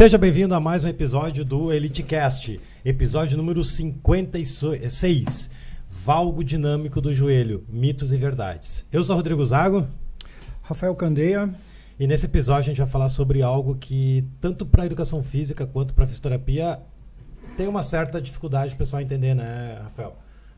Seja 0.00 0.16
bem-vindo 0.16 0.54
a 0.54 0.60
mais 0.60 0.82
um 0.82 0.88
episódio 0.88 1.44
do 1.44 1.70
EliteCast, 1.70 2.58
episódio 2.82 3.36
número 3.36 3.62
56, 3.62 5.50
Valgo 5.90 6.42
Dinâmico 6.42 7.02
do 7.02 7.12
Joelho, 7.12 7.66
Mitos 7.68 8.10
e 8.10 8.16
Verdades. 8.16 8.86
Eu 8.90 9.04
sou 9.04 9.14
Rodrigo 9.14 9.44
Zago. 9.44 9.86
Rafael 10.62 10.94
Candeia. 10.94 11.54
E 11.98 12.06
nesse 12.06 12.24
episódio 12.24 12.60
a 12.60 12.72
gente 12.72 12.78
vai 12.78 12.86
falar 12.86 13.10
sobre 13.10 13.42
algo 13.42 13.74
que, 13.74 14.24
tanto 14.40 14.64
para 14.64 14.84
a 14.84 14.86
educação 14.86 15.22
física 15.22 15.66
quanto 15.66 15.92
para 15.92 16.04
a 16.04 16.06
fisioterapia, 16.06 16.80
tem 17.58 17.68
uma 17.68 17.82
certa 17.82 18.22
dificuldade 18.22 18.72
o 18.72 18.78
pessoal 18.78 19.02
entender, 19.02 19.34
né, 19.34 19.80
Rafael? 19.82 20.16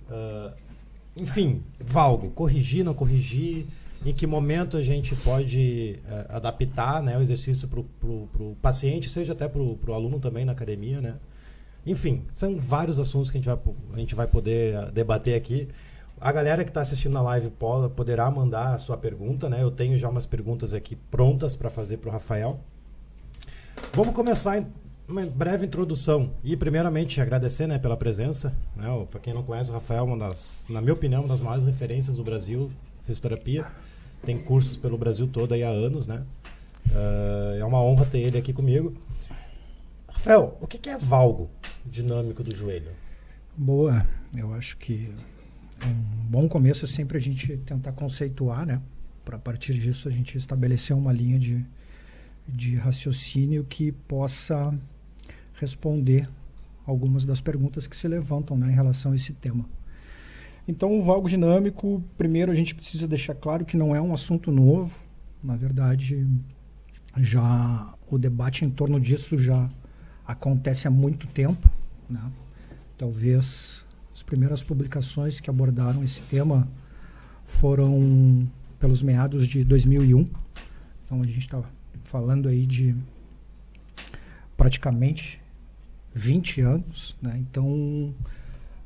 Uh, 0.09 0.53
enfim, 1.17 1.65
valgo, 1.85 2.31
corrigir, 2.31 2.85
não 2.85 2.95
corrigir, 2.95 3.67
em 4.05 4.13
que 4.13 4.27
momento 4.27 4.77
a 4.77 4.83
gente 4.83 5.15
pode 5.17 6.01
uh, 6.05 6.37
adaptar 6.37 7.03
né, 7.03 7.17
o 7.17 7.21
exercício 7.21 7.69
para 7.69 7.81
o 7.81 8.57
paciente, 8.61 9.09
seja 9.09 9.33
até 9.33 9.49
para 9.49 9.61
o 9.61 9.95
aluno 9.95 10.19
também 10.19 10.45
na 10.45 10.53
academia, 10.53 11.01
né? 11.01 11.15
Enfim, 11.85 12.23
são 12.33 12.59
vários 12.59 13.01
assuntos 13.01 13.31
que 13.31 13.39
a 13.39 13.41
gente 13.41 13.47
vai, 13.47 13.59
a 13.93 13.99
gente 13.99 14.15
vai 14.15 14.27
poder 14.27 14.77
uh, 14.77 14.93
debater 14.93 15.35
aqui. 15.35 15.69
A 16.21 16.31
galera 16.31 16.63
que 16.63 16.71
está 16.71 16.81
assistindo 16.81 17.13
na 17.13 17.23
live 17.23 17.51
poderá 17.97 18.31
mandar 18.31 18.75
a 18.75 18.79
sua 18.79 18.97
pergunta, 18.97 19.49
né? 19.49 19.63
Eu 19.63 19.71
tenho 19.71 19.99
já 19.99 20.09
umas 20.09 20.27
perguntas 20.27 20.73
aqui 20.73 20.95
prontas 21.11 21.57
para 21.57 21.69
fazer 21.71 21.97
para 21.97 22.11
o 22.11 22.13
Rafael. 22.13 22.61
Vamos 23.93 24.15
começar 24.15 24.65
uma 25.09 25.27
breve 25.27 25.67
introdução 25.67 26.31
e 26.45 26.57
primeiramente 26.57 27.21
agradecer 27.21 27.67
né, 27.67 27.79
pela 27.79 27.97
presença. 27.97 28.55
Né, 28.77 28.87
Para 29.11 29.21
quem 29.21 29.35
não 29.35 29.43
conhece, 29.43 29.71
o 29.71 29.75
Rafael, 29.75 30.05
uma 30.05 30.17
das, 30.17 30.65
na 30.69 30.81
minha 30.81 30.93
opinião, 30.93 31.23
uma 31.23 31.29
das 31.29 31.41
maiores 31.41 31.65
referências 31.65 32.17
do 32.17 32.23
Brasil, 32.23 32.71
fisioterapia. 33.03 33.67
Tem 34.23 34.39
cursos 34.39 34.77
pelo 34.77 34.97
Brasil 34.97 35.27
todo 35.27 35.53
aí 35.53 35.63
há 35.63 35.69
anos, 35.69 36.07
né? 36.07 36.25
Uh, 36.91 37.57
é 37.59 37.65
uma 37.65 37.83
honra 37.83 38.05
ter 38.07 38.19
ele 38.19 38.39
aqui 38.39 38.53
comigo. 38.53 38.95
Rafael, 40.09 40.57
o 40.61 40.67
que 40.67 40.89
é 40.89 40.97
valgo 40.97 41.51
dinâmico 41.85 42.43
do 42.43 42.55
joelho? 42.55 42.91
Boa, 43.57 44.07
eu 44.37 44.55
acho 44.55 44.77
que 44.77 45.13
um 45.85 45.93
bom 46.29 46.49
começo 46.49 46.85
é 46.85 46.89
sempre 46.89 47.19
a 47.19 47.21
gente 47.21 47.57
tentar 47.59 47.93
conceituar, 47.93 48.65
né? 48.65 48.81
Para 49.25 49.39
partir 49.39 49.75
disso 49.75 50.09
a 50.09 50.11
gente 50.11 50.39
estabelecer 50.39 50.97
uma 50.97 51.13
linha 51.13 51.39
de, 51.39 51.65
de 52.47 52.77
raciocínio 52.77 53.65
que 53.65 53.93
possa 53.93 54.73
responder 55.55 56.29
algumas 56.87 57.25
das 57.27 57.41
perguntas 57.41 57.87
que 57.87 57.97
se 57.97 58.09
levantam 58.09 58.57
né, 58.57 58.71
em 58.71 58.75
relação 58.75 59.13
a 59.13 59.15
esse 59.15 59.33
tema. 59.33 59.65
Então, 60.67 60.97
o 60.97 61.05
valgo 61.05 61.29
dinâmico, 61.29 62.03
primeiro 62.17 62.53
a 62.53 62.55
gente 62.55 62.75
precisa 62.75 63.09
deixar 63.09 63.35
claro 63.35 63.65
que 63.65 63.77
não 63.77 63.95
é 63.95 64.01
um 64.01 64.15
assunto 64.15 64.53
novo. 64.53 64.97
Na 65.43 65.57
verdade, 65.57 66.27
já 67.17 67.95
o 68.09 68.17
debate 68.17 68.65
em 68.65 68.71
torno 68.71 69.01
disso 69.01 69.37
já 69.37 69.69
acontece 70.27 70.87
há 70.87 70.91
muito 70.91 71.27
tempo. 71.27 71.69
Né? 72.09 72.23
Talvez 72.97 73.85
as 74.13 74.23
primeiras 74.23 74.63
publicações 74.63 75.41
que 75.41 75.51
abordaram 75.51 76.05
esse 76.05 76.23
tema 76.23 76.69
foram 77.45 78.49
pelos 78.79 79.03
meados 79.03 79.49
de 79.49 79.65
2001. 79.65 80.27
Então, 81.05 81.21
a 81.23 81.27
gente 81.27 81.41
está 81.41 81.63
falando 82.05 82.49
aí 82.49 82.67
de 82.67 82.95
praticamente 84.57 85.41
20 86.15 86.61
anos, 86.61 87.17
né? 87.21 87.37
Então, 87.39 88.15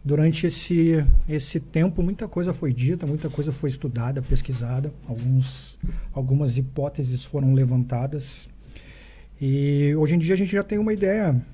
durante 0.06 0.46
esse, 0.46 1.04
esse 1.28 1.58
tempo, 1.58 2.00
muita 2.00 2.28
coisa 2.28 2.52
foi 2.52 2.72
dita, 2.72 3.04
muita 3.04 3.28
coisa 3.28 3.50
foi 3.50 3.68
estudada, 3.68 4.22
pesquisada, 4.22 4.94
alguns, 5.08 5.76
algumas 6.12 6.56
hipóteses 6.56 7.24
foram 7.24 7.52
levantadas. 7.52 8.48
E 9.40 9.92
hoje 9.96 10.14
em 10.14 10.18
dia 10.18 10.34
a 10.34 10.36
gente 10.36 10.52
já 10.52 10.62
tem 10.62 10.78
uma 10.78 10.92
ideia 10.92 11.44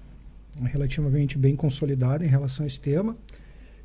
relativamente 0.64 1.38
bem 1.38 1.56
consolidada 1.56 2.26
em 2.26 2.28
relação 2.28 2.64
a 2.64 2.66
esse 2.66 2.78
tema, 2.78 3.16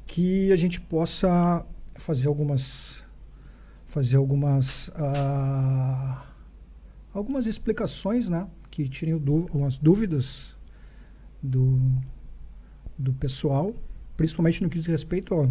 que 0.06 0.52
a 0.52 0.58
gente 0.58 0.82
possa 0.82 1.66
fazer 1.96 2.28
algumas 2.28 3.06
fazer 3.86 4.18
algumas 4.18 4.90
uh, 4.90 6.22
algumas 7.14 7.46
explicações, 7.46 8.30
né, 8.30 8.46
que 8.70 8.86
tirem 8.90 9.14
algumas 9.14 9.78
dúvidas 9.78 10.58
do, 11.42 11.80
do 12.98 13.14
pessoal, 13.14 13.74
principalmente 14.18 14.62
no 14.64 14.70
que 14.70 14.78
diz 14.78 14.88
respeito 14.88 15.34
ao, 15.34 15.50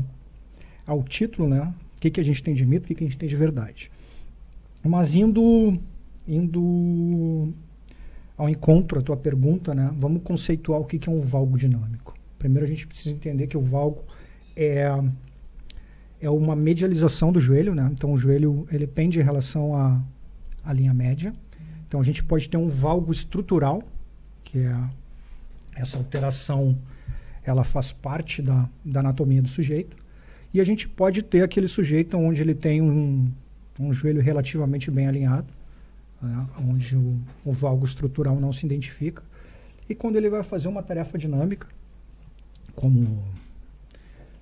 ao 0.87 1.03
título, 1.05 1.49
né? 1.49 1.73
O 1.97 2.01
que, 2.01 2.11
que 2.11 2.21
a 2.21 2.25
gente 2.25 2.43
tem 2.43 2.53
de 2.53 2.67
mito, 2.67 2.85
o 2.85 2.89
que, 2.89 2.95
que 2.97 3.05
a 3.05 3.07
gente 3.07 3.17
tem 3.17 3.29
de 3.29 3.37
verdade. 3.37 3.91
Mas 4.85 5.15
indo, 5.15 5.79
indo 6.29 7.53
ao 8.37 8.49
encontro, 8.49 8.99
a 8.99 9.03
tua 9.03 9.17
pergunta, 9.17 9.75
né? 9.75 9.91
Vamos 9.97 10.23
conceituar 10.23 10.81
o 10.81 10.85
que, 10.85 10.99
que 10.99 11.09
é 11.09 11.13
um 11.13 11.21
valgo 11.21 11.57
dinâmico. 11.57 12.15
Primeiro 12.39 12.67
a 12.67 12.69
gente 12.69 12.87
precisa 12.87 13.15
entender 13.15 13.47
que 13.47 13.57
o 13.57 13.63
valgo 13.63 14.05
é, 14.55 14.91
é 16.21 16.29
uma 16.29 16.55
medialização 16.55 17.33
do 17.33 17.41
joelho, 17.41 17.75
né? 17.75 17.89
Então 17.93 18.13
o 18.13 18.19
joelho 18.19 18.67
ele 18.71 18.87
pende 18.87 19.19
em 19.19 19.23
relação 19.23 19.75
à, 19.75 20.03
à 20.63 20.73
linha 20.73 20.93
média. 20.93 21.33
Então 21.87 22.01
a 22.01 22.05
gente 22.05 22.23
pode 22.23 22.49
ter 22.49 22.57
um 22.57 22.69
valgo 22.69 23.13
estrutural, 23.13 23.83
que 24.45 24.59
é 24.59 24.77
essa 25.75 25.97
alteração 25.99 26.77
ela 27.47 27.63
faz 27.63 27.93
parte 27.93 28.43
da, 28.43 28.69
da 28.85 29.01
anatomia 29.01 29.41
do 29.41 29.49
sujeito. 29.49 29.97
E 30.53 30.61
a 30.61 30.65
gente 30.65 30.89
pode 30.89 31.23
ter 31.23 31.43
aquele 31.43 31.69
sujeito 31.69 32.17
onde 32.17 32.43
ele 32.43 32.55
tem 32.55 32.83
um, 32.83 33.31
um 33.79 33.93
joelho 33.93 34.21
relativamente 34.21 34.91
bem 34.91 35.07
alinhado, 35.07 35.47
né, 36.21 36.47
onde 36.59 36.97
o, 36.97 37.19
o 37.45 37.53
valgo 37.53 37.85
estrutural 37.85 38.41
não 38.41 38.53
se 38.53 38.67
identifica. 38.67 39.23
E 39.89 39.95
quando 39.95 40.17
ele 40.17 40.29
vai 40.29 40.43
fazer 40.43 40.67
uma 40.67 40.83
tarefa 40.83 41.17
dinâmica, 41.17 41.69
como 42.75 43.23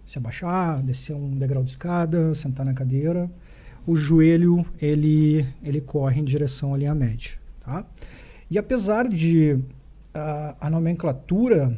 se 0.07 0.19
abaixar, 0.19 0.83
descer 0.83 1.15
um 1.15 1.31
degrau 1.37 1.63
de 1.63 1.71
escada, 1.71 2.35
sentar 2.35 2.65
na 2.65 2.73
cadeira, 2.73 3.31
o 3.87 3.95
joelho 3.95 4.65
ele, 4.81 5.47
ele 5.63 5.81
corre 5.81 6.21
em 6.21 6.25
direção 6.25 6.75
à 6.75 6.79
linha 6.79 6.95
média. 6.95 7.33
Tá? 7.61 7.85
E 8.51 8.59
apesar 8.59 9.09
de 9.09 9.59
a, 10.13 10.57
a 10.61 10.71
nomenclatura 10.71 11.77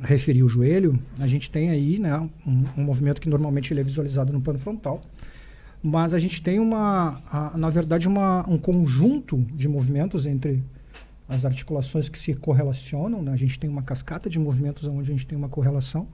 referir 0.00 0.42
o 0.42 0.48
joelho, 0.48 0.98
a 1.18 1.26
gente 1.26 1.50
tem 1.50 1.70
aí 1.70 1.98
né, 1.98 2.18
um, 2.46 2.64
um, 2.76 2.84
movimento 2.84 3.20
que 3.20 3.28
normalmente 3.28 3.72
ele 3.72 3.80
é 3.80 3.84
visualizado 3.84 4.32
no 4.32 4.40
plano 4.40 4.58
frontal, 4.58 5.00
mas 5.82 6.14
a 6.14 6.18
gente 6.18 6.40
tem 6.42 6.58
uma, 6.58 7.20
a, 7.30 7.56
na 7.56 7.68
verdade, 7.68 8.08
uma, 8.08 8.48
um 8.48 8.56
conjunto 8.56 9.38
de 9.54 9.68
movimentos 9.68 10.26
entre 10.26 10.62
as 11.28 11.44
articulações 11.44 12.08
que 12.08 12.18
se 12.18 12.34
correlacionam. 12.34 13.22
Né? 13.22 13.32
A 13.32 13.36
gente 13.36 13.58
tem 13.58 13.68
uma 13.68 13.82
cascata 13.82 14.30
de 14.30 14.38
movimentos 14.38 14.86
onde 14.86 15.10
a 15.10 15.14
gente 15.14 15.26
tem 15.26 15.36
uma 15.36 15.48
correlação, 15.48 16.06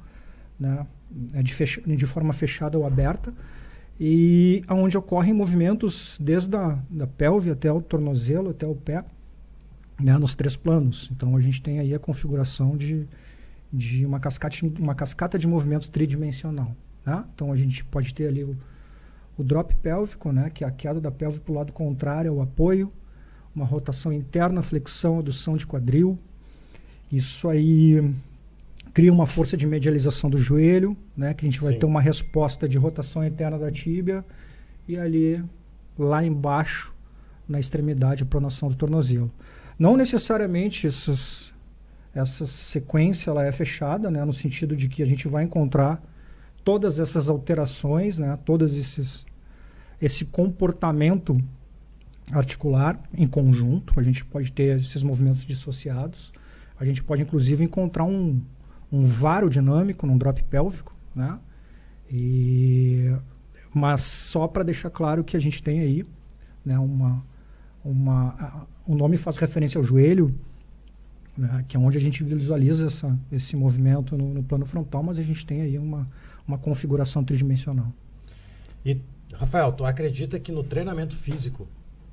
né? 0.58 0.86
é 1.34 1.42
de, 1.42 1.52
fecha, 1.54 1.80
de 1.80 2.06
forma 2.06 2.32
fechada 2.32 2.78
ou 2.78 2.86
aberta, 2.86 3.32
e 4.00 4.62
onde 4.70 4.96
ocorrem 4.96 5.32
movimentos 5.32 6.18
desde 6.20 6.54
a 6.56 6.78
da 6.88 7.06
pelve 7.06 7.50
até 7.50 7.72
o 7.72 7.80
tornozelo, 7.80 8.50
até 8.50 8.66
o 8.66 8.74
pé, 8.74 9.04
né, 10.00 10.16
nos 10.16 10.34
três 10.34 10.56
planos. 10.56 11.10
Então 11.12 11.36
a 11.36 11.40
gente 11.40 11.60
tem 11.60 11.80
aí 11.80 11.92
a 11.92 11.98
configuração 11.98 12.76
de, 12.76 13.08
de 13.72 14.06
uma, 14.06 14.18
cascata, 14.18 14.56
uma 14.78 14.94
cascata 14.94 15.38
de 15.38 15.46
movimentos 15.46 15.88
tridimensional. 15.88 16.74
Né? 17.04 17.24
Então 17.34 17.52
a 17.52 17.56
gente 17.56 17.84
pode 17.84 18.14
ter 18.14 18.28
ali 18.28 18.44
o, 18.44 18.56
o 19.36 19.44
drop 19.44 19.74
pélvico, 19.76 20.32
né, 20.32 20.50
que 20.50 20.64
é 20.64 20.66
a 20.66 20.70
queda 20.70 21.00
da 21.00 21.10
pelve 21.10 21.40
para 21.40 21.52
o 21.52 21.54
lado 21.54 21.72
contrário 21.72 22.32
ao 22.32 22.42
apoio, 22.42 22.92
uma 23.54 23.64
rotação 23.64 24.12
interna, 24.12 24.62
flexão, 24.62 25.18
adução 25.18 25.56
de 25.56 25.66
quadril. 25.66 26.18
Isso 27.10 27.48
aí 27.48 28.14
cria 28.92 29.12
uma 29.12 29.26
força 29.26 29.56
de 29.56 29.66
medialização 29.66 30.28
do 30.28 30.38
joelho, 30.38 30.96
né, 31.16 31.34
que 31.34 31.46
a 31.46 31.50
gente 31.50 31.60
vai 31.60 31.74
Sim. 31.74 31.78
ter 31.78 31.86
uma 31.86 32.00
resposta 32.00 32.68
de 32.68 32.78
rotação 32.78 33.24
interna 33.24 33.58
da 33.58 33.70
tíbia 33.70 34.24
e 34.86 34.96
ali 34.96 35.42
lá 35.98 36.24
embaixo 36.24 36.94
na 37.48 37.58
extremidade 37.58 38.22
a 38.22 38.26
pronação 38.26 38.68
do 38.68 38.76
tornozelo. 38.76 39.32
Não 39.78 39.96
necessariamente 39.96 40.86
essas, 40.86 41.47
essa 42.14 42.46
sequência 42.46 43.30
ela 43.30 43.44
é 43.44 43.52
fechada, 43.52 44.10
né, 44.10 44.24
no 44.24 44.32
sentido 44.32 44.74
de 44.76 44.88
que 44.88 45.02
a 45.02 45.06
gente 45.06 45.28
vai 45.28 45.44
encontrar 45.44 46.02
todas 46.64 46.98
essas 46.98 47.28
alterações, 47.28 48.18
né, 48.18 48.38
todos 48.44 48.76
esses 48.76 49.26
esse 50.00 50.24
comportamento 50.24 51.36
articular 52.30 53.00
em 53.12 53.26
conjunto. 53.26 53.98
A 53.98 54.02
gente 54.02 54.24
pode 54.24 54.52
ter 54.52 54.76
esses 54.76 55.02
movimentos 55.02 55.44
dissociados. 55.44 56.32
A 56.78 56.84
gente 56.84 57.02
pode 57.02 57.22
inclusive 57.22 57.64
encontrar 57.64 58.04
um, 58.04 58.40
um 58.92 59.02
varo 59.02 59.50
dinâmico 59.50 60.06
num 60.06 60.16
drop 60.16 60.42
pélvico, 60.44 60.94
né? 61.14 61.38
E 62.10 63.12
mas 63.74 64.02
só 64.02 64.46
para 64.46 64.62
deixar 64.62 64.90
claro 64.90 65.24
que 65.24 65.36
a 65.36 65.40
gente 65.40 65.62
tem 65.62 65.80
aí, 65.80 66.04
né, 66.64 66.78
uma 66.78 67.24
uma, 67.84 68.66
o 68.86 68.94
nome 68.94 69.16
faz 69.16 69.36
referência 69.38 69.78
ao 69.78 69.84
joelho, 69.84 70.34
né, 71.38 71.64
que 71.68 71.76
é 71.76 71.80
onde 71.80 71.96
a 71.96 72.00
gente 72.00 72.24
visualiza 72.24 72.86
essa, 72.86 73.16
esse 73.30 73.54
movimento 73.54 74.18
no, 74.18 74.34
no, 74.34 74.42
plano 74.42 74.66
frontal, 74.66 75.04
mas 75.04 75.20
a 75.20 75.22
gente 75.22 75.46
tem 75.46 75.60
aí 75.62 75.78
uma, 75.78 76.10
uma 76.46 76.58
configuração 76.58 77.22
tridimensional. 77.22 77.92
E, 78.84 79.00
Rafael, 79.32 79.72
tu 79.72 79.84
acredita 79.84 80.40
que 80.40 80.50
no 80.50 80.64
treinamento 80.64 81.16
físico 81.16 81.68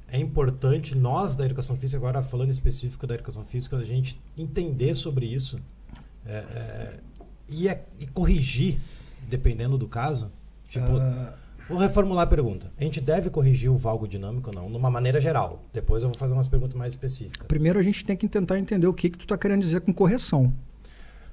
é 0.07 0.19
importante 0.19 0.95
nós 0.95 1.35
da 1.35 1.43
educação 1.43 1.75
física, 1.75 1.97
agora 1.97 2.21
falando 2.21 2.51
específico 2.51 3.07
da 3.07 3.15
educação 3.15 3.43
física, 3.43 3.75
a 3.77 3.83
gente 3.83 4.21
entender 4.37 4.93
sobre 4.93 5.25
isso 5.25 5.59
é, 6.23 6.31
é, 6.31 6.99
e, 7.49 7.67
é, 7.67 7.83
e, 7.99 8.05
corrigir, 8.05 8.77
dependendo 9.27 9.75
do 9.75 9.87
caso. 9.87 10.31
Tipo, 10.67 10.97
uh... 10.97 11.44
vou 11.69 11.77
reformular 11.77 12.23
a 12.23 12.27
pergunta. 12.27 12.71
A 12.77 12.83
gente 12.83 13.01
deve 13.01 13.29
corrigir 13.29 13.71
o 13.71 13.77
valgo 13.77 14.07
dinâmico 14.07 14.49
ou 14.49 14.55
não, 14.55 14.69
numa 14.69 14.89
maneira 14.89 15.19
geral? 15.19 15.63
Depois 15.73 16.03
eu 16.03 16.09
vou 16.09 16.17
fazer 16.17 16.33
umas 16.33 16.47
perguntas 16.47 16.75
mais 16.75 16.93
específicas. 16.93 17.47
Primeiro 17.47 17.79
a 17.79 17.83
gente 17.83 18.03
tem 18.03 18.15
que 18.15 18.27
tentar 18.27 18.59
entender 18.59 18.87
o 18.87 18.93
que, 18.93 19.09
que 19.09 19.17
tu 19.17 19.25
está 19.25 19.37
querendo 19.37 19.61
dizer 19.61 19.81
com 19.81 19.93
correção. 19.93 20.53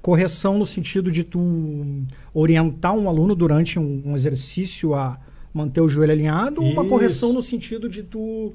Correção 0.01 0.57
no 0.57 0.65
sentido 0.65 1.11
de 1.11 1.23
tu 1.23 2.03
orientar 2.33 2.93
um 2.93 3.07
aluno 3.07 3.35
durante 3.35 3.79
um, 3.79 4.01
um 4.05 4.15
exercício 4.15 4.93
a 4.93 5.17
manter 5.53 5.81
o 5.81 5.87
joelho 5.87 6.11
alinhado, 6.11 6.63
ou 6.63 6.71
uma 6.71 6.85
correção 6.85 7.31
no 7.31 7.41
sentido 7.41 7.87
de 7.87 8.03
tu 8.03 8.53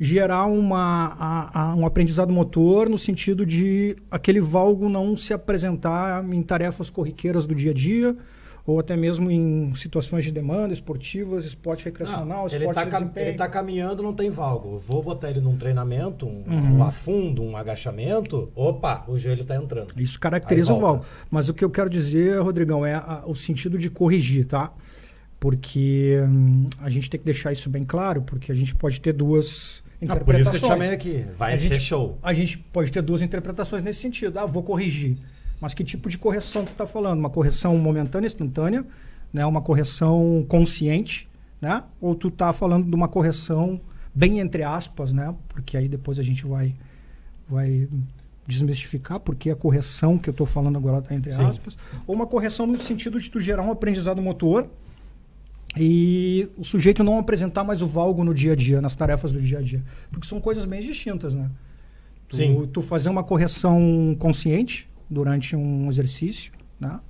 gerar 0.00 0.46
uma, 0.46 1.06
a, 1.18 1.62
a, 1.62 1.74
um 1.74 1.84
aprendizado 1.84 2.32
motor 2.32 2.88
no 2.88 2.96
sentido 2.96 3.44
de 3.44 3.96
aquele 4.10 4.40
valgo 4.40 4.88
não 4.88 5.16
se 5.16 5.34
apresentar 5.34 6.24
em 6.32 6.42
tarefas 6.42 6.88
corriqueiras 6.88 7.46
do 7.46 7.54
dia 7.54 7.72
a 7.72 7.74
dia, 7.74 8.16
ou 8.68 8.78
até 8.78 8.94
mesmo 8.98 9.30
em 9.30 9.74
situações 9.74 10.24
de 10.24 10.30
demanda 10.30 10.74
esportivas, 10.74 11.46
esporte 11.46 11.86
recreacional, 11.86 12.26
não, 12.26 12.46
esporte 12.46 12.78
ele 12.80 12.90
tá 12.90 13.00
de 13.00 13.20
Ele 13.20 13.30
está 13.30 13.48
caminhando, 13.48 14.02
não 14.02 14.12
tem 14.12 14.28
valgo. 14.28 14.78
Vou 14.78 15.02
botar 15.02 15.30
ele 15.30 15.40
num 15.40 15.56
treinamento, 15.56 16.26
um, 16.26 16.44
uhum. 16.46 16.76
um 16.76 16.82
afundo, 16.82 17.42
um 17.42 17.56
agachamento, 17.56 18.52
opa, 18.54 19.04
o 19.08 19.16
joelho 19.18 19.40
está 19.40 19.56
entrando. 19.56 19.94
Isso 19.96 20.20
caracteriza 20.20 20.74
o 20.74 20.80
valgo. 20.80 21.02
Mas 21.30 21.48
o 21.48 21.54
que 21.54 21.64
eu 21.64 21.70
quero 21.70 21.88
dizer, 21.88 22.38
Rodrigão, 22.42 22.84
é 22.84 22.94
a, 22.94 23.22
o 23.26 23.34
sentido 23.34 23.78
de 23.78 23.88
corrigir, 23.88 24.46
tá? 24.46 24.70
Porque 25.40 26.20
hum, 26.28 26.66
a 26.78 26.90
gente 26.90 27.08
tem 27.08 27.18
que 27.18 27.24
deixar 27.24 27.50
isso 27.50 27.70
bem 27.70 27.84
claro, 27.84 28.20
porque 28.20 28.52
a 28.52 28.54
gente 28.54 28.74
pode 28.74 29.00
ter 29.00 29.14
duas 29.14 29.82
interpretações. 29.98 30.20
Ah, 30.20 30.24
por 30.24 30.34
isso 30.38 30.50
que 30.50 30.56
eu 30.56 30.60
te 30.60 30.66
chamei 30.66 30.90
aqui. 30.90 31.24
Vai 31.38 31.54
a 31.54 31.58
ser 31.58 31.68
gente, 31.68 31.84
show. 31.84 32.18
A 32.22 32.34
gente 32.34 32.58
pode 32.58 32.92
ter 32.92 33.00
duas 33.00 33.22
interpretações 33.22 33.82
nesse 33.82 34.00
sentido. 34.00 34.38
Ah, 34.38 34.44
vou 34.44 34.62
corrigir. 34.62 35.16
Mas 35.60 35.74
que 35.74 35.82
tipo 35.82 36.08
de 36.08 36.18
correção 36.18 36.64
tu 36.64 36.72
está 36.72 36.86
falando? 36.86 37.18
Uma 37.18 37.30
correção 37.30 37.76
momentânea, 37.76 38.26
instantânea, 38.26 38.84
né? 39.32 39.44
uma 39.44 39.60
correção 39.60 40.44
consciente, 40.48 41.28
né? 41.60 41.82
ou 42.00 42.14
tu 42.14 42.28
está 42.28 42.52
falando 42.52 42.88
de 42.88 42.94
uma 42.94 43.08
correção 43.08 43.80
bem 44.14 44.38
entre 44.40 44.62
aspas, 44.62 45.12
né? 45.12 45.34
porque 45.48 45.76
aí 45.76 45.88
depois 45.88 46.18
a 46.18 46.22
gente 46.22 46.46
vai, 46.46 46.74
vai 47.48 47.88
desmistificar 48.46 49.20
porque 49.20 49.50
a 49.50 49.56
correção 49.56 50.16
que 50.16 50.30
eu 50.30 50.32
estou 50.32 50.46
falando 50.46 50.76
agora 50.76 50.98
está 50.98 51.14
entre 51.14 51.30
Sim. 51.30 51.44
aspas, 51.44 51.76
ou 52.06 52.14
uma 52.14 52.26
correção 52.26 52.66
no 52.66 52.80
sentido 52.80 53.20
de 53.20 53.30
tu 53.30 53.40
gerar 53.40 53.62
um 53.62 53.72
aprendizado 53.72 54.22
motor 54.22 54.68
e 55.76 56.48
o 56.56 56.64
sujeito 56.64 57.04
não 57.04 57.18
apresentar 57.18 57.62
mais 57.62 57.82
o 57.82 57.86
valgo 57.86 58.24
no 58.24 58.32
dia 58.32 58.52
a 58.52 58.56
dia, 58.56 58.80
nas 58.80 58.96
tarefas 58.96 59.32
do 59.32 59.40
dia 59.40 59.58
a 59.58 59.62
dia. 59.62 59.84
Porque 60.10 60.26
são 60.26 60.40
coisas 60.40 60.64
bem 60.64 60.80
distintas, 60.80 61.34
né? 61.34 61.50
Tu, 62.26 62.36
Sim. 62.36 62.68
tu 62.72 62.80
fazer 62.80 63.10
uma 63.10 63.22
correção 63.22 64.16
consciente 64.18 64.88
durante 65.08 65.56
um 65.56 65.88
exercício, 65.88 66.52
né? 66.78 67.00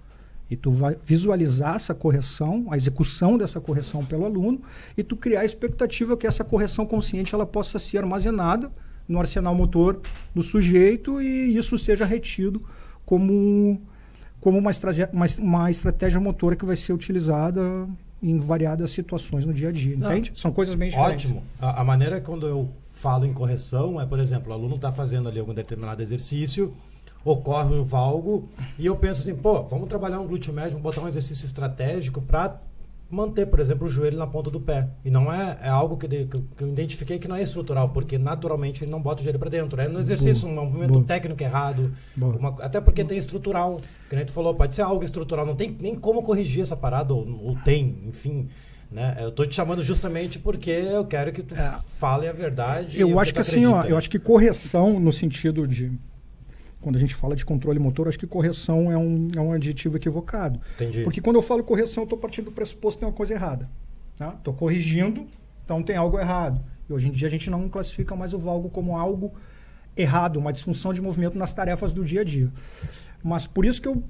E 0.51 0.57
tu 0.57 0.71
vai 0.71 0.97
visualizar 1.05 1.77
essa 1.77 1.95
correção, 1.95 2.67
a 2.71 2.77
execução 2.77 3.37
dessa 3.37 3.61
correção 3.61 4.03
pelo 4.05 4.25
aluno, 4.25 4.63
e 4.97 5.03
tu 5.03 5.15
criar 5.15 5.41
a 5.41 5.45
expectativa 5.45 6.17
que 6.17 6.27
essa 6.27 6.43
correção 6.43 6.87
consciente 6.87 7.35
ela 7.35 7.45
possa 7.45 7.79
ser 7.79 7.99
armazenada 7.99 8.73
no 9.07 9.19
arsenal 9.19 9.55
motor 9.55 10.01
do 10.35 10.43
sujeito 10.43 11.21
e 11.21 11.57
isso 11.57 11.77
seja 11.79 12.05
retido 12.05 12.63
como, 13.05 13.81
como 14.41 14.59
uma, 14.59 14.71
estratégia, 14.71 15.11
uma, 15.13 15.27
uma 15.39 15.71
estratégia 15.71 16.21
motora 16.21 16.57
que 16.57 16.65
vai 16.65 16.77
ser 16.77 16.93
utilizada 16.93 17.89
em 18.23 18.39
variadas 18.39 18.91
situações 18.91 19.47
no 19.47 19.53
dia 19.53 19.69
a 19.69 19.73
dia, 19.73 19.97
Não, 19.97 20.11
entende? 20.11 20.33
São 20.35 20.53
coisas 20.53 20.75
bem 20.75 20.91
diferentes. 20.91 21.27
Ótimo. 21.27 21.43
A, 21.61 21.81
a 21.81 21.85
maneira 21.85 22.21
quando 22.21 22.47
eu 22.47 22.69
falo 22.93 23.25
em 23.25 23.33
correção 23.33 24.01
é, 24.01 24.05
por 24.05 24.19
exemplo, 24.19 24.51
o 24.51 24.53
aluno 24.53 24.75
está 24.75 24.91
fazendo 24.91 25.29
ali 25.29 25.39
algum 25.39 25.55
determinado 25.55 26.03
exercício, 26.03 26.75
ocorre 27.25 27.75
um 27.75 27.83
valgo, 27.83 28.49
e 28.79 28.87
eu 28.87 28.97
penso 28.97 29.21
assim, 29.21 29.35
pô, 29.35 29.63
vamos 29.65 29.89
trabalhar 29.89 30.21
um 30.21 30.27
glúteo 30.27 30.53
médio, 30.53 30.73
vamos 30.73 30.83
botar 30.83 31.01
um 31.01 31.09
exercício 31.09 31.45
estratégico 31.45 32.23
para 32.23 32.61
manter, 33.11 33.47
por 33.47 33.59
exemplo, 33.59 33.87
o 33.87 33.91
joelho 33.91 34.19
na 34.19 34.27
ponta 34.27 34.51
do 34.51 34.61
pé. 34.61 34.89
E 35.05 35.11
não 35.11 35.33
é, 35.33 35.59
é 35.63 35.69
algo 35.69 35.97
que, 35.97 36.07
que, 36.07 36.27
que, 36.27 36.63
eu 36.63 36.69
identifiquei 36.69 37.19
que 37.19 37.27
não 37.27 37.37
é 37.37 37.43
estrutural, 37.43 37.89
porque 37.89 38.19
naturalmente 38.19 38.85
ele 38.85 38.91
não 38.91 39.01
bota 39.01 39.21
o 39.21 39.25
joelho 39.25 39.39
para 39.39 39.49
dentro. 39.49 39.81
É 39.81 39.89
no 39.89 39.99
exercício, 39.99 40.47
Boa. 40.47 40.61
um 40.61 40.65
movimento 40.65 40.93
Boa. 40.93 41.05
técnico 41.05 41.43
errado. 41.43 41.91
Uma, 42.17 42.51
até 42.61 42.81
porque 42.81 43.03
Boa. 43.03 43.09
tem 43.09 43.19
estrutural. 43.19 43.79
Que 44.09 44.15
a 44.15 44.19
gente 44.19 44.33
falou, 44.33 44.55
pode 44.55 44.75
ser 44.75 44.83
algo 44.83 45.03
estrutural. 45.03 45.47
Não 45.47 45.57
tem 45.57 45.75
nem 45.81 45.95
como 45.95 46.23
corrigir 46.23 46.63
essa 46.63 46.77
parada, 46.77 47.15
ou, 47.15 47.27
ou 47.43 47.57
tem, 47.65 47.99
enfim. 48.07 48.49
Né? 48.91 49.17
Eu 49.21 49.31
tô 49.31 49.45
te 49.45 49.55
chamando 49.55 49.83
justamente 49.83 50.39
porque 50.39 50.71
eu 50.71 51.05
quero 51.05 51.33
que 51.33 51.43
tu 51.43 51.55
é. 51.55 51.79
fale 51.85 52.27
a 52.27 52.33
verdade. 52.33 53.01
Eu 53.01 53.19
acho 53.19 53.33
que, 53.33 53.35
que 53.35 53.41
assim, 53.41 53.67
ó, 53.67 53.83
eu 53.85 53.97
acho 53.97 54.09
que 54.09 54.19
correção 54.19 54.99
no 54.99 55.13
sentido 55.13 55.67
de 55.67 55.93
quando 56.81 56.97
a 56.97 56.99
gente 56.99 57.15
fala 57.15 57.35
de 57.35 57.45
controle 57.45 57.79
motor, 57.79 58.09
acho 58.09 58.19
que 58.19 58.27
correção 58.27 58.91
é 58.91 58.97
um, 58.97 59.29
é 59.35 59.41
um 59.41 59.53
adjetivo 59.53 59.97
equivocado. 59.97 60.61
Entendi. 60.75 61.03
Porque 61.03 61.21
quando 61.21 61.37
eu 61.37 61.43
falo 61.43 61.65
correção, 61.65 62.03
eu 62.03 62.07
estou 62.07 62.19
partindo 62.19 62.47
do 62.47 62.53
pressuposto 62.53 62.99
que 62.99 63.01
tem 63.01 63.09
uma 63.09 63.17
coisa 63.17 63.35
errada. 63.35 63.69
Estou 64.13 64.53
tá? 64.53 64.59
corrigindo, 64.59 65.27
então 65.65 65.83
tem 65.83 65.97
algo 65.97 66.19
errado. 66.19 66.61
E 66.89 66.93
hoje 66.93 67.09
em 67.09 67.13
dia 67.13 67.29
a 67.29 67.31
gente 67.31 67.51
não 67.51 67.69
classifica 67.69 68.15
mais 68.17 68.33
o 68.33 68.39
valgo 68.39 68.71
como 68.71 68.97
algo 68.97 69.33
errado, 69.97 70.39
uma 70.39 70.53
disfunção 70.53 70.93
de 70.93 71.01
movimento 71.03 71.37
nas 71.37 71.53
tarefas 71.53 71.93
do 71.93 72.05
dia 72.05 72.21
a 72.21 72.25
dia. 72.25 72.51
Mas 73.23 73.47
por 73.47 73.65
isso 73.65 73.83
que 73.83 73.89
eu, 73.89 74.03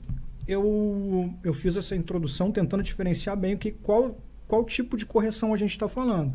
eu, 0.47 1.35
eu 1.43 1.53
fiz 1.53 1.77
essa 1.77 1.97
introdução 1.97 2.53
tentando 2.53 2.83
diferenciar 2.83 3.37
bem 3.37 3.55
o 3.55 3.59
que, 3.59 3.73
qual, 3.73 4.19
qual 4.47 4.65
tipo 4.65 4.97
de 4.97 5.07
correção 5.07 5.55
a 5.55 5.57
gente 5.57 5.73
está 5.73 5.89
falando. 5.89 6.35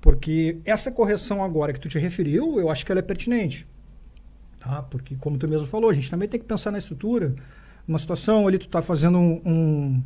Porque 0.00 0.58
essa 0.64 0.90
correção 0.90 1.42
agora 1.42 1.72
que 1.72 1.80
tu 1.80 1.88
te 1.88 1.98
referiu, 1.98 2.58
eu 2.58 2.70
acho 2.70 2.86
que 2.86 2.92
ela 2.92 3.00
é 3.00 3.02
pertinente. 3.02 3.66
Tá? 4.60 4.82
Porque, 4.82 5.16
como 5.16 5.38
tu 5.38 5.48
mesmo 5.48 5.66
falou, 5.66 5.90
a 5.90 5.94
gente 5.94 6.10
também 6.10 6.28
tem 6.28 6.40
que 6.40 6.46
pensar 6.46 6.70
na 6.70 6.78
estrutura. 6.78 7.34
Uma 7.86 7.98
situação 7.98 8.46
ali, 8.46 8.58
tu 8.58 8.66
está 8.66 8.82
fazendo 8.82 9.18
um, 9.18 9.40
um, 9.44 10.02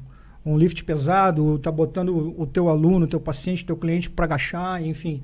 um, 0.47 0.59
lift 0.59 0.85
pesado, 0.85 1.57
está 1.57 1.71
botando 1.71 2.35
o 2.39 2.47
teu 2.47 2.69
aluno, 2.69 3.07
o 3.07 3.09
teu 3.09 3.21
paciente, 3.21 3.65
o 3.65 3.67
teu 3.67 3.77
cliente 3.77 4.11
para 4.11 4.27
agachar, 4.27 4.83
enfim. 4.83 5.23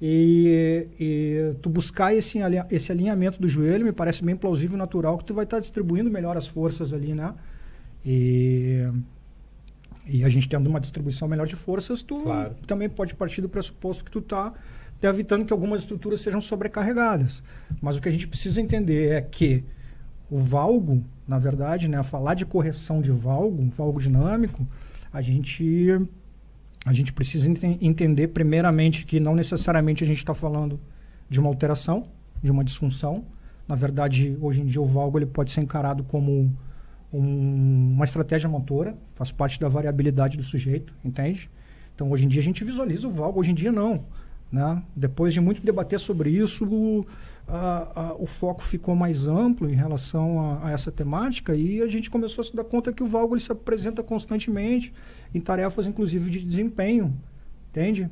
E, 0.00 0.88
e, 1.00 1.54
tu 1.62 1.70
buscar 1.70 2.14
esse, 2.14 2.38
esse 2.70 2.92
alinhamento 2.92 3.40
do 3.40 3.48
joelho 3.48 3.84
me 3.84 3.92
parece 3.92 4.22
bem 4.22 4.36
plausível 4.36 4.76
natural 4.76 5.16
que 5.16 5.24
tu 5.24 5.32
vai 5.32 5.44
estar 5.44 5.56
tá 5.56 5.60
distribuindo 5.60 6.10
melhor 6.10 6.36
as 6.36 6.46
forças 6.46 6.92
ali, 6.92 7.14
né? 7.14 7.32
E, 8.04 8.86
e 10.06 10.22
a 10.22 10.28
gente 10.28 10.48
tendo 10.48 10.68
uma 10.68 10.80
distribuição 10.80 11.26
melhor 11.26 11.46
de 11.46 11.56
forças, 11.56 12.02
tu 12.02 12.20
claro. 12.20 12.54
também 12.66 12.88
pode 12.88 13.14
partir 13.14 13.40
do 13.40 13.48
pressuposto 13.48 14.04
que 14.04 14.10
tu 14.10 14.18
está 14.18 14.52
evitando 15.02 15.44
que 15.44 15.52
algumas 15.52 15.80
estruturas 15.80 16.20
sejam 16.20 16.40
sobrecarregadas. 16.40 17.42
Mas 17.80 17.96
o 17.96 18.02
que 18.02 18.08
a 18.08 18.12
gente 18.12 18.26
precisa 18.26 18.60
entender 18.60 19.12
é 19.12 19.20
que 19.20 19.64
o 20.30 20.36
valgo, 20.36 21.04
na 21.26 21.38
verdade, 21.38 21.88
né, 21.88 22.02
falar 22.02 22.34
de 22.34 22.46
correção 22.46 23.00
de 23.00 23.10
valgo, 23.10 23.68
valgo 23.70 24.00
dinâmico, 24.00 24.66
a 25.12 25.20
gente 25.22 25.88
a 26.84 26.92
gente 26.92 27.12
precisa 27.12 27.50
ent 27.50 27.64
entender 27.82 28.28
primeiramente 28.28 29.04
que 29.04 29.18
não 29.18 29.34
necessariamente 29.34 30.04
a 30.04 30.06
gente 30.06 30.18
está 30.18 30.32
falando 30.32 30.78
de 31.28 31.40
uma 31.40 31.48
alteração, 31.48 32.06
de 32.40 32.50
uma 32.50 32.62
disfunção. 32.62 33.24
Na 33.66 33.74
verdade, 33.74 34.36
hoje 34.40 34.62
em 34.62 34.66
dia 34.66 34.80
o 34.80 34.86
valgo 34.86 35.18
ele 35.18 35.26
pode 35.26 35.50
ser 35.50 35.62
encarado 35.62 36.04
como 36.04 36.56
um, 37.12 37.92
uma 37.94 38.04
estratégia 38.04 38.48
motora, 38.48 38.96
faz 39.14 39.32
parte 39.32 39.58
da 39.58 39.66
variabilidade 39.68 40.36
do 40.36 40.44
sujeito, 40.44 40.94
entende? 41.04 41.50
Então, 41.94 42.10
hoje 42.10 42.26
em 42.26 42.28
dia 42.28 42.40
a 42.40 42.44
gente 42.44 42.62
visualiza 42.62 43.08
o 43.08 43.10
valgo, 43.10 43.40
hoje 43.40 43.50
em 43.50 43.54
dia 43.54 43.72
não. 43.72 44.04
Né? 44.50 44.82
Depois 44.94 45.34
de 45.34 45.40
muito 45.40 45.62
debater 45.62 45.98
sobre 45.98 46.30
isso, 46.30 46.64
o, 46.64 47.04
a, 47.48 48.00
a, 48.00 48.14
o 48.14 48.26
foco 48.26 48.62
ficou 48.62 48.94
mais 48.94 49.26
amplo 49.26 49.68
em 49.68 49.74
relação 49.74 50.40
a, 50.40 50.68
a, 50.68 50.70
essa 50.70 50.90
temática 50.92 51.54
e 51.54 51.82
a 51.82 51.86
gente 51.88 52.08
começou 52.08 52.42
a 52.42 52.44
se 52.44 52.54
dar 52.54 52.64
conta 52.64 52.92
que 52.92 53.02
o 53.02 53.06
valgo 53.06 53.38
se 53.38 53.50
apresenta 53.50 54.02
constantemente 54.02 54.92
em 55.34 55.40
tarefas, 55.40 55.86
inclusive, 55.86 56.30
de 56.30 56.44
desempenho, 56.44 57.14
entende? 57.70 58.08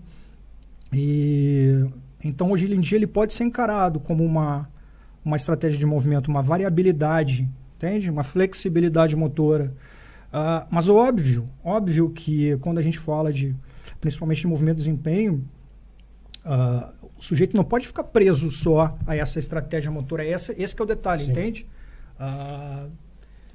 E 0.92 1.86
então 2.22 2.50
hoje 2.50 2.72
em 2.72 2.80
dia 2.80 2.96
ele 2.96 3.06
pode 3.06 3.34
ser 3.34 3.44
encarado 3.44 4.00
como 4.00 4.24
uma, 4.24 4.68
uma 5.24 5.36
estratégia 5.36 5.78
de 5.78 5.86
movimento, 5.86 6.28
uma 6.28 6.42
variabilidade, 6.42 7.48
entende? 7.76 8.10
Uma 8.10 8.22
flexibilidade 8.22 9.14
motora. 9.14 9.74
Uh, 10.32 10.66
mas 10.70 10.88
óbvio, 10.88 11.48
óbvio 11.62 12.10
que 12.10 12.56
quando 12.58 12.78
a 12.78 12.82
gente 12.82 12.98
fala 12.98 13.32
de 13.32 13.54
principalmente 14.00 14.40
de 14.40 14.46
movimento 14.46 14.76
de 14.76 14.84
desempenho, 14.84 15.44
Uh, 16.44 17.08
o 17.18 17.22
sujeito 17.22 17.56
não 17.56 17.64
pode 17.64 17.86
ficar 17.86 18.04
preso 18.04 18.50
só 18.50 18.96
a 19.06 19.16
essa 19.16 19.38
estratégia 19.38 19.90
motora. 19.90 20.26
Essa, 20.26 20.54
esse 20.60 20.78
é 20.78 20.82
o 20.82 20.86
detalhe, 20.86 21.24
Sim. 21.24 21.30
entende? 21.30 21.66
Uh, 22.20 22.90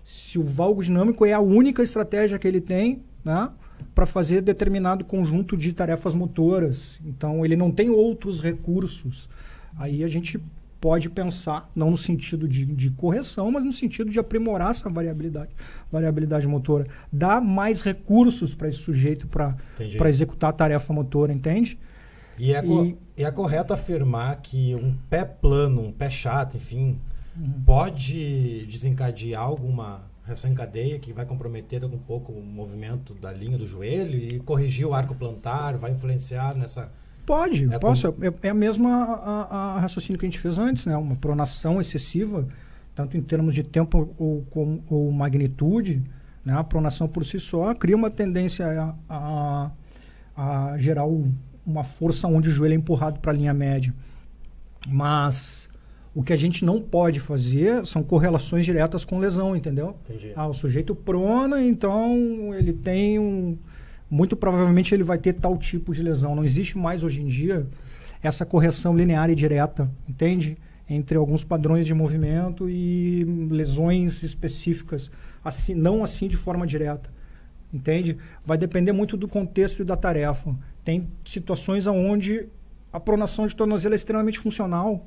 se 0.04 0.40
o 0.40 0.44
valgo 0.44 0.84
dinâmico 0.84 1.26
é 1.26 1.34
a 1.34 1.40
única 1.40 1.84
estratégia 1.84 2.40
que 2.40 2.48
ele 2.48 2.60
tem 2.60 3.04
né, 3.24 3.52
para 3.94 4.06
fazer 4.06 4.42
determinado 4.42 5.06
conjunto 5.06 5.56
de 5.56 5.72
tarefas 5.72 6.16
motoras, 6.16 7.00
então 7.06 7.46
ele 7.46 7.56
não 7.56 7.72
tem 7.72 7.90
outros 7.90 8.42
recursos, 8.42 9.30
aí 9.78 10.04
a 10.04 10.08
gente 10.08 10.42
pode 10.82 11.10
pensar, 11.10 11.70
não 11.76 11.92
no 11.92 11.98
sentido 11.98 12.48
de, 12.48 12.66
de 12.66 12.90
correção, 12.92 13.52
mas 13.52 13.64
no 13.64 13.72
sentido 13.72 14.10
de 14.10 14.18
aprimorar 14.18 14.72
essa 14.72 14.90
variabilidade, 14.90 15.52
variabilidade 15.92 16.48
motora. 16.48 16.88
Dar 17.12 17.42
mais 17.42 17.82
recursos 17.82 18.56
para 18.56 18.70
esse 18.70 18.80
sujeito 18.80 19.28
para 19.28 20.10
executar 20.10 20.52
a 20.52 20.54
tarefa 20.54 20.94
motora, 20.94 21.34
entende? 21.34 21.78
E 22.40 22.54
é, 22.54 22.66
e... 22.66 22.98
e 23.18 23.24
é 23.24 23.32
correto 23.32 23.74
afirmar 23.74 24.40
que 24.42 24.74
um 24.74 24.96
pé 25.10 25.26
plano, 25.26 25.82
um 25.82 25.92
pé 25.92 26.10
chato, 26.10 26.56
enfim, 26.56 27.00
uhum. 27.38 27.62
pode 27.66 28.66
desencadear 28.66 29.44
alguma 29.44 30.10
reação 30.26 30.50
em 30.50 30.54
cadeia 30.54 30.98
que 31.00 31.12
vai 31.12 31.26
comprometer 31.26 31.84
um 31.84 31.98
pouco 31.98 32.32
o 32.32 32.42
movimento 32.42 33.14
da 33.16 33.32
linha 33.32 33.58
do 33.58 33.66
joelho 33.66 34.18
e 34.18 34.40
corrigir 34.40 34.86
o 34.86 34.94
arco 34.94 35.16
plantar, 35.16 35.78
vai 35.78 35.92
influenciar 35.92 36.56
nessa. 36.56 36.92
Pode, 37.26 37.72
é 37.74 37.78
posso. 37.78 38.14
Como... 38.14 38.26
É, 38.26 38.32
é, 38.44 38.50
a 38.50 38.54
mesma 38.54 38.90
a, 38.90 39.76
a, 39.76 39.80
raciocínio 39.80 40.18
que 40.18 40.26
a 40.26 40.30
gente 40.30 40.40
fez 40.40 40.58
antes, 40.58 40.86
né? 40.86 40.96
Uma 40.96 41.16
pronação 41.16 41.82
excessiva, 41.82 42.48
tanto 42.96 43.18
em 43.18 43.22
termos 43.22 43.54
de 43.54 43.64
tempo 43.64 44.14
ou, 44.18 44.46
ou, 44.56 44.84
ou 44.90 45.12
magnitude, 45.12 46.04
né? 46.46 46.54
A 46.54 46.64
pronação 46.64 47.08
por 47.08 47.26
si 47.26 47.40
só 47.40 47.74
cria 47.74 47.96
uma 47.96 48.10
tendência 48.10 48.96
a, 49.10 49.72
a, 50.38 50.72
a 50.72 50.78
gerar 50.78 51.06
o, 51.06 51.24
uma 51.66 51.84
força 51.84 52.28
onde 52.28 52.50
o 52.50 52.52
joelho 52.52 52.74
é 52.74 52.78
empurrado 52.78 53.20
para 53.20 53.32
a 53.32 53.36
linha 53.36 53.54
média. 53.54 53.94
Mas 54.88 55.70
o 56.14 56.24
que 56.24 56.34
a 56.34 56.36
gente 56.36 56.66
não 56.66 56.82
pode 56.82 57.20
fazer 57.20 57.86
são 57.86 58.04
correlações 58.04 58.66
diretas 58.66 59.06
com 59.06 59.20
lesão, 59.20 59.56
entendeu? 59.56 59.96
Entendi. 60.10 60.34
Ah, 60.36 60.48
o 60.48 60.54
sujeito 60.54 60.96
prona, 60.96 61.64
então 61.64 62.54
ele 62.54 62.74
tem 62.74 63.20
um. 63.20 63.58
Muito 64.10 64.36
provavelmente 64.36 64.94
ele 64.94 65.04
vai 65.04 65.20
ter 65.20 65.36
tal 65.36 65.56
tipo 65.58 65.94
de 65.94 66.02
lesão. 66.02 66.36
Não 66.36 66.44
existe 66.44 66.78
mais 66.78 67.04
hoje 67.04 67.22
em 67.22 67.28
dia 67.28 67.68
essa 68.22 68.46
correção 68.46 68.96
linear 68.96 69.30
e 69.30 69.36
direta, 69.36 69.90
entende? 70.08 70.58
Entre 70.90 71.18
alguns 71.18 71.44
padrões 71.44 71.86
de 71.86 71.94
movimento 71.94 72.68
e 72.70 73.24
lesões 73.50 74.24
específicas, 74.24 75.12
assim, 75.44 75.76
não 75.76 76.04
assim 76.04 76.28
de 76.28 76.36
forma 76.36 76.66
direta, 76.66 77.10
entende? 77.72 78.18
Vai 78.44 78.58
depender 78.58 78.92
muito 78.92 79.16
do 79.16 79.28
contexto 79.28 79.82
e 79.84 79.86
da 79.86 79.96
tarefa. 79.96 80.56
Tem 80.90 81.08
situações 81.24 81.86
onde 81.86 82.48
a 82.92 83.00
pronação 83.00 83.46
de 83.46 83.56
tornozelo 83.56 83.94
é 83.94 83.96
extremamente 83.96 84.40
funcional, 84.40 85.06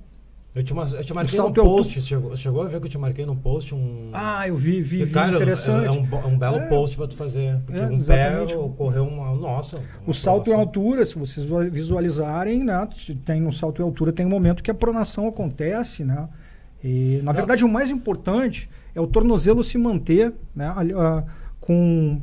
eu 0.55 0.63
te, 0.63 0.73
eu 0.73 1.05
te 1.05 1.13
marquei 1.13 1.39
num 1.41 1.53
post, 1.53 2.01
chegou, 2.03 2.37
chegou 2.37 2.63
a 2.63 2.69
ver 2.69 2.79
que 2.79 2.87
eu 2.87 2.91
te 2.91 2.99
marquei 2.99 3.27
num 3.27 3.35
post 3.35 3.75
um... 3.75 4.11
Ah, 4.13 4.47
eu 4.47 4.55
vi, 4.55 4.81
vi, 4.81 5.03
vi 5.03 5.13
cara, 5.13 5.35
interessante. 5.35 5.87
É, 5.87 5.91
um, 5.91 6.27
um 6.29 6.39
belo 6.39 6.59
é. 6.59 6.69
post 6.69 6.97
para 6.97 7.09
tu 7.09 7.17
fazer. 7.17 7.59
Porque 7.67 7.81
é, 7.81 7.87
um 7.87 8.05
pé 8.05 8.43
ocorreu 8.55 9.09
uma... 9.09 9.35
Nossa. 9.35 9.79
Uma 9.79 9.87
o 10.07 10.15
salto 10.15 10.51
em 10.51 10.55
altura, 10.55 11.05
se 11.05 11.19
vocês 11.19 11.45
visualizarem, 11.73 12.63
né? 12.63 12.87
Tem 13.25 13.41
no 13.41 13.53
salto 13.53 13.83
em 13.83 13.85
altura, 13.85 14.13
tem 14.13 14.25
um 14.25 14.29
momento 14.29 14.63
que 14.63 14.71
a 14.71 14.75
pronação 14.75 15.27
acontece, 15.27 16.05
né? 16.05 16.29
E, 16.85 17.21
na 17.25 17.33
verdade, 17.33 17.65
o 17.65 17.69
mais 17.69 17.91
importante 17.91 18.71
é 18.95 19.01
o 19.01 19.07
tornozelo 19.09 19.65
se 19.65 19.79
manter 19.79 20.33
né, 20.55 20.71
uh, 20.71 21.25
com 21.59 22.23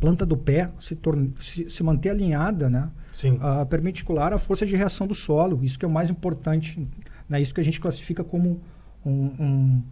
planta 0.00 0.24
do 0.24 0.36
pé 0.36 0.72
se, 0.78 0.98
se, 1.38 1.70
se 1.70 1.82
manter 1.82 2.10
alinhada, 2.10 2.70
né? 2.70 2.90
Sim. 3.12 3.32
Uh, 3.32 3.66
perpendicular 3.66 4.32
à 4.32 4.38
força 4.38 4.64
de 4.64 4.74
reação 4.74 5.06
do 5.06 5.14
solo. 5.14 5.60
Isso 5.62 5.78
que 5.78 5.84
é 5.84 5.88
o 5.88 5.90
mais 5.90 6.08
importante 6.08 6.88
né? 7.30 7.40
Isso 7.40 7.54
que 7.54 7.60
a 7.60 7.64
gente 7.64 7.80
classifica 7.80 8.24
como 8.24 8.60
um, 9.06 9.12
um, 9.12 9.82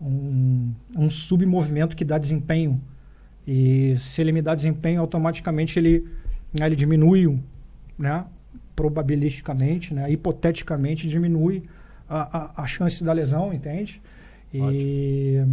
um, 0.00 0.74
um 0.96 1.10
submovimento 1.10 1.96
que 1.96 2.04
dá 2.04 2.16
desempenho. 2.16 2.80
E 3.44 3.96
se 3.96 4.20
ele 4.20 4.30
me 4.30 4.40
dá 4.40 4.54
desempenho, 4.54 5.00
automaticamente 5.00 5.76
ele, 5.78 6.06
né, 6.52 6.66
ele 6.66 6.76
diminui, 6.76 7.40
né, 7.98 8.24
probabilisticamente, 8.76 9.92
né, 9.92 10.10
hipoteticamente 10.12 11.08
diminui 11.08 11.64
a, 12.08 12.60
a, 12.60 12.62
a 12.62 12.66
chance 12.66 13.02
da 13.02 13.12
lesão, 13.12 13.52
entende? 13.52 14.00
E, 14.54 15.44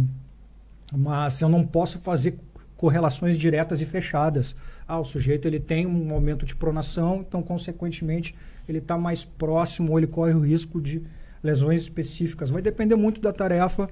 mas 0.94 1.40
eu 1.40 1.48
não 1.48 1.66
posso 1.66 1.98
fazer 1.98 2.38
correlações 2.76 3.38
diretas 3.38 3.80
e 3.80 3.86
fechadas. 3.86 4.54
Ah, 4.86 4.98
o 4.98 5.04
sujeito 5.04 5.48
ele 5.48 5.58
tem 5.58 5.86
um 5.86 6.12
aumento 6.12 6.44
de 6.44 6.54
pronação, 6.54 7.24
então 7.26 7.42
consequentemente 7.42 8.34
ele 8.68 8.78
está 8.78 8.98
mais 8.98 9.24
próximo 9.24 9.92
ou 9.92 9.98
ele 9.98 10.06
corre 10.06 10.34
o 10.34 10.40
risco 10.40 10.80
de 10.80 11.02
lesões 11.42 11.82
específicas. 11.82 12.50
Vai 12.50 12.60
depender 12.60 12.96
muito 12.96 13.20
da 13.20 13.32
tarefa 13.32 13.88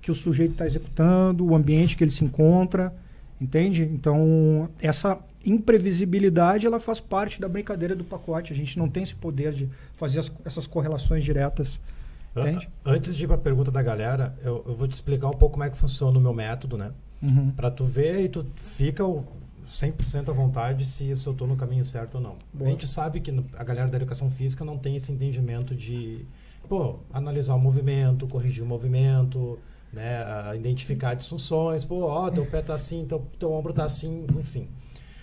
que 0.00 0.10
o 0.10 0.14
sujeito 0.14 0.52
está 0.52 0.66
executando, 0.66 1.44
o 1.44 1.54
ambiente 1.54 1.96
que 1.96 2.04
ele 2.04 2.10
se 2.10 2.24
encontra, 2.24 2.94
entende? 3.40 3.82
Então, 3.82 4.68
essa 4.80 5.18
imprevisibilidade 5.44 6.66
ela 6.66 6.78
faz 6.78 7.00
parte 7.00 7.40
da 7.40 7.48
brincadeira 7.48 7.96
do 7.96 8.04
pacote. 8.04 8.52
A 8.52 8.56
gente 8.56 8.78
não 8.78 8.88
tem 8.88 9.02
esse 9.02 9.14
poder 9.14 9.52
de 9.52 9.68
fazer 9.92 10.20
as, 10.20 10.32
essas 10.44 10.66
correlações 10.66 11.24
diretas. 11.24 11.80
Entende? 12.36 12.70
Antes 12.84 13.16
de 13.16 13.24
ir 13.24 13.26
para 13.26 13.36
a 13.36 13.40
pergunta 13.40 13.70
da 13.70 13.82
galera, 13.82 14.36
eu, 14.44 14.62
eu, 14.66 14.76
vou 14.76 14.86
te 14.86 14.92
explicar 14.92 15.28
um 15.28 15.32
pouco 15.32 15.54
como 15.54 15.64
é 15.64 15.70
que 15.70 15.76
funciona 15.76 16.16
o 16.16 16.20
meu 16.20 16.32
método, 16.32 16.76
né? 16.76 16.92
Uhum. 17.22 17.50
Para 17.50 17.70
tu 17.70 17.84
ver 17.84 18.24
e 18.24 18.28
tu 18.28 18.46
fica 18.56 19.02
100% 19.02 20.28
à 20.28 20.32
vontade 20.32 20.86
se 20.86 21.08
eu 21.08 21.14
estou 21.14 21.46
no 21.46 21.56
caminho 21.56 21.84
certo 21.84 22.16
ou 22.16 22.20
não. 22.20 22.36
Boa. 22.52 22.68
A 22.68 22.70
gente 22.70 22.86
sabe 22.86 23.20
que 23.20 23.32
a 23.56 23.64
galera 23.64 23.88
da 23.88 23.96
educação 23.96 24.30
física 24.30 24.64
não 24.64 24.78
tem 24.78 24.96
esse 24.96 25.12
entendimento 25.12 25.74
de 25.74 26.24
pô, 26.68 26.96
analisar 27.12 27.54
o 27.54 27.58
movimento, 27.58 28.26
corrigir 28.26 28.62
o 28.62 28.66
movimento, 28.66 29.58
né, 29.92 30.22
identificar 30.54 31.14
disfunções, 31.14 31.84
pô, 31.84 32.02
ó, 32.02 32.30
teu 32.30 32.44
pé 32.44 32.60
tá 32.60 32.74
assim, 32.74 33.06
teu, 33.06 33.26
teu 33.38 33.52
ombro 33.52 33.72
tá 33.72 33.84
assim, 33.84 34.26
enfim. 34.38 34.68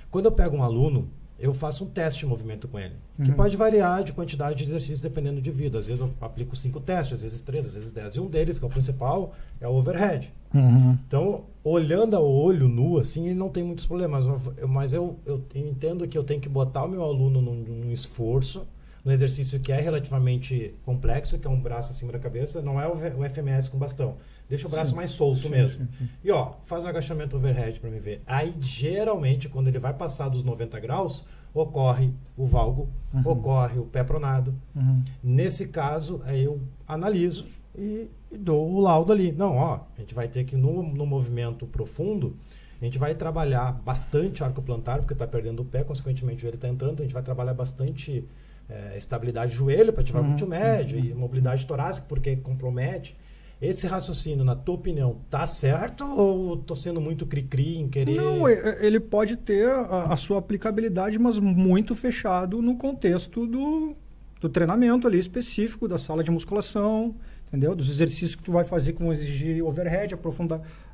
Quando 0.09 0.25
eu 0.25 0.31
pego 0.31 0.57
um 0.57 0.63
aluno, 0.63 1.07
eu 1.37 1.53
faço 1.53 1.83
um 1.83 1.87
teste 1.87 2.19
de 2.19 2.25
movimento 2.25 2.67
com 2.67 2.79
ele, 2.79 2.95
uhum. 3.19 3.25
que 3.25 3.31
pode 3.33 3.57
variar 3.57 4.03
de 4.03 4.13
quantidade 4.13 4.57
de 4.57 4.63
exercícios 4.63 5.01
dependendo 5.01 5.41
de 5.41 5.51
vida. 5.51 5.77
Às 5.77 5.85
vezes 5.85 6.01
eu 6.01 6.11
aplico 6.21 6.55
cinco 6.55 6.79
testes, 6.79 7.13
às 7.13 7.21
vezes 7.21 7.41
três, 7.41 7.65
às 7.65 7.75
vezes 7.75 7.91
dez. 7.91 8.15
E 8.15 8.19
um 8.19 8.27
deles, 8.27 8.57
que 8.57 8.63
é 8.63 8.67
o 8.67 8.71
principal, 8.71 9.33
é 9.59 9.67
o 9.67 9.73
overhead. 9.73 10.33
Uhum. 10.53 10.97
Então, 11.07 11.43
olhando 11.63 12.15
ao 12.15 12.25
olho 12.25 12.69
nu, 12.69 12.97
assim, 12.97 13.25
ele 13.25 13.35
não 13.35 13.49
tem 13.49 13.63
muitos 13.63 13.85
problemas. 13.85 14.25
Mas 14.67 14.93
eu, 14.93 15.19
eu 15.25 15.43
entendo 15.53 16.07
que 16.07 16.17
eu 16.17 16.23
tenho 16.23 16.39
que 16.39 16.47
botar 16.47 16.85
o 16.85 16.87
meu 16.87 17.03
aluno 17.03 17.41
num, 17.41 17.55
num 17.55 17.91
esforço 17.91 18.65
no 19.05 19.11
exercício 19.11 19.59
que 19.59 19.71
é 19.71 19.79
relativamente 19.79 20.73
complexo, 20.83 21.37
que 21.37 21.45
é 21.45 21.49
um 21.49 21.59
braço 21.59 21.91
acima 21.91 22.11
da 22.11 22.17
cabeça, 22.17 22.59
não 22.63 22.81
é 22.81 22.87
o 22.87 23.23
FMS 23.29 23.69
com 23.69 23.77
bastão. 23.77 24.17
Deixa 24.47 24.67
o 24.67 24.69
braço 24.69 24.91
sim, 24.91 24.95
mais 24.95 25.11
solto 25.11 25.39
sim, 25.39 25.49
mesmo. 25.49 25.87
Sim, 25.97 26.07
e 26.23 26.31
ó, 26.31 26.53
faz 26.65 26.85
um 26.85 26.87
agachamento 26.87 27.35
overhead 27.35 27.79
para 27.79 27.89
me 27.89 27.99
ver. 27.99 28.21
Aí, 28.27 28.53
geralmente, 28.59 29.49
quando 29.49 29.67
ele 29.67 29.79
vai 29.79 29.93
passar 29.93 30.29
dos 30.29 30.43
90 30.43 30.79
graus, 30.79 31.25
ocorre 31.53 32.13
o 32.37 32.45
valgo, 32.45 32.89
uhum. 33.13 33.21
ocorre 33.25 33.79
o 33.79 33.85
pé 33.85 34.03
pronado. 34.03 34.53
Uhum. 34.75 35.01
Nesse 35.23 35.69
caso, 35.69 36.21
aí 36.25 36.43
eu 36.43 36.61
analiso 36.87 37.47
e, 37.77 38.09
e, 38.31 38.37
dou 38.37 38.69
o 38.71 38.79
laudo 38.79 39.11
ali. 39.11 39.31
Não, 39.31 39.55
ó, 39.55 39.79
a 39.97 39.99
gente 39.99 40.13
vai 40.13 40.27
ter 40.27 40.43
que, 40.43 40.55
no, 40.55 40.83
no 40.83 41.05
movimento 41.05 41.65
profundo, 41.65 42.35
a 42.79 42.85
gente 42.85 42.99
vai 42.99 43.15
trabalhar 43.15 43.71
bastante 43.71 44.43
arco 44.43 44.61
plantar, 44.61 44.99
porque 44.99 45.13
está 45.13 45.25
perdendo 45.25 45.61
o 45.61 45.65
pé, 45.65 45.83
consequentemente 45.83 46.39
o 46.39 46.41
joelho 46.41 46.55
está 46.55 46.67
entrando, 46.67 46.99
a 46.99 47.03
gente 47.03 47.13
vai 47.13 47.23
trabalhar 47.23 47.53
bastante 47.53 48.27
é, 48.69 48.97
estabilidade 48.97 49.51
de 49.51 49.57
joelho 49.57 49.93
para 49.93 50.01
ativar 50.01 50.21
uhum, 50.21 50.29
glúteo 50.29 50.47
médio 50.47 50.99
e 50.99 51.13
mobilidade 51.13 51.65
torácica 51.65 52.05
porque 52.07 52.35
compromete. 52.35 53.15
Esse 53.61 53.87
raciocínio, 53.87 54.43
na 54.43 54.55
tua 54.55 54.75
opinião, 54.75 55.21
tá 55.29 55.47
certo 55.47 56.05
ou 56.05 56.57
tô 56.57 56.75
sendo 56.75 56.99
muito 56.99 57.25
cri-cri 57.25 57.77
em 57.77 57.87
querer... 57.87 58.15
Não, 58.15 58.47
ele 58.49 58.99
pode 58.99 59.37
ter 59.37 59.69
a, 59.69 60.13
a, 60.13 60.17
sua 60.17 60.39
aplicabilidade, 60.39 61.17
mas 61.17 61.39
muito 61.39 61.95
fechado 61.95 62.61
no 62.61 62.75
contexto 62.75 63.47
do, 63.47 63.95
do 64.41 64.49
treinamento 64.49 65.07
ali 65.07 65.17
específico, 65.17 65.87
da 65.87 65.97
sala 65.97 66.21
de 66.21 66.29
musculação, 66.31 67.15
entendeu? 67.47 67.73
Dos 67.73 67.89
exercícios 67.89 68.35
que 68.35 68.43
tu 68.43 68.51
vai 68.51 68.65
fazer 68.65 68.93
vão 68.93 69.13
exigir 69.13 69.63
overhead, 69.63 70.13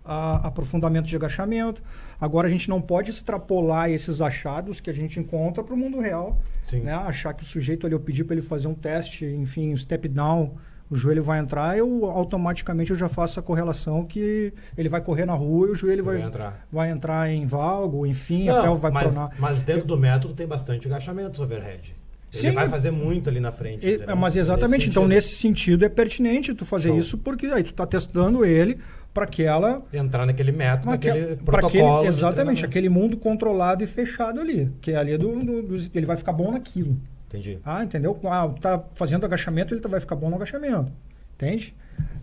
a, 0.06 0.48
aprofundamento 0.48 1.08
de 1.08 1.16
agachamento. 1.16 1.82
Agora, 2.20 2.48
a 2.48 2.52
gente 2.52 2.70
não 2.70 2.80
pode 2.80 3.10
extrapolar 3.10 3.90
esses 3.90 4.22
achados 4.22 4.80
que 4.80 4.90
a 4.90 4.94
gente 4.94 5.20
encontra 5.20 5.64
para 5.64 5.74
o 5.74 5.78
mundo 5.78 6.00
real. 6.00 6.40
Né? 6.72 6.94
Achar 6.94 7.34
que 7.34 7.42
o 7.44 7.46
sujeito 7.46 7.88
ali, 7.88 7.96
eu 7.96 8.00
pedi 8.00 8.24
para 8.24 8.36
ele 8.36 8.46
fazer 8.46 8.68
um 8.68 8.76
teste, 8.76 9.26
enfim, 9.26 9.74
um 9.74 9.78
step 9.78 10.08
down, 10.08 10.56
o 10.92 10.96
joelho 10.96 11.24
vai 11.24 11.40
entrar, 11.40 11.78
eu 11.78 12.06
automaticamente 12.06 12.92
eu 12.92 12.98
já 12.98 13.08
faço 13.08 13.40
a 13.40 13.44
correlação 13.44 14.04
que 14.04 14.54
ele 14.78 14.90
vai 14.90 15.00
correr 15.00 15.26
na 15.26 15.34
rua 15.34 15.70
e 15.70 15.72
o 15.72 15.76
joelho 15.76 16.04
vai, 16.04 16.18
vai, 16.18 16.28
entrar. 16.28 16.68
vai 16.70 16.92
entrar 16.92 17.32
em 17.32 17.46
valgo, 17.46 18.06
enfim, 18.06 18.44
não, 18.44 18.76
vai 18.76 18.92
mas, 18.92 19.14
pronar. 19.14 19.32
Mas 19.40 19.62
dentro 19.62 19.88
do 19.88 19.98
método 19.98 20.34
tem 20.34 20.46
bastante 20.46 20.88
agachamento 20.88 21.42
overhead. 21.42 21.96
Ele 22.34 22.50
Sim. 22.50 22.52
vai 22.52 22.68
fazer 22.68 22.92
muito 22.92 23.30
ali 23.30 23.40
na 23.40 23.52
frente. 23.52 23.86
E, 23.86 24.16
mas 24.16 24.36
exatamente, 24.36 24.80
nesse 24.80 24.90
então 24.90 25.08
nesse 25.08 25.36
sentido 25.36 25.86
é 25.86 25.90
pertinente 25.90 26.54
tu 26.54 26.66
fazer 26.66 26.90
Show. 26.90 26.98
isso 26.98 27.18
porque 27.18 27.46
aí 27.48 27.64
tu 27.64 27.72
está 27.72 27.86
testando 27.86 28.44
ele 28.46 28.78
para 29.14 29.26
que 29.26 29.44
ela 29.44 29.84
entrar 29.94 30.26
naquele 30.26 30.52
método, 30.52 30.92
naquele 30.92 31.38
protocolo. 31.38 31.98
Aquele, 31.98 32.08
exatamente, 32.08 32.66
aquele 32.66 32.90
mundo 32.90 33.18
controlado 33.18 33.84
e 33.84 33.88
fechado 33.88 34.40
ali, 34.40 34.72
que 34.82 34.92
é 34.92 34.96
ali 34.96 35.18
do, 35.18 35.40
do, 35.40 35.62
do, 35.62 35.76
ele 35.94 36.06
vai 36.06 36.18
ficar 36.18 36.34
bom 36.34 36.52
naquilo. 36.52 36.98
Entendi. 37.32 37.60
Ah, 37.64 37.82
entendeu? 37.82 38.20
Ah, 38.26 38.50
tá 38.60 38.84
fazendo 38.96 39.26
agachamento, 39.26 39.74
ele 39.74 39.80
tá, 39.80 39.88
vai 39.88 40.02
ficar 40.02 40.16
bom 40.16 40.30
no 40.30 40.36
agachamento. 40.36 40.92
Entende? 41.36 41.74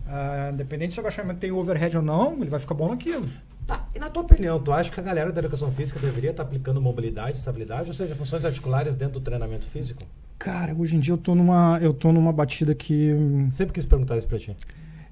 Ah, 0.07 0.51
independente 0.53 0.93
se 0.93 0.99
o 0.99 1.01
agachamento 1.01 1.39
tem 1.39 1.51
overhead 1.51 1.97
ou 1.97 2.03
não, 2.03 2.33
ele 2.35 2.49
vai 2.49 2.59
ficar 2.59 2.75
bom 2.75 2.89
naquilo. 2.89 3.27
Tá. 3.65 3.87
E 3.93 3.99
na 3.99 4.09
tua 4.09 4.21
opinião, 4.21 4.59
tu 4.59 4.71
acha 4.71 4.91
que 4.91 4.99
a 4.99 5.03
galera 5.03 5.31
da 5.31 5.39
educação 5.39 5.71
física 5.71 5.99
deveria 5.99 6.29
estar 6.29 6.43
tá 6.43 6.47
aplicando 6.47 6.79
mobilidade, 6.79 7.37
estabilidade, 7.37 7.87
ou 7.87 7.93
seja, 7.93 8.15
funções 8.15 8.45
articulares 8.45 8.95
dentro 8.95 9.19
do 9.19 9.21
treinamento 9.21 9.65
físico? 9.65 10.03
Cara, 10.37 10.75
hoje 10.75 10.95
em 10.95 10.99
dia 10.99 11.13
eu 11.13 11.17
tô 11.17 11.33
numa, 11.33 11.79
eu 11.81 11.93
tô 11.93 12.11
numa 12.11 12.31
batida 12.31 12.75
que. 12.75 13.11
Sempre 13.51 13.73
quis 13.73 13.85
perguntar 13.85 14.15
isso 14.15 14.27
pra 14.27 14.37
ti. 14.37 14.55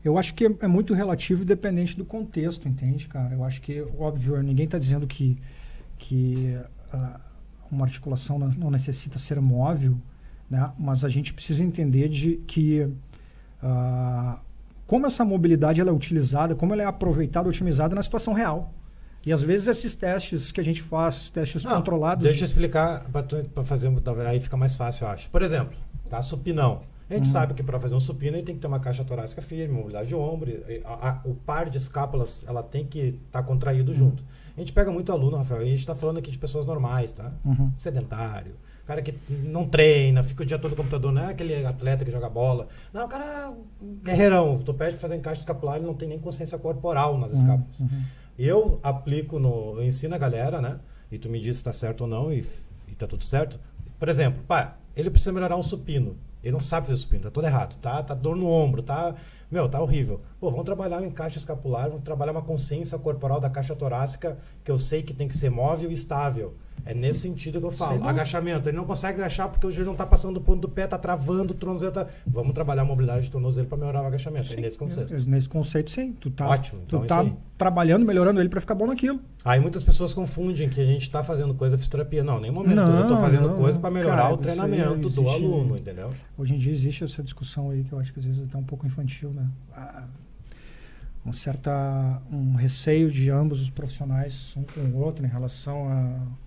Eu 0.06 0.18
acho 0.18 0.34
que 0.36 0.46
é, 0.46 0.50
é 0.62 0.68
muito 0.68 0.94
relativo 0.94 1.42
e 1.42 1.46
dependente 1.46 1.98
do 1.98 2.06
contexto, 2.06 2.68
entende, 2.68 3.08
cara? 3.08 3.34
Eu 3.34 3.44
acho 3.44 3.62
que, 3.62 3.84
óbvio, 4.00 4.42
ninguém 4.42 4.66
está 4.66 4.78
dizendo 4.78 5.06
que, 5.06 5.38
que 5.98 6.58
uh, 6.94 7.20
uma 7.72 7.86
articulação 7.86 8.40
não, 8.40 8.50
não, 8.50 8.72
necessita 8.72 9.20
ser 9.20 9.40
móvel, 9.42 9.98
né? 10.50 10.72
Mas 10.78 11.04
a 11.04 11.10
gente 11.10 11.34
precisa 11.34 11.64
entender 11.64 12.10
de 12.10 12.38
que 12.48 12.82
uh, 12.82 14.40
como 14.86 15.06
essa 15.06 15.26
mobilidade 15.26 15.82
ela 15.82 15.90
é 15.90 15.94
utilizada, 15.94 16.56
como 16.56 16.74
ela 16.74 16.84
é 16.84 16.86
aproveitada, 16.86 17.50
otimizada 17.50 17.94
na 17.94 18.02
situação 18.02 18.34
real. 18.34 18.74
E 19.26 19.34
às 19.34 19.42
vezes 19.42 19.68
esses 19.68 19.94
testes 19.94 20.52
que 20.54 20.62
a 20.62 20.64
gente 20.64 20.82
faz, 20.82 21.30
testes 21.30 21.64
Não, 21.66 21.76
controlados. 21.76 22.24
Deixa 22.24 22.44
eu 22.44 22.46
explicar 22.46 23.04
para 23.12 23.64
fazer, 23.66 23.92
aí 24.26 24.40
fica 24.40 24.56
mais 24.56 24.76
fácil, 24.76 25.06
eu 25.06 25.10
acho. 25.10 25.30
Por 25.30 25.42
exemplo, 25.42 25.78
tá 26.10 26.22
supinão. 26.22 26.80
A 27.10 27.14
gente 27.14 27.24
hum. 27.24 27.32
sabe 27.32 27.54
que 27.54 27.64
para 27.64 27.80
fazer 27.80 27.96
um 27.96 28.00
supino 28.00 28.38
ele 28.38 28.44
tem 28.44 28.56
que 28.56 28.62
ter 28.62 28.68
uma 28.68 28.80
caixa 28.80 29.04
torácica 29.04 29.42
firme, 29.42 29.74
mobilidade 29.74 30.10
de 30.10 30.16
ombro, 30.16 30.52
a, 30.86 31.10
a, 31.10 31.22
o 31.26 31.36
par 31.36 31.70
de 31.70 31.78
escápulas 31.78 32.46
ela 32.48 32.62
tem 32.62 32.86
que 32.86 33.00
estar 33.00 33.42
tá 33.42 33.44
contraído 33.44 33.92
hum. 33.92 33.96
junto. 33.96 34.24
A 34.58 34.60
gente 34.60 34.74
pega 34.74 34.92
muito 34.92 35.12
aluno, 35.12 35.38
Rafael, 35.38 35.62
e 35.62 35.66
a 35.66 35.68
gente 35.68 35.80
está 35.80 35.94
falando 35.94 36.18
aqui 36.18 36.32
de 36.32 36.38
pessoas 36.38 36.66
normais, 36.66 37.14
tá? 37.14 37.32
Uhum. 37.46 37.72
Sedentário, 37.78 38.56
cara 38.88 39.02
que 39.02 39.14
não 39.30 39.68
treina, 39.68 40.24
fica 40.24 40.44
o 40.44 40.46
dia 40.46 40.58
todo 40.58 40.72
no 40.72 40.78
computador, 40.78 41.12
não 41.12 41.24
é 41.24 41.32
aquele 41.32 41.66
atleta 41.66 42.06
que 42.06 42.10
joga 42.10 42.30
bola. 42.30 42.70
Não, 42.94 43.06
o 43.06 43.08
cara 43.08 43.24
é 43.24 43.86
guerreirão. 44.04 44.58
Tu 44.60 44.74
pede 44.74 44.96
fazer 44.96 45.16
encaixe 45.16 45.42
escapular, 45.42 45.76
ele 45.76 45.86
não 45.86 45.94
tem 45.94 46.08
nem 46.08 46.18
consciência 46.18 46.58
corporal 46.58 47.18
nas 47.18 47.34
uhum, 47.34 47.38
escápulas. 47.38 47.80
Uhum. 47.82 48.04
Eu 48.40 48.80
aplico 48.82 49.38
no. 49.38 49.76
Eu 49.76 49.84
ensino 49.84 50.16
a 50.16 50.18
galera, 50.18 50.62
né? 50.62 50.80
E 51.12 51.20
tu 51.20 51.30
me 51.30 51.40
diz 51.40 51.58
se 51.58 51.64
tá 51.64 51.74
certo 51.74 52.02
ou 52.02 52.08
não, 52.08 52.32
e, 52.32 52.46
e 52.88 52.96
tá 52.96 53.06
tudo 53.06 53.26
certo. 53.26 53.60
Por 54.00 54.08
exemplo, 54.08 54.42
pá, 54.48 54.78
ele 54.96 55.10
precisa 55.10 55.34
melhorar 55.34 55.58
um 55.58 55.64
supino. 55.64 56.16
Ele 56.42 56.54
não 56.54 56.62
sabe 56.62 56.88
fazer 56.88 56.98
supino, 56.98 57.24
tá 57.24 57.32
todo 57.32 57.46
errado, 57.46 57.76
tá? 57.78 58.02
Tá 58.02 58.14
dor 58.14 58.38
no 58.38 58.48
ombro, 58.48 58.82
tá. 58.82 59.16
Meu, 59.50 59.70
tá 59.70 59.82
horrível. 59.82 60.20
Pô, 60.42 60.52
vamos 60.52 60.66
trabalhar 60.66 61.02
o 61.02 61.06
encaixe 61.06 61.38
escapular, 61.38 61.88
vamos 61.88 62.04
trabalhar 62.04 62.34
uma 62.34 62.42
consciência 62.42 63.00
corporal 63.00 63.40
da 63.40 63.50
caixa 63.50 63.74
torácica, 63.74 64.38
que 64.62 64.70
eu 64.70 64.78
sei 64.78 65.02
que 65.02 65.14
tem 65.14 65.28
que 65.28 65.38
ser 65.38 65.50
móvel 65.50 65.90
e 65.90 65.94
estável. 65.94 66.56
É 66.86 66.94
nesse 66.94 67.20
sentido 67.20 67.60
que 67.60 67.66
eu 67.66 67.72
falo. 67.72 68.08
Agachamento. 68.08 68.70
Ele 68.70 68.78
não 68.78 68.86
consegue 68.86 69.20
agachar 69.20 69.50
porque 69.50 69.68
o 69.68 69.72
joelho 69.72 69.88
não 69.88 69.94
está 69.94 70.06
passando 70.06 70.36
do 70.36 70.42
ponto 70.42 70.62
do 70.62 70.70
pé, 70.70 70.86
está 70.86 70.98
travando, 70.98 71.54
o 71.54 71.56
tornozelo 71.56 71.92
tá... 71.92 72.08
Vamos 72.26 72.54
trabalhar 72.54 72.84
a 72.84 72.86
mobilidade 72.86 73.28
do 73.28 73.32
tornozelo 73.32 73.68
para 73.68 73.78
melhorar 73.78 74.04
o 74.04 74.08
agachamento. 74.08 74.48
Sim, 74.48 74.58
é 74.58 74.62
nesse 74.62 74.78
conceito. 74.78 75.14
É, 75.14 75.18
nesse 75.28 75.50
conceito, 75.50 75.92
sim. 75.92 76.14
Tu 76.14 76.30
tá, 76.32 76.48
Ótimo. 76.48 76.80
Então, 76.86 77.02
tu 77.02 77.08
tá 77.08 77.26
trabalhando, 77.58 78.06
melhorando 78.06 78.40
ele 78.40 78.50
para 78.50 78.62
ficar 78.62 78.76
bom 78.76 78.88
naquilo. 78.88 79.20
Aí 79.44 79.60
muitas 79.60 79.84
pessoas 79.84 80.14
confundem 80.14 80.70
que 80.70 80.80
a 80.80 80.86
gente 80.86 81.02
está 81.02 81.24
fazendo 81.24 81.54
coisa 81.54 81.78
fisioterapia. 81.78 82.24
Não, 82.24 82.40
nem 82.40 82.52
momento. 82.52 82.76
Não, 82.76 82.96
eu 82.96 83.02
estou 83.04 83.18
fazendo 83.18 83.48
não, 83.50 83.58
coisa 83.58 83.80
para 83.80 83.90
melhorar 83.90 84.24
cara, 84.24 84.34
o 84.34 84.38
treinamento 84.38 85.10
do 85.10 85.30
aluno, 85.30 85.78
entendeu? 85.78 86.10
Hoje 86.38 86.56
em 86.56 86.58
dia 86.58 86.72
existe 86.72 87.04
essa 87.04 87.24
discussão 87.24 87.70
aí 87.70 87.84
que 87.84 87.92
eu 87.92 88.00
acho 88.00 88.14
que 88.14 88.20
às 88.20 88.26
vezes 88.26 88.42
é 88.42 88.46
até 88.46 88.58
um 88.58 88.64
pouco 88.64 88.86
infantil, 88.86 89.32
né? 89.32 89.48
Ah, 89.76 90.04
um 91.26 91.34
certa 91.34 92.22
um 92.32 92.56
receio 92.56 93.12
de 93.12 93.30
ambos 93.30 93.62
os 93.62 93.70
profissionais 93.70 94.56
um 94.56 94.64
com 94.64 94.80
o 94.80 95.04
outro 95.04 95.26
em 95.26 95.30
relação 95.30 95.90
a 95.90 96.47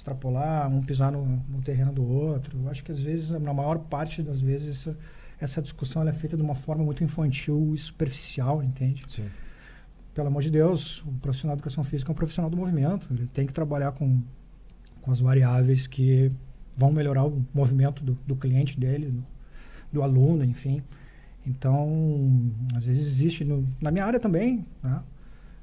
extrapolar, 0.00 0.68
um 0.68 0.82
pisar 0.82 1.12
no, 1.12 1.24
no, 1.48 1.60
terreno 1.62 1.92
do 1.92 2.02
outro. 2.02 2.58
Eu 2.58 2.68
acho 2.70 2.82
que 2.82 2.90
às 2.90 3.00
vezes, 3.00 3.30
na 3.30 3.52
maior 3.52 3.78
parte 3.78 4.22
das 4.22 4.40
vezes, 4.40 4.86
essa, 4.86 4.98
essa 5.38 5.62
discussão 5.62 6.06
é 6.08 6.12
feita 6.12 6.36
de 6.36 6.42
uma 6.42 6.54
forma 6.54 6.82
muito 6.82 7.04
infantil 7.04 7.72
e 7.74 7.78
superficial, 7.78 8.62
entende? 8.62 9.04
Sim. 9.06 9.28
Pelo 10.14 10.28
amor 10.28 10.42
de 10.42 10.50
Deus, 10.50 11.02
o 11.02 11.12
profissional 11.12 11.54
de 11.54 11.60
educação 11.60 11.84
física 11.84 12.10
é 12.10 12.12
um 12.12 12.16
profissional 12.16 12.50
do 12.50 12.56
movimento. 12.56 13.08
Ele 13.12 13.26
tem 13.26 13.46
que 13.46 13.52
trabalhar 13.52 13.92
com, 13.92 14.22
com 15.02 15.10
as 15.10 15.20
variáveis 15.20 15.86
que 15.86 16.32
vão 16.76 16.90
melhorar 16.90 17.26
o 17.26 17.44
movimento 17.52 18.02
do, 18.02 18.14
do 18.26 18.34
cliente 18.34 18.80
dele, 18.80 19.10
do, 19.10 19.26
do, 19.92 20.02
aluno, 20.02 20.44
enfim. 20.44 20.82
Então, 21.46 22.50
às 22.74 22.86
vezes 22.86 23.06
existe, 23.06 23.44
no, 23.44 23.66
na 23.80 23.90
minha 23.90 24.04
área 24.04 24.18
também, 24.18 24.64
né? 24.82 25.02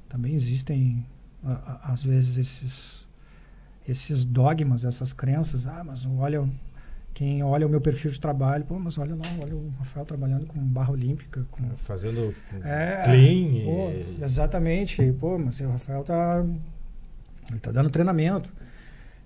também 0.08 0.34
existem, 0.34 1.04
a, 1.42 1.52
a, 1.52 1.92
às 1.92 2.02
vezes, 2.02 2.38
esses 2.38 3.07
esses 3.88 4.24
dogmas, 4.24 4.84
essas 4.84 5.12
crenças. 5.12 5.66
Ah, 5.66 5.82
mas 5.82 6.06
olha, 6.06 6.46
quem 7.14 7.42
olha 7.42 7.66
o 7.66 7.70
meu 7.70 7.80
perfil 7.80 8.10
de 8.10 8.20
trabalho, 8.20 8.64
pô, 8.64 8.78
mas 8.78 8.98
olha 8.98 9.14
lá, 9.14 9.24
olha 9.40 9.56
o 9.56 9.72
Rafael 9.78 10.04
trabalhando 10.04 10.46
com 10.46 10.58
barra 10.60 10.92
olímpica. 10.92 11.44
Com, 11.50 11.68
Fazendo 11.76 12.34
é, 12.62 13.02
clean. 13.04 13.64
Pô, 13.64 13.90
e... 13.90 14.18
Exatamente. 14.22 15.12
Pô, 15.12 15.38
mas 15.38 15.58
o 15.60 15.68
Rafael 15.68 16.04
tá, 16.04 16.44
ele 17.50 17.60
tá 17.60 17.72
dando 17.72 17.90
treinamento. 17.90 18.52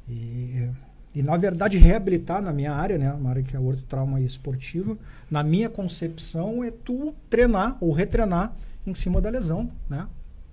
E, 0.08 0.70
e, 1.14 1.22
na 1.22 1.36
verdade, 1.36 1.76
reabilitar 1.76 2.40
na 2.40 2.52
minha 2.52 2.72
área, 2.72 2.96
né, 2.96 3.12
uma 3.12 3.30
área 3.30 3.42
que 3.42 3.54
é 3.54 3.60
ortotrauma 3.60 4.20
esportiva, 4.20 4.96
na 5.30 5.42
minha 5.42 5.68
concepção, 5.68 6.64
é 6.64 6.70
tu 6.70 7.14
treinar 7.28 7.76
ou 7.80 7.92
retreinar 7.92 8.54
em 8.86 8.94
cima 8.94 9.20
da 9.20 9.28
lesão, 9.28 9.70
né? 9.88 10.08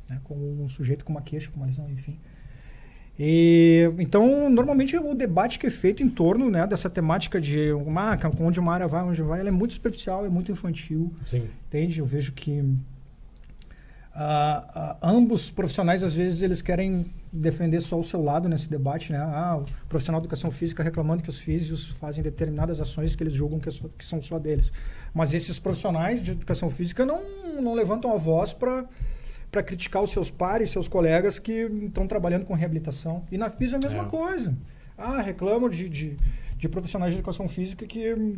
né 0.10 0.20
como 0.24 0.64
um 0.64 0.68
sujeito 0.68 1.06
com 1.06 1.14
uma 1.14 1.22
queixa, 1.22 1.50
com 1.50 1.58
uma 1.58 1.66
lesão, 1.66 1.90
enfim. 1.90 2.20
E, 3.22 3.92
então, 4.00 4.50
normalmente 4.50 4.96
o 4.98 5.14
debate 5.14 5.60
que 5.60 5.68
é 5.68 5.70
feito 5.70 6.02
em 6.02 6.10
torno 6.10 6.50
né, 6.50 6.66
dessa 6.66 6.90
temática 6.90 7.42
de 7.42 7.74
uma, 7.74 8.18
onde 8.40 8.62
uma 8.62 8.74
área 8.74 8.88
vai, 8.88 9.04
onde 9.04 9.22
vai, 9.22 9.42
ela 9.42 9.50
é 9.50 9.52
muito 9.52 9.74
superficial, 9.74 10.26
é 10.26 10.30
muito 10.30 10.50
infantil. 10.54 11.14
Sim. 11.22 11.50
Entende? 11.68 12.00
Eu 12.00 12.06
vejo 12.06 12.32
que 12.32 12.62
uh, 12.62 12.72
uh, 14.16 14.96
ambos 15.04 15.52
profissionais, 15.52 16.02
às 16.02 16.14
vezes, 16.14 16.42
eles 16.42 16.62
querem 16.62 17.08
defender 17.32 17.82
só 17.82 18.00
o 18.00 18.04
seu 18.06 18.24
lado 18.24 18.48
nesse 18.48 18.70
debate. 18.70 19.12
Né? 19.12 19.20
Ah, 19.20 19.58
o 19.58 19.66
profissional 19.90 20.22
de 20.22 20.28
educação 20.28 20.50
física 20.50 20.82
reclamando 20.82 21.22
que 21.22 21.30
os 21.30 21.40
físicos 21.40 21.90
fazem 21.90 22.24
determinadas 22.24 22.80
ações 22.80 23.18
que 23.18 23.24
eles 23.24 23.34
julgam 23.34 23.60
que, 23.60 23.68
é 23.68 23.72
só, 23.74 23.90
que 23.98 24.06
são 24.06 24.22
só 24.22 24.40
deles. 24.40 24.72
Mas 25.14 25.34
esses 25.34 25.60
profissionais 25.60 26.24
de 26.24 26.32
educação 26.32 26.70
física 26.70 27.06
não, 27.06 27.22
não 27.62 27.74
levantam 27.74 28.14
a 28.14 28.16
voz 28.16 28.54
para 28.54 28.86
para 29.52 29.64
criticar 29.64 30.04
os 30.04 30.12
seus 30.12 30.30
pares, 30.30 30.70
seus 30.70 30.88
colegas 30.88 31.40
que 31.40 31.52
estão 31.84 32.08
trabalhando 32.08 32.46
com 32.46 32.54
reabilitação. 32.54 33.24
E 33.32 33.38
na 33.38 33.50
FIS 33.50 33.74
é 33.74 33.76
a 33.78 33.80
mesma 33.80 34.04
é. 34.04 34.06
coisa. 34.06 34.56
Ah, 34.98 35.22
reclamam 35.22 35.70
de, 35.70 35.90
de, 35.90 36.18
de, 36.58 36.70
profissionais 36.70 37.14
de 37.14 37.20
educação 37.20 37.48
física 37.48 37.86
que 37.86 38.38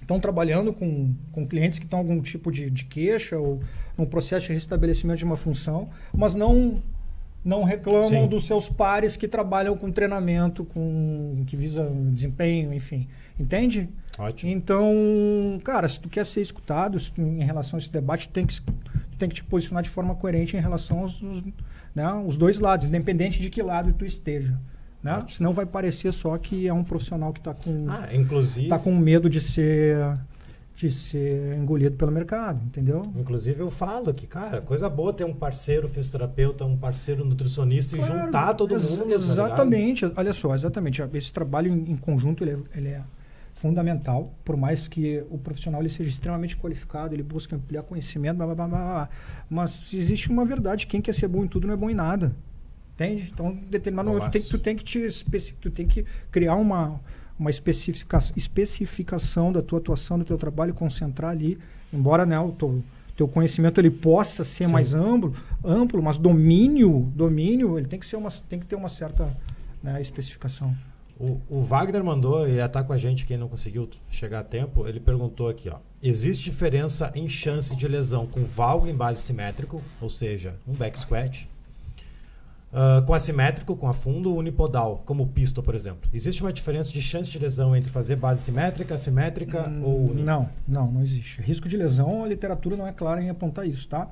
estão 0.00 0.20
trabalhando 0.20 0.72
com, 0.72 1.12
com 1.32 1.46
clientes 1.46 1.78
que 1.78 1.84
estão 1.84 1.98
algum 1.98 2.20
tipo 2.22 2.50
de, 2.50 2.70
de 2.70 2.84
queixa 2.84 3.36
ou 3.36 3.60
num 3.96 4.06
processo 4.06 4.46
de 4.46 4.52
restabelecimento 4.52 5.18
de 5.18 5.24
uma 5.24 5.36
função, 5.36 5.90
mas 6.14 6.34
não 6.34 6.82
não 7.44 7.62
reclamam 7.62 8.08
Sim. 8.08 8.26
dos 8.26 8.44
seus 8.44 8.68
pares 8.68 9.16
que 9.16 9.28
trabalham 9.28 9.76
com 9.76 9.90
treinamento, 9.90 10.64
com 10.64 11.44
que 11.46 11.56
visa 11.56 11.88
desempenho, 12.10 12.74
enfim. 12.74 13.08
Entende? 13.38 13.88
Ótimo. 14.18 14.50
Então, 14.50 15.60
cara, 15.62 15.88
se 15.88 16.00
tu 16.00 16.08
quer 16.08 16.26
ser 16.26 16.40
escutado 16.40 16.98
tu, 16.98 17.20
em 17.20 17.44
relação 17.44 17.76
a 17.76 17.80
esse 17.80 17.90
debate, 17.90 18.28
tu 18.28 18.32
tem 18.32 18.46
que 18.46 18.54
tem 19.18 19.28
que 19.28 19.34
te 19.34 19.44
posicionar 19.44 19.82
de 19.82 19.90
forma 19.90 20.14
coerente 20.14 20.56
em 20.56 20.60
relação 20.60 21.00
aos, 21.00 21.22
aos 21.22 21.42
né, 21.94 22.12
os 22.24 22.36
dois 22.36 22.60
lados, 22.60 22.86
independente 22.86 23.40
de 23.40 23.50
que 23.50 23.60
lado 23.62 23.92
tu 23.92 24.04
esteja. 24.04 24.58
Né? 25.02 25.24
Senão 25.28 25.52
vai 25.52 25.66
parecer 25.66 26.12
só 26.12 26.36
que 26.38 26.66
é 26.66 26.72
um 26.72 26.84
profissional 26.84 27.32
que 27.32 27.40
está 27.40 27.54
com, 27.54 27.86
ah, 27.88 28.08
inclusive... 28.12 28.68
tá 28.68 28.78
com 28.78 28.94
medo 28.96 29.28
de 29.28 29.40
ser 29.40 29.96
de 30.74 30.92
ser 30.92 31.56
engolido 31.56 31.96
pelo 31.96 32.12
mercado, 32.12 32.62
entendeu? 32.64 33.02
Inclusive 33.16 33.58
eu 33.58 33.68
falo 33.68 34.14
que, 34.14 34.28
cara, 34.28 34.60
coisa 34.60 34.88
boa 34.88 35.12
ter 35.12 35.24
um 35.24 35.34
parceiro 35.34 35.88
fisioterapeuta, 35.88 36.64
um 36.64 36.76
parceiro 36.76 37.24
nutricionista 37.24 37.96
claro, 37.96 38.14
e 38.14 38.16
juntar 38.16 38.54
todo 38.54 38.74
ex 38.74 38.90
mundo. 38.90 39.08
Tá 39.08 39.12
exatamente, 39.12 40.06
olha 40.16 40.32
só, 40.32 40.54
exatamente. 40.54 41.02
Esse 41.14 41.32
trabalho 41.32 41.72
em, 41.72 41.90
em 41.90 41.96
conjunto 41.96 42.44
ele 42.44 42.52
é, 42.52 42.78
ele 42.78 42.88
é 42.90 43.02
fundamental, 43.58 44.32
por 44.44 44.56
mais 44.56 44.86
que 44.86 45.24
o 45.30 45.36
profissional 45.36 45.80
ele 45.82 45.88
seja 45.88 46.08
extremamente 46.08 46.56
qualificado, 46.56 47.14
ele 47.14 47.22
busca 47.22 47.56
ampliar 47.56 47.82
conhecimento, 47.82 48.36
blá, 48.36 48.54
blá, 48.54 48.68
blá, 48.68 49.08
mas 49.50 49.92
existe 49.92 50.30
uma 50.30 50.44
verdade, 50.44 50.86
quem 50.86 51.00
quer 51.00 51.12
ser 51.12 51.26
bom 51.26 51.44
em 51.44 51.48
tudo 51.48 51.66
não 51.66 51.74
é 51.74 51.76
bom 51.76 51.90
em 51.90 51.94
nada. 51.94 52.34
Entende? 52.94 53.30
Então, 53.32 53.54
determinado 53.70 54.08
momento, 54.08 54.24
tu 54.24 54.32
tem, 54.32 54.42
tu 54.42 54.58
tem 54.58 54.76
que 54.76 54.84
te 54.84 55.08
tu 55.60 55.70
tem 55.70 55.86
que 55.86 56.04
criar 56.30 56.56
uma 56.56 57.00
uma 57.38 57.50
especifica, 57.50 58.18
especificação 58.34 59.52
da 59.52 59.62
tua 59.62 59.78
atuação, 59.78 60.18
do 60.18 60.24
teu 60.24 60.36
trabalho, 60.36 60.74
concentrar 60.74 61.30
ali, 61.30 61.56
embora 61.92 62.26
né, 62.26 62.38
o 62.38 62.50
teu, 62.50 62.82
teu 63.16 63.28
conhecimento 63.28 63.80
ele 63.80 63.90
possa 63.90 64.42
ser 64.42 64.66
Sim. 64.66 64.72
mais 64.72 64.94
amplo, 64.94 65.32
amplo, 65.64 66.02
mas 66.02 66.18
domínio, 66.18 67.12
domínio, 67.14 67.78
ele 67.78 67.86
tem 67.86 67.98
que 67.98 68.06
ser 68.06 68.16
uma 68.16 68.30
tem 68.48 68.58
que 68.58 68.66
ter 68.66 68.74
uma 68.74 68.88
certa 68.88 69.32
né, 69.80 70.00
especificação. 70.00 70.76
O, 71.18 71.40
o, 71.48 71.62
Wagner 71.62 72.04
mandou, 72.04 72.46
ele 72.46 72.60
está 72.60 72.82
com 72.82 72.92
a 72.92 72.98
gente, 72.98 73.26
quem 73.26 73.36
não 73.36 73.48
conseguiu 73.48 73.88
chegar 74.08 74.38
a 74.38 74.44
tempo, 74.44 74.86
ele 74.86 75.00
perguntou 75.00 75.48
aqui, 75.48 75.68
ó. 75.68 75.78
Existe 76.00 76.44
diferença 76.44 77.10
em 77.12 77.28
chance 77.28 77.74
de 77.74 77.88
lesão 77.88 78.24
com 78.24 78.44
valgo 78.44 78.86
em 78.86 78.94
base 78.94 79.22
simétrico, 79.22 79.82
ou 80.00 80.08
seja, 80.08 80.54
um 80.66 80.72
back 80.72 80.96
squat, 80.96 81.48
uh, 82.72 83.04
com 83.04 83.14
assimétrico, 83.14 83.74
com 83.74 83.88
afundo, 83.88 84.32
unipodal, 84.32 85.02
como 85.04 85.24
o 85.24 85.26
pisto, 85.26 85.60
por 85.60 85.74
exemplo. 85.74 86.08
Existe 86.14 86.40
uma 86.40 86.52
diferença 86.52 86.92
de 86.92 87.02
chance 87.02 87.28
de 87.28 87.38
lesão 87.38 87.74
entre 87.74 87.90
fazer 87.90 88.14
base 88.14 88.42
simétrica, 88.42 88.94
assimétrica 88.94 89.68
hum, 89.68 89.82
ou 89.82 90.10
uni... 90.10 90.22
Não, 90.22 90.48
não, 90.68 90.90
não 90.92 91.02
existe. 91.02 91.42
Risco 91.42 91.68
de 91.68 91.76
lesão, 91.76 92.22
a 92.22 92.28
literatura 92.28 92.76
não 92.76 92.86
é 92.86 92.92
clara 92.92 93.20
em 93.20 93.28
apontar 93.28 93.66
isso, 93.66 93.88
tá? 93.88 94.08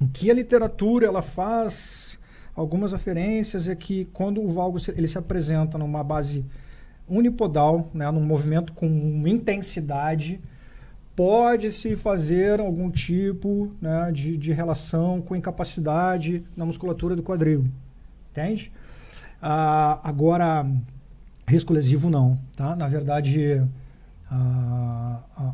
O 0.00 0.08
que 0.08 0.30
a 0.30 0.34
literatura 0.34 1.06
ela 1.06 1.22
faz 1.22 2.05
algumas 2.56 2.92
referências 2.92 3.68
é 3.68 3.74
que 3.74 4.06
quando 4.06 4.42
o 4.42 4.48
valgo 4.48 4.78
ele 4.96 5.06
se 5.06 5.18
apresenta 5.18 5.76
numa 5.76 6.02
base 6.02 6.44
unipodal, 7.08 7.88
né, 7.94 8.10
num 8.10 8.24
movimento 8.24 8.72
com 8.72 8.88
intensidade, 9.26 10.40
pode-se 11.14 11.94
fazer 11.94 12.58
algum 12.58 12.90
tipo 12.90 13.70
né, 13.80 14.10
de, 14.12 14.36
de 14.36 14.52
relação 14.52 15.20
com 15.20 15.36
incapacidade 15.36 16.42
na 16.56 16.64
musculatura 16.64 17.14
do 17.14 17.22
quadril. 17.22 17.64
Entende? 18.32 18.72
Ah, 19.40 20.00
agora, 20.02 20.66
risco 21.46 21.72
lesivo 21.72 22.10
não. 22.10 22.38
Tá? 22.56 22.74
Na 22.74 22.88
verdade, 22.88 23.62
Ah, 24.28 25.20
ah, 25.36 25.52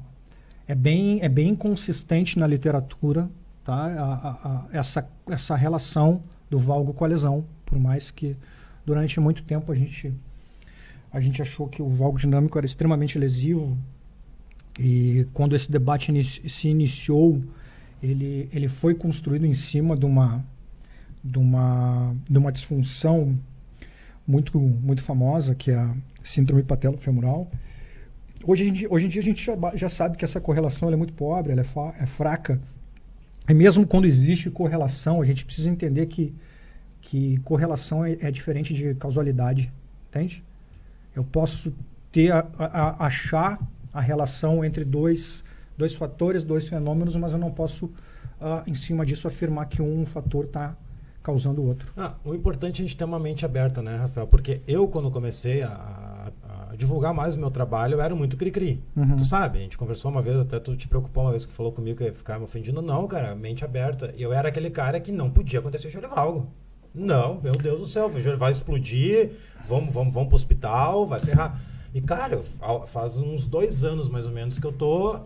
é, 0.66 0.74
bem, 0.74 1.20
é 1.20 1.28
bem 1.28 1.54
consistente 1.54 2.38
na 2.38 2.46
literatura 2.46 3.28
tá? 3.64 4.66
Essa, 4.72 5.08
essa 5.28 5.54
relação 5.54 6.22
do 6.52 6.58
valgo 6.58 6.92
com 6.92 7.02
a 7.02 7.08
lesão, 7.08 7.46
por 7.64 7.78
mais 7.78 8.10
que 8.10 8.36
durante 8.84 9.18
muito 9.18 9.42
tempo 9.42 9.72
a 9.72 9.74
gente, 9.74 10.12
a 11.10 11.18
gente 11.18 11.40
achou 11.40 11.66
que 11.66 11.80
o 11.80 11.88
valgo 11.88 12.18
dinâmico 12.18 12.58
era 12.58 12.66
extremamente 12.66 13.18
lesivo 13.18 13.78
e 14.78 15.26
quando 15.32 15.56
esse 15.56 15.72
debate 15.72 16.12
se 16.22 16.68
iniciou, 16.68 17.42
ele, 18.02 18.50
ele 18.52 18.68
foi 18.68 18.94
construído 18.94 19.46
em 19.46 19.54
cima 19.54 19.96
de 19.96 20.04
uma, 20.04 20.44
de 21.24 21.38
uma, 21.38 22.14
de 22.28 22.36
uma 22.36 22.52
disfunção 22.52 23.38
muito, 24.26 24.58
muito 24.60 25.02
famosa, 25.02 25.54
que 25.54 25.70
é 25.70 25.78
a 25.78 25.94
síndrome 26.22 26.62
patelo-femoral. 26.62 27.50
Hoje, 28.44 28.86
hoje 28.90 29.06
em 29.06 29.08
dia 29.08 29.22
a 29.22 29.24
gente 29.24 29.42
já, 29.42 29.56
já 29.74 29.88
sabe 29.88 30.18
que 30.18 30.24
essa 30.24 30.38
correlação 30.38 30.90
é 30.90 30.96
muito 30.96 31.14
pobre, 31.14 31.52
ela 31.52 31.62
é, 31.62 32.02
é 32.02 32.06
fraca. 32.06 32.60
E 33.48 33.54
mesmo 33.54 33.86
quando 33.86 34.06
existe 34.06 34.50
correlação, 34.50 35.20
a 35.20 35.24
gente 35.24 35.44
precisa 35.44 35.70
entender 35.70 36.06
que, 36.06 36.34
que 37.00 37.38
correlação 37.38 38.04
é, 38.04 38.16
é 38.20 38.30
diferente 38.30 38.72
de 38.72 38.94
causalidade, 38.94 39.72
entende? 40.08 40.44
Eu 41.14 41.24
posso 41.24 41.72
ter 42.10 42.32
a, 42.32 42.46
a, 42.58 43.06
achar 43.06 43.58
a 43.92 44.00
relação 44.00 44.64
entre 44.64 44.84
dois, 44.84 45.44
dois 45.76 45.94
fatores, 45.94 46.44
dois 46.44 46.68
fenômenos, 46.68 47.16
mas 47.16 47.32
eu 47.32 47.38
não 47.38 47.50
posso, 47.50 47.86
uh, 47.86 48.62
em 48.66 48.74
cima 48.74 49.04
disso, 49.04 49.26
afirmar 49.26 49.66
que 49.66 49.82
um 49.82 50.06
fator 50.06 50.44
está 50.44 50.76
causando 51.22 51.62
o 51.62 51.66
outro. 51.66 51.92
Ah, 51.96 52.14
o 52.24 52.34
importante 52.34 52.80
é 52.80 52.84
a 52.84 52.86
gente 52.86 52.96
ter 52.96 53.04
uma 53.04 53.18
mente 53.18 53.44
aberta, 53.44 53.82
né, 53.82 53.96
Rafael? 53.96 54.26
Porque 54.26 54.60
eu, 54.66 54.88
quando 54.88 55.10
comecei 55.10 55.62
a, 55.62 56.11
divulgar 56.76 57.14
mais 57.14 57.34
o 57.34 57.38
meu 57.38 57.50
trabalho, 57.50 57.94
eu 57.94 58.00
era 58.00 58.14
muito 58.14 58.36
cri-cri. 58.36 58.82
Uhum. 58.96 59.16
Tu 59.16 59.24
sabe, 59.24 59.58
a 59.58 59.62
gente 59.62 59.78
conversou 59.78 60.10
uma 60.10 60.22
vez, 60.22 60.38
até 60.38 60.58
tu 60.58 60.76
te 60.76 60.88
preocupou 60.88 61.24
uma 61.24 61.30
vez 61.30 61.44
que 61.44 61.52
falou 61.52 61.72
comigo 61.72 61.98
que 61.98 62.04
ia 62.04 62.12
ficar 62.12 62.38
me 62.38 62.44
ofendindo. 62.44 62.80
Não, 62.82 63.06
cara, 63.06 63.34
mente 63.34 63.64
aberta. 63.64 64.14
Eu 64.16 64.32
era 64.32 64.48
aquele 64.48 64.70
cara 64.70 65.00
que 65.00 65.12
não 65.12 65.30
podia 65.30 65.60
acontecer 65.60 65.90
Júlio 65.90 66.08
Valgo. 66.08 66.48
Não, 66.94 67.40
meu 67.40 67.52
Deus 67.52 67.80
do 67.80 67.86
céu, 67.86 68.10
vai 68.36 68.52
explodir, 68.52 69.30
vamos, 69.66 69.92
vamos, 69.94 70.12
vamos 70.12 70.28
pro 70.28 70.36
hospital, 70.36 71.06
vai 71.06 71.20
ferrar. 71.20 71.58
E, 71.94 72.00
cara, 72.00 72.38
faz 72.86 73.16
uns 73.16 73.46
dois 73.46 73.82
anos 73.84 74.08
mais 74.08 74.26
ou 74.26 74.32
menos 74.32 74.58
que 74.58 74.66
eu 74.66 74.72
tô 74.72 75.20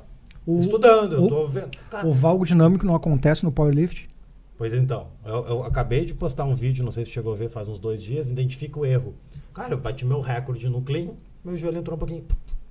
o, 0.47 0.59
estudando, 0.61 1.15
eu 1.15 1.25
o, 1.25 1.29
tô 1.29 1.47
vendo. 1.49 1.71
Cara, 1.91 2.07
o 2.07 2.13
valgo 2.13 2.45
dinâmico 2.45 2.87
não 2.87 2.95
acontece 2.95 3.45
no 3.45 3.51
powerlift? 3.51 4.09
Pois 4.57 4.73
então, 4.73 5.09
eu, 5.25 5.45
eu, 5.47 5.65
acabei 5.65 6.05
de 6.05 6.15
postar 6.15 6.45
um 6.45 6.55
vídeo, 6.55 6.85
não 6.85 6.93
sei 6.93 7.05
se 7.05 7.11
chegou 7.11 7.35
a 7.35 7.37
ver, 7.37 7.51
faz 7.51 7.69
uns 7.69 7.79
dois 7.79 8.03
dias, 8.03 8.31
identifica 8.31 8.79
o 8.79 8.87
erro. 8.87 9.15
Cara, 9.53 9.75
eu 9.75 9.79
bati 9.79 10.05
meu 10.05 10.21
recorde 10.21 10.69
no 10.69 10.81
clean, 10.81 11.11
meu 11.47 11.57
joelho 11.57 11.79
entrou 11.79 11.97
um 11.97 11.99
pouquinho 11.99 12.25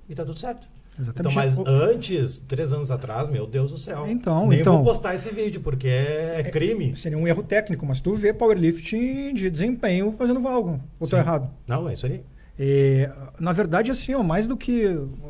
e 0.08 0.14
tá 0.14 0.24
tudo 0.24 0.38
certo. 0.38 0.66
Exatamente. 0.98 1.32
Então, 1.32 1.64
mas 1.64 1.68
antes, 1.68 2.38
três 2.38 2.72
anos 2.72 2.90
atrás, 2.90 3.28
meu 3.28 3.46
Deus 3.46 3.70
do 3.70 3.78
céu. 3.78 4.06
Então, 4.08 4.48
nem 4.48 4.60
então, 4.60 4.76
vou 4.76 4.84
postar 4.84 5.14
esse 5.14 5.30
vídeo, 5.30 5.60
porque 5.60 5.88
é, 5.88 6.40
é 6.40 6.50
crime. 6.50 6.96
Seria 6.96 7.18
um 7.18 7.28
erro 7.28 7.42
técnico, 7.42 7.84
mas 7.84 8.00
tu 8.00 8.14
vê 8.14 8.32
powerlifting 8.32 9.34
de 9.34 9.50
desempenho 9.50 10.10
fazendo 10.10 10.40
valgo. 10.40 10.80
Ou 10.98 11.06
tô 11.06 11.16
errado? 11.16 11.50
Não, 11.66 11.88
é 11.88 11.92
isso 11.92 12.06
aí. 12.06 12.22
É, 12.58 13.12
na 13.38 13.52
verdade, 13.52 13.90
assim, 13.90 14.14
ó, 14.14 14.22
mais 14.22 14.46
do 14.46 14.56
que 14.56 14.86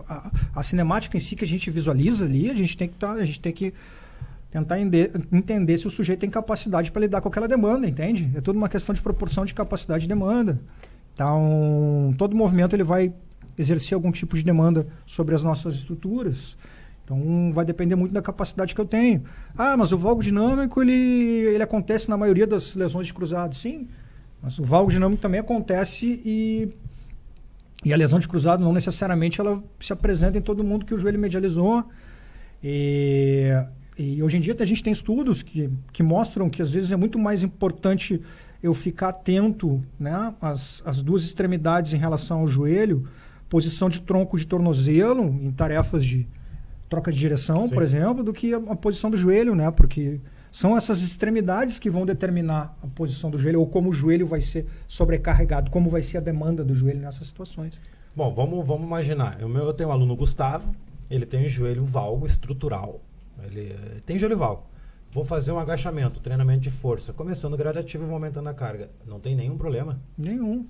a, 0.08 0.30
a, 0.54 0.62
cinemática 0.62 1.16
em 1.16 1.20
si 1.20 1.34
que 1.34 1.44
a 1.44 1.48
gente 1.48 1.68
visualiza 1.68 2.24
ali, 2.24 2.48
a 2.48 2.54
gente 2.54 2.76
tem 2.76 2.88
que 2.88 2.94
tá, 2.94 3.12
a 3.12 3.24
gente 3.24 3.40
tem 3.40 3.52
que 3.52 3.74
tentar 4.52 4.78
entender 4.78 5.76
se 5.76 5.88
o 5.88 5.90
sujeito 5.90 6.20
tem 6.20 6.30
capacidade 6.30 6.92
para 6.92 7.02
lidar 7.02 7.20
com 7.20 7.28
aquela 7.28 7.48
demanda, 7.48 7.88
entende? 7.88 8.30
É 8.36 8.40
tudo 8.40 8.56
uma 8.56 8.68
questão 8.68 8.94
de 8.94 9.00
proporção 9.00 9.44
de 9.44 9.52
capacidade 9.52 10.04
e 10.04 10.08
demanda. 10.08 10.60
Então, 11.12 12.14
todo 12.16 12.36
movimento 12.36 12.76
ele 12.76 12.84
vai 12.84 13.12
exercer 13.58 13.94
algum 13.94 14.10
tipo 14.12 14.36
de 14.36 14.44
demanda 14.44 14.86
sobre 15.04 15.34
as 15.34 15.42
nossas 15.42 15.74
estruturas. 15.74 16.56
Então, 17.04 17.52
vai 17.52 17.64
depender 17.64 17.94
muito 17.94 18.12
da 18.12 18.20
capacidade 18.20 18.74
que 18.74 18.80
eu 18.80 18.84
tenho. 18.84 19.22
Ah, 19.56 19.76
mas 19.76 19.92
o 19.92 19.98
valgo 19.98 20.22
dinâmico 20.22 20.82
ele, 20.82 20.92
ele 20.92 21.62
acontece 21.62 22.08
na 22.10 22.16
maioria 22.16 22.46
das 22.46 22.74
lesões 22.74 23.06
de 23.06 23.14
cruzado. 23.14 23.54
Sim, 23.54 23.88
mas 24.42 24.58
o 24.58 24.64
valgo 24.64 24.90
dinâmico 24.90 25.22
também 25.22 25.40
acontece 25.40 26.20
e, 26.24 26.68
e 27.84 27.92
a 27.92 27.96
lesão 27.96 28.18
de 28.18 28.26
cruzado 28.26 28.62
não 28.62 28.72
necessariamente 28.72 29.40
ela 29.40 29.62
se 29.78 29.92
apresenta 29.92 30.36
em 30.36 30.42
todo 30.42 30.64
mundo 30.64 30.84
que 30.84 30.94
o 30.94 30.98
joelho 30.98 31.18
medializou. 31.18 31.84
E, 32.62 33.50
e 33.96 34.20
hoje 34.20 34.38
em 34.38 34.40
dia 34.40 34.56
a 34.58 34.64
gente 34.64 34.82
tem 34.82 34.92
estudos 34.92 35.42
que, 35.42 35.70
que 35.92 36.02
mostram 36.02 36.50
que 36.50 36.60
às 36.60 36.70
vezes 36.70 36.90
é 36.90 36.96
muito 36.96 37.20
mais 37.20 37.44
importante 37.44 38.20
eu 38.60 38.74
ficar 38.74 39.10
atento 39.10 39.80
né, 39.98 40.34
às, 40.40 40.82
às 40.84 41.02
duas 41.02 41.22
extremidades 41.22 41.92
em 41.92 41.98
relação 41.98 42.40
ao 42.40 42.48
joelho 42.48 43.06
posição 43.48 43.88
de 43.88 44.00
tronco 44.00 44.38
de 44.38 44.46
tornozelo 44.46 45.24
em 45.24 45.50
tarefas 45.50 46.04
de 46.04 46.28
troca 46.88 47.10
de 47.10 47.18
direção, 47.18 47.64
Sim. 47.64 47.74
por 47.74 47.82
exemplo, 47.82 48.22
do 48.22 48.32
que 48.32 48.54
a, 48.54 48.58
a, 48.58 48.76
posição 48.76 49.10
do 49.10 49.16
joelho, 49.16 49.54
né? 49.54 49.70
Porque 49.70 50.20
são 50.52 50.76
essas 50.76 51.02
extremidades 51.02 51.78
que 51.78 51.90
vão 51.90 52.06
determinar 52.06 52.76
a 52.82 52.86
posição 52.86 53.30
do 53.30 53.38
joelho 53.38 53.60
ou 53.60 53.66
como 53.66 53.90
o 53.90 53.92
joelho 53.92 54.26
vai 54.26 54.40
ser 54.40 54.66
sobrecarregado, 54.86 55.70
como 55.70 55.88
vai 55.88 56.02
ser 56.02 56.18
a 56.18 56.20
demanda 56.20 56.64
do 56.64 56.74
joelho 56.74 57.00
nessas 57.00 57.26
situações. 57.26 57.74
Bom, 58.14 58.32
vamos, 58.34 58.66
vamos 58.66 58.86
imaginar. 58.86 59.40
Eu, 59.40 59.54
eu 59.54 59.72
tenho 59.74 59.90
um 59.90 59.92
aluno 59.92 60.16
Gustavo, 60.16 60.74
ele 61.10 61.26
tem 61.26 61.44
um 61.44 61.48
joelho 61.48 61.84
valgo 61.84 62.24
estrutural. 62.24 63.00
Ele 63.44 63.72
eh, 63.72 64.00
tem 64.06 64.18
joelho 64.18 64.38
valgo. 64.38 64.64
Vou 65.12 65.24
fazer 65.24 65.52
um 65.52 65.58
agachamento, 65.58 66.20
treinamento 66.20 66.60
de 66.60 66.70
força, 66.70 67.12
começando 67.12 67.56
gradativo 67.56 68.06
e 68.06 68.10
aumentando 68.10 68.48
a 68.48 68.54
carga. 68.54 68.90
Não 69.06 69.20
tem 69.20 69.34
nenhum 69.34 69.56
problema. 69.56 70.00
Nenhum. 70.16 70.66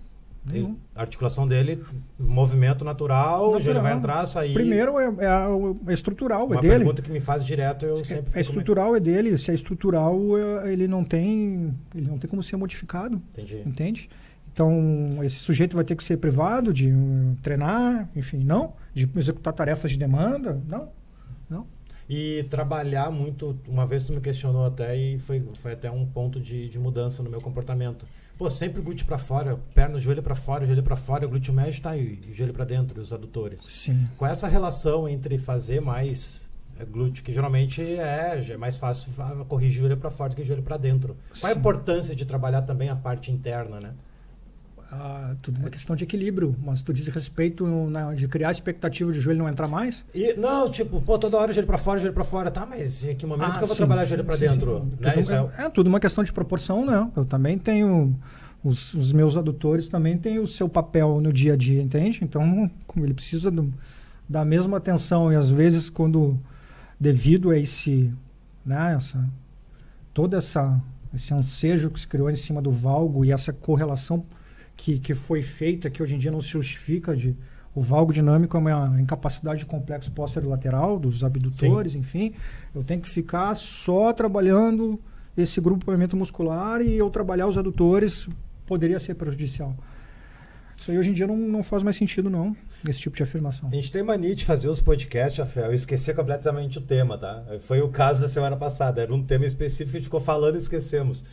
Ele, 0.52 0.76
a 0.94 1.00
articulação 1.00 1.46
dele, 1.46 1.82
movimento 2.18 2.84
natural, 2.84 3.52
natural. 3.52 3.70
ele 3.70 3.80
vai 3.80 3.92
entrar, 3.92 4.26
sair. 4.26 4.54
Primeiro 4.54 4.98
é, 4.98 5.06
é, 5.06 5.90
é 5.90 5.92
estrutural, 5.92 6.42
é 6.42 6.44
Uma 6.44 6.56
é 6.56 6.60
dele. 6.60 6.74
Uma 6.74 6.78
pergunta 6.78 7.02
que 7.02 7.10
me 7.10 7.20
faz 7.20 7.44
direto, 7.44 7.84
eu 7.84 8.04
sempre 8.04 8.32
É 8.34 8.40
estrutural, 8.40 8.94
é 8.94 9.00
dele. 9.00 9.36
Se 9.38 9.50
é 9.50 9.54
estrutural, 9.54 10.16
é, 10.38 10.72
ele 10.72 10.86
não 10.86 11.04
tem, 11.04 11.74
ele 11.94 12.08
não 12.08 12.18
tem 12.18 12.30
como 12.30 12.42
ser 12.42 12.56
modificado. 12.56 13.20
Entendi. 13.32 13.62
Entende? 13.66 14.10
Então, 14.52 15.18
esse 15.22 15.36
sujeito 15.36 15.76
vai 15.76 15.84
ter 15.84 15.96
que 15.96 16.02
ser 16.02 16.16
privado 16.16 16.72
de 16.72 16.90
um, 16.90 17.36
treinar, 17.42 18.08
enfim, 18.16 18.38
não, 18.38 18.72
de 18.94 19.08
executar 19.16 19.52
tarefas 19.52 19.90
de 19.90 19.98
demanda, 19.98 20.62
não 20.66 20.95
e 22.08 22.44
trabalhar 22.44 23.10
muito. 23.10 23.58
Uma 23.68 23.86
vez 23.86 24.04
tu 24.04 24.12
me 24.12 24.20
questionou 24.20 24.66
até 24.66 24.96
e 24.96 25.18
foi, 25.18 25.42
foi 25.54 25.72
até 25.72 25.90
um 25.90 26.06
ponto 26.06 26.40
de, 26.40 26.68
de 26.68 26.78
mudança 26.78 27.22
no 27.22 27.30
meu 27.30 27.40
comportamento. 27.40 28.06
Pô, 28.38 28.48
sempre 28.50 28.82
glúteo 28.82 29.06
para 29.06 29.18
fora, 29.18 29.58
perna, 29.74 29.98
joelho 29.98 30.22
para 30.22 30.34
fora, 30.34 30.64
joelho 30.64 30.82
para 30.82 30.96
fora, 30.96 31.26
o 31.26 31.28
glúteo 31.28 31.52
médio 31.52 31.82
tá 31.82 31.90
aí, 31.90 32.20
joelho 32.32 32.52
para 32.52 32.64
dentro, 32.64 33.00
os 33.00 33.12
adutores. 33.12 33.62
Sim. 33.62 34.06
Qual 34.16 34.28
é 34.28 34.32
essa 34.32 34.48
relação 34.48 35.08
entre 35.08 35.38
fazer 35.38 35.80
mais 35.80 36.48
é, 36.78 36.84
glúteo, 36.84 37.24
que 37.24 37.32
geralmente 37.32 37.82
é, 37.82 38.44
é 38.50 38.56
mais 38.56 38.76
fácil 38.76 39.10
corrigir 39.48 39.80
joelho 39.80 39.96
para 39.96 40.10
fora 40.10 40.30
do 40.30 40.36
que 40.36 40.44
joelho 40.44 40.62
para 40.62 40.76
dentro? 40.76 41.16
Qual 41.40 41.52
Sim. 41.52 41.56
a 41.56 41.60
importância 41.60 42.14
de 42.14 42.24
trabalhar 42.24 42.62
também 42.62 42.88
a 42.88 42.96
parte 42.96 43.32
interna, 43.32 43.80
né? 43.80 43.94
Ah, 44.90 45.34
tudo 45.42 45.58
uma 45.58 45.68
questão 45.68 45.96
de 45.96 46.04
equilíbrio, 46.04 46.54
mas 46.62 46.80
tu 46.80 46.92
diz 46.92 47.08
respeito 47.08 47.66
de 48.14 48.28
criar 48.28 48.52
expectativa 48.52 49.10
de 49.10 49.20
joelho 49.20 49.40
não 49.40 49.48
entrar 49.48 49.66
mais? 49.66 50.06
E, 50.14 50.34
não, 50.34 50.70
tipo, 50.70 51.00
pô, 51.02 51.18
toda 51.18 51.36
hora 51.36 51.52
joelho 51.52 51.66
para 51.66 51.76
fora, 51.76 51.98
joelho 51.98 52.14
para 52.14 52.24
fora, 52.24 52.50
tá, 52.52 52.64
mas 52.64 53.04
em 53.04 53.14
que 53.16 53.26
momento 53.26 53.50
ah, 53.50 53.58
que 53.58 53.64
eu 53.64 53.66
vou 53.66 53.74
sim, 53.74 53.80
trabalhar 53.80 54.04
joelho 54.04 54.24
para 54.24 54.36
dentro? 54.36 54.80
Sim, 54.80 55.04
né? 55.04 55.12
tudo, 55.12 55.32
é, 55.32 55.64
é, 55.64 55.68
tudo 55.70 55.86
uma 55.88 55.98
questão 55.98 56.22
de 56.22 56.32
proporção, 56.32 56.84
né? 56.86 57.10
Eu 57.16 57.24
também 57.24 57.58
tenho 57.58 58.16
os, 58.62 58.94
os, 58.94 59.12
meus 59.12 59.36
adutores 59.36 59.88
também 59.88 60.16
têm 60.16 60.38
o 60.38 60.46
seu 60.46 60.68
papel 60.68 61.20
no 61.20 61.32
dia 61.32 61.54
a 61.54 61.56
dia, 61.56 61.82
entende? 61.82 62.20
Então, 62.22 62.70
como 62.86 63.04
ele 63.04 63.14
precisa 63.14 63.50
do, 63.50 63.72
da 64.28 64.44
mesma 64.44 64.76
atenção 64.76 65.32
e 65.32 65.36
às 65.36 65.50
vezes 65.50 65.90
quando 65.90 66.38
devido 66.98 67.50
a 67.50 67.58
esse, 67.58 68.12
né, 68.64 68.94
essa 68.96 69.28
toda 70.14 70.36
essa 70.36 70.80
esse 71.14 71.32
ansejo 71.32 71.90
que 71.90 72.00
se 72.00 72.06
criou 72.06 72.30
em 72.30 72.36
cima 72.36 72.60
do 72.60 72.70
valgo 72.70 73.24
e 73.24 73.32
essa 73.32 73.52
correlação 73.52 74.24
que, 74.76 74.98
que 74.98 75.14
foi 75.14 75.42
feita, 75.42 75.88
que 75.88 76.02
hoje 76.02 76.14
em 76.14 76.18
dia 76.18 76.30
não 76.30 76.40
se 76.40 76.50
justifica 76.50 77.16
de 77.16 77.36
o 77.74 77.80
valgo 77.80 78.10
dinâmico 78.10 78.56
é 78.56 78.60
uma 78.60 79.00
incapacidade 79.00 79.60
de 79.60 79.66
complexo 79.66 80.10
lateral 80.44 80.98
dos 80.98 81.22
abdutores, 81.22 81.92
Sim. 81.92 81.98
enfim. 81.98 82.34
Eu 82.74 82.82
tenho 82.82 83.02
que 83.02 83.08
ficar 83.08 83.54
só 83.54 84.14
trabalhando 84.14 84.98
esse 85.36 85.60
grupamento 85.60 86.16
muscular 86.16 86.80
e 86.80 86.94
eu 86.94 87.10
trabalhar 87.10 87.46
os 87.46 87.58
adutores 87.58 88.26
poderia 88.64 88.98
ser 88.98 89.14
prejudicial. 89.14 89.76
Isso 90.74 90.90
aí 90.90 90.98
hoje 90.98 91.10
em 91.10 91.12
dia 91.12 91.26
não, 91.26 91.36
não 91.36 91.62
faz 91.62 91.82
mais 91.82 91.96
sentido, 91.96 92.30
não, 92.30 92.56
esse 92.88 93.00
tipo 93.00 93.16
de 93.16 93.22
afirmação. 93.22 93.68
A 93.68 93.74
gente 93.74 93.92
tem 93.92 94.02
mania 94.02 94.34
de 94.34 94.44
fazer 94.44 94.68
os 94.68 94.80
podcasts, 94.80 95.38
Rafael, 95.38 95.72
e 95.72 95.74
esquecer 95.74 96.14
completamente 96.14 96.78
o 96.78 96.80
tema, 96.80 97.18
tá? 97.18 97.44
Foi 97.60 97.80
o 97.80 97.88
caso 97.88 98.20
da 98.20 98.28
semana 98.28 98.56
passada. 98.56 99.02
Era 99.02 99.14
um 99.14 99.22
tema 99.22 99.44
específico 99.44 99.92
que 99.92 99.96
a 99.96 100.00
gente 100.00 100.06
ficou 100.06 100.20
falando 100.20 100.54
e 100.54 100.58
esquecemos. 100.58 101.24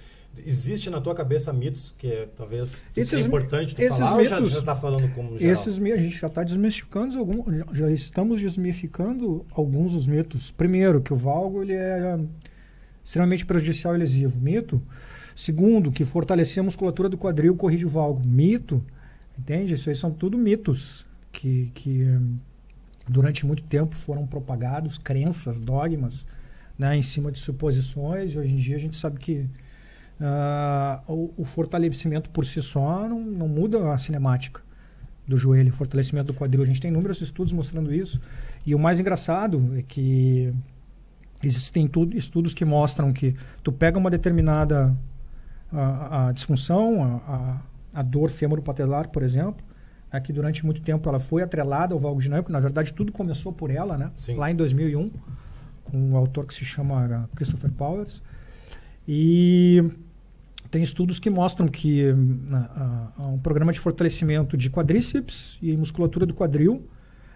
Existe 0.46 0.90
na 0.90 1.00
tua 1.00 1.14
cabeça 1.14 1.54
mitos 1.54 1.94
que 1.98 2.08
é, 2.08 2.28
talvez 2.36 2.84
esses, 2.98 3.14
é 3.14 3.20
importante 3.20 3.76
tu 3.76 3.82
esses 3.82 4.00
falar 4.00 4.18
mitos, 4.18 4.40
ou 4.40 4.46
já 4.50 4.60
está 4.60 4.76
falando 4.76 5.08
como 5.14 5.38
geral? 5.38 5.54
Esses, 5.54 5.78
a 5.78 5.98
gente 5.98 6.18
já 6.18 6.28
está 6.28 6.44
desmistificando 6.44 7.20
alguns, 7.20 7.46
já 7.72 7.92
estamos 7.92 8.42
desmistificando 8.42 9.46
alguns 9.52 9.94
dos 9.94 10.08
mitos. 10.08 10.50
Primeiro, 10.52 11.02
que 11.02 11.14
o 11.14 11.16
valgo 11.16 11.62
ele 11.62 11.74
é 11.74 12.20
extremamente 13.04 13.46
prejudicial 13.46 13.96
e 13.96 14.00
lesivo. 14.00 14.40
Mito. 14.40 14.82
Segundo, 15.36 15.92
que 15.92 16.04
fortalecer 16.04 16.62
a 16.62 16.64
musculatura 16.64 17.10
do 17.10 17.18
quadril 17.18 17.56
corrige 17.56 17.86
o 17.86 17.90
valgo. 17.90 18.26
Mito. 18.26 18.84
Entende? 19.38 19.74
Isso 19.74 19.90
aí 19.90 19.96
são 19.96 20.12
tudo 20.12 20.38
mitos 20.38 21.06
que, 21.32 21.72
que, 21.74 22.06
durante 23.08 23.46
muito 23.46 23.64
tempo 23.64 23.96
foram 23.96 24.26
propagados 24.26 24.98
crenças, 24.98 25.60
dogmas, 25.60 26.26
né, 26.78 26.96
em 26.96 27.02
cima 27.02 27.32
de 27.32 27.40
suposições. 27.40 28.34
E 28.34 28.40
hoje 28.40 28.54
em 28.54 28.58
dia 28.58 28.76
a 28.76 28.80
gente 28.80 28.96
sabe 28.96 29.20
que 29.20 29.48
uh, 30.20 31.12
o, 31.12 31.34
o, 31.38 31.46
fortalecimento 31.46 32.30
por 32.30 32.46
si 32.46 32.62
só 32.62 33.08
não, 33.08 33.20
não 33.20 33.48
muda 33.48 33.94
a 33.94 33.98
cinemática 33.98 34.62
do 35.28 35.38
joelho, 35.38 35.72
fortalecimento 35.72 36.34
do 36.34 36.34
quadril. 36.34 36.64
A 36.64 36.66
gente 36.66 36.82
tem 36.82 36.92
inúmeros 36.92 37.22
estudos 37.22 37.54
mostrando 37.54 37.94
isso. 37.94 38.20
E 38.66 38.76
o 38.76 38.80
mais 38.80 39.00
engraçado 39.00 39.74
é 39.78 39.82
que 39.82 40.54
existem 41.42 41.88
tudo, 41.88 42.16
estudos 42.16 42.54
que 42.54 42.66
mostram 42.66 43.12
que 43.14 43.36
tu 43.64 43.72
pega 43.72 43.98
uma 43.98 44.10
determinada 44.10 44.96
a, 45.72 46.28
a 46.28 46.32
disfunção, 46.32 47.04
a, 47.04 47.34
a, 47.96 48.00
a 48.00 48.02
dor 48.04 48.30
fêmuro-patelar, 48.30 49.10
por 49.10 49.24
exemplo, 49.24 49.66
é 50.12 50.20
que 50.20 50.32
durante 50.32 50.64
muito 50.64 50.82
tempo 50.82 51.10
ela 51.10 51.20
foi 51.20 51.42
atrelada 51.42 51.94
ao 51.94 52.00
valgo 52.00 52.22
dinâmico. 52.22 52.52
Na 52.52 52.60
verdade, 52.60 52.94
tudo 52.94 53.12
começou 53.12 53.52
por 53.52 53.72
ela, 53.72 53.98
né? 53.98 54.12
Sim. 54.16 54.36
Lá 54.36 54.52
em 54.52 54.56
2001, 54.56 55.12
com 55.84 55.98
um 55.98 56.16
autor 56.16 56.46
que 56.46 56.54
se 56.54 56.64
chama 56.64 57.28
Christopher 57.36 57.72
Powers. 57.72 58.22
E 59.08 59.84
tem 60.72 60.82
estudos 60.82 61.20
que 61.20 61.30
mostram 61.30 61.68
que 61.68 62.12
uh, 62.12 63.22
uh, 63.22 63.34
um 63.34 63.40
programa 63.40 63.72
de 63.72 63.80
fortalecimento 63.80 64.58
de 64.58 64.70
quadríceps 64.70 65.58
e 65.62 65.76
musculatura 65.78 66.26
do 66.26 66.34
quadril 66.34 66.88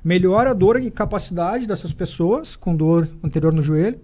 melhora 0.04 0.52
a 0.52 0.54
dor 0.54 0.82
e 0.82 0.90
capacidade 0.90 1.68
dessas 1.68 1.92
pessoas 1.92 2.56
com 2.56 2.76
dor 2.76 3.10
anterior 3.24 3.54
no 3.54 3.62
joelho 3.62 4.00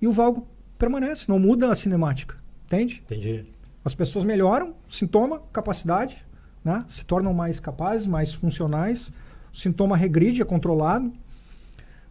e 0.00 0.06
o 0.06 0.12
valgo 0.12 0.46
permanece, 0.78 1.28
não 1.28 1.38
muda 1.38 1.70
a 1.70 1.74
cinemática. 1.74 2.36
Entende? 2.66 3.02
Entendi. 3.04 3.44
As 3.84 3.94
pessoas 3.94 4.24
melhoram, 4.24 4.74
sintoma, 4.88 5.42
capacidade, 5.52 6.24
né? 6.64 6.84
se 6.88 7.04
tornam 7.04 7.34
mais 7.34 7.58
capazes, 7.58 8.06
mais 8.06 8.32
funcionais. 8.32 9.12
O 9.52 9.56
sintoma 9.56 9.96
regride, 9.96 10.40
é 10.40 10.44
controlado, 10.44 11.12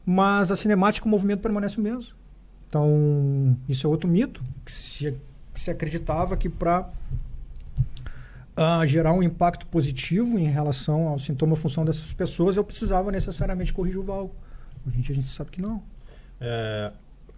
mas 0.05 0.51
a 0.51 0.55
cinemática, 0.55 1.07
o 1.07 1.09
movimento 1.09 1.41
permanece 1.41 1.77
o 1.77 1.81
mesmo. 1.81 2.15
Então, 2.67 3.57
isso 3.67 3.87
é 3.87 3.89
outro 3.89 4.09
mito 4.09 4.43
que 4.65 4.71
se, 4.71 5.15
que 5.53 5.59
se 5.59 5.71
acreditava 5.71 6.35
que 6.35 6.49
para 6.49 6.81
uh, 6.81 6.89
ah, 8.55 8.85
gerar 8.85 9.13
um 9.13 9.23
impacto 9.23 9.65
positivo 9.67 10.37
em 10.37 10.49
relação 10.49 11.07
ao 11.07 11.17
sintoma 11.17 11.55
função 11.55 11.85
dessas 11.85 12.13
pessoas, 12.13 12.57
eu 12.57 12.63
precisava 12.63 13.11
necessariamente 13.11 13.73
corrigir 13.73 13.99
o 13.99 14.03
valgo. 14.03 14.35
Hoje 14.85 14.97
em 14.97 15.01
dia 15.01 15.13
a 15.13 15.15
gente 15.15 15.27
sabe 15.27 15.51
que 15.51 15.61
não. 15.61 15.81
É, 16.41 16.91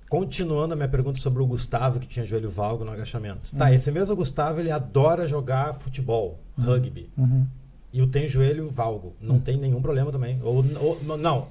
Continuando 0.09 0.73
a 0.73 0.75
minha 0.75 0.89
pergunta 0.89 1.19
sobre 1.19 1.43
o 1.43 1.45
Gustavo, 1.45 1.99
que 1.99 2.07
tinha 2.07 2.25
joelho 2.25 2.49
valgo 2.49 2.83
no 2.83 2.91
agachamento. 2.91 3.55
Tá, 3.55 3.65
uhum. 3.65 3.73
esse 3.73 3.91
mesmo 3.91 4.15
Gustavo, 4.15 4.59
ele 4.59 4.71
adora 4.71 5.27
jogar 5.27 5.71
futebol, 5.73 6.39
uhum. 6.57 6.65
rugby. 6.65 7.07
Uhum. 7.15 7.45
E 7.93 8.01
o 8.01 8.07
tem 8.07 8.27
joelho 8.27 8.67
valgo. 8.69 9.13
Não 9.21 9.35
uhum. 9.35 9.41
tem 9.41 9.55
nenhum 9.55 9.79
problema 9.79 10.11
também. 10.11 10.39
Ou, 10.41 10.65
ou 10.81 11.17
não. 11.17 11.47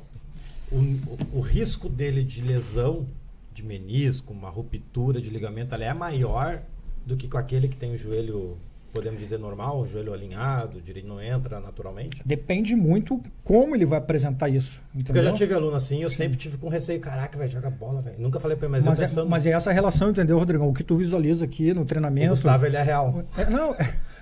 O, 0.72 0.76
o, 0.76 1.18
o, 1.34 1.40
risco 1.40 1.88
dele 1.88 2.24
de 2.24 2.42
lesão 2.42 3.06
de 3.58 3.64
menisco, 3.64 4.32
uma 4.32 4.48
ruptura 4.48 5.20
de 5.20 5.30
ligamento, 5.30 5.74
é 5.74 5.92
maior 5.92 6.62
do 7.04 7.16
que 7.16 7.28
com 7.28 7.38
aquele 7.38 7.68
que 7.68 7.76
tem 7.76 7.92
o 7.92 7.96
joelho 7.96 8.56
podemos 8.92 9.20
dizer 9.20 9.38
normal, 9.38 9.80
o 9.80 9.86
joelho 9.86 10.12
alinhado, 10.12 10.80
direito 10.80 11.06
não 11.06 11.20
entra 11.20 11.60
naturalmente? 11.60 12.22
Depende 12.24 12.74
muito 12.74 13.22
como 13.44 13.76
ele 13.76 13.84
vai 13.84 13.98
apresentar 13.98 14.48
isso. 14.48 14.80
Entendeu? 14.94 15.04
Porque 15.04 15.18
eu 15.18 15.24
já 15.24 15.32
tive 15.32 15.54
aluno 15.54 15.76
assim, 15.76 16.02
eu 16.02 16.10
Sim. 16.10 16.16
sempre 16.16 16.38
tive 16.38 16.56
com 16.56 16.68
receio, 16.68 16.98
caraca, 16.98 17.36
vai 17.36 17.48
jogar 17.48 17.70
bola, 17.70 18.00
velho. 18.00 18.16
Nunca 18.18 18.40
falei 18.40 18.56
pra 18.56 18.66
ele, 18.66 18.72
mas, 18.72 18.86
mas 18.86 18.98
eu 18.98 19.04
é, 19.04 19.08
pensando... 19.08 19.28
Mas 19.28 19.46
é 19.46 19.50
essa 19.50 19.70
relação, 19.72 20.10
entendeu, 20.10 20.38
Rodrigão? 20.38 20.68
O 20.68 20.74
que 20.74 20.82
tu 20.82 20.96
visualiza 20.96 21.44
aqui 21.44 21.72
no 21.74 21.84
treinamento... 21.84 22.28
O 22.28 22.30
Gustavo, 22.30 22.66
ele 22.66 22.76
é 22.76 22.82
real. 22.82 23.24
É, 23.36 23.48
não... 23.50 23.74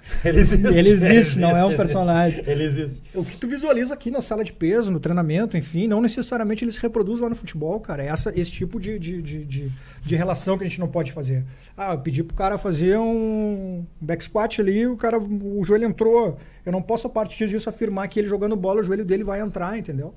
Ele 0.24 0.40
existe. 0.40 0.66
Ele 0.66 0.88
existe, 0.90 1.38
não 1.38 1.56
é 1.56 1.64
um 1.64 1.76
personagem. 1.76 2.42
Ele 2.46 2.64
existe. 2.64 3.02
O 3.14 3.24
que 3.24 3.36
tu 3.36 3.46
visualiza 3.46 3.94
aqui 3.94 4.10
na 4.10 4.20
sala 4.20 4.44
de 4.44 4.52
peso, 4.52 4.90
no 4.90 5.00
treinamento, 5.00 5.56
enfim, 5.56 5.86
não 5.86 6.00
necessariamente 6.00 6.64
ele 6.64 6.72
se 6.72 6.80
reproduz 6.80 7.20
lá 7.20 7.28
no 7.28 7.34
futebol, 7.34 7.78
cara. 7.80 8.04
É 8.04 8.08
essa, 8.08 8.32
esse 8.38 8.50
tipo 8.50 8.78
de, 8.80 8.98
de, 8.98 9.20
de, 9.20 9.44
de, 9.44 9.72
de 10.02 10.16
relação 10.16 10.56
que 10.56 10.64
a 10.64 10.68
gente 10.68 10.80
não 10.80 10.88
pode 10.88 11.12
fazer. 11.12 11.44
Ah, 11.76 11.92
eu 11.92 11.98
pedi 11.98 12.22
pro 12.22 12.36
cara 12.36 12.56
fazer 12.56 12.98
um 12.98 13.84
back 14.00 14.24
squat 14.24 14.60
ali, 14.60 14.86
o 14.86 14.96
cara, 14.96 15.18
o 15.18 15.64
joelho 15.64 15.84
entrou. 15.84 16.38
Eu 16.64 16.72
não 16.72 16.82
posso, 16.82 17.06
a 17.06 17.10
partir 17.10 17.48
disso, 17.48 17.68
afirmar 17.68 18.08
que 18.08 18.18
ele 18.18 18.28
jogando 18.28 18.56
bola, 18.56 18.80
o 18.80 18.82
joelho 18.82 19.04
dele 19.04 19.22
vai 19.22 19.40
entrar, 19.40 19.76
entendeu? 19.78 20.14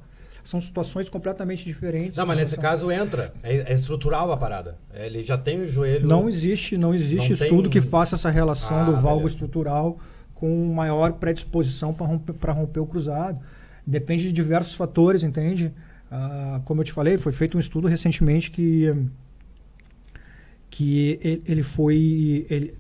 São 0.50 0.60
situações 0.60 1.10
completamente 1.10 1.64
diferentes. 1.64 2.18
Não, 2.18 2.26
mas 2.26 2.36
nesse 2.36 2.58
caso 2.58 2.92
entra. 2.92 3.32
É, 3.44 3.72
é, 3.72 3.74
estrutural 3.74 4.32
a 4.32 4.38
parada. 4.38 4.80
Ele 4.92 5.24
já 5.24 5.38
tem 5.38 5.62
o 5.62 5.68
joelho. 5.68 6.08
Não 6.08 6.28
existe, 6.28 6.76
não 6.76 6.92
existe 6.92 7.30
não 7.30 7.36
estudo 7.36 7.70
tem... 7.70 7.72
que 7.74 7.82
faça 7.82 8.16
essa 8.16 8.32
relação 8.32 8.80
ah, 8.80 8.84
do 8.86 8.94
valgo 8.94 9.20
beleza. 9.20 9.36
estrutural 9.36 10.00
com 10.34 10.74
maior 10.74 11.14
predisposição 11.14 11.94
para 11.94 12.08
romper, 12.08 12.34
romper 12.52 12.80
o 12.80 12.88
cruzado. 12.88 13.40
Depende 13.86 14.24
de 14.24 14.32
diversos 14.32 14.74
fatores, 14.74 15.22
entende? 15.22 15.72
Ah, 16.10 16.62
como 16.66 16.82
eu 16.82 16.86
te 16.86 16.94
falei, 16.94 17.16
foi 17.16 17.32
feito 17.32 17.56
um 17.56 17.60
estudo 17.60 17.88
recentemente 17.88 18.50
que 18.50 18.92
que 20.72 21.42
ele 21.48 21.64
foi 21.64 22.46
ele, 22.50 22.76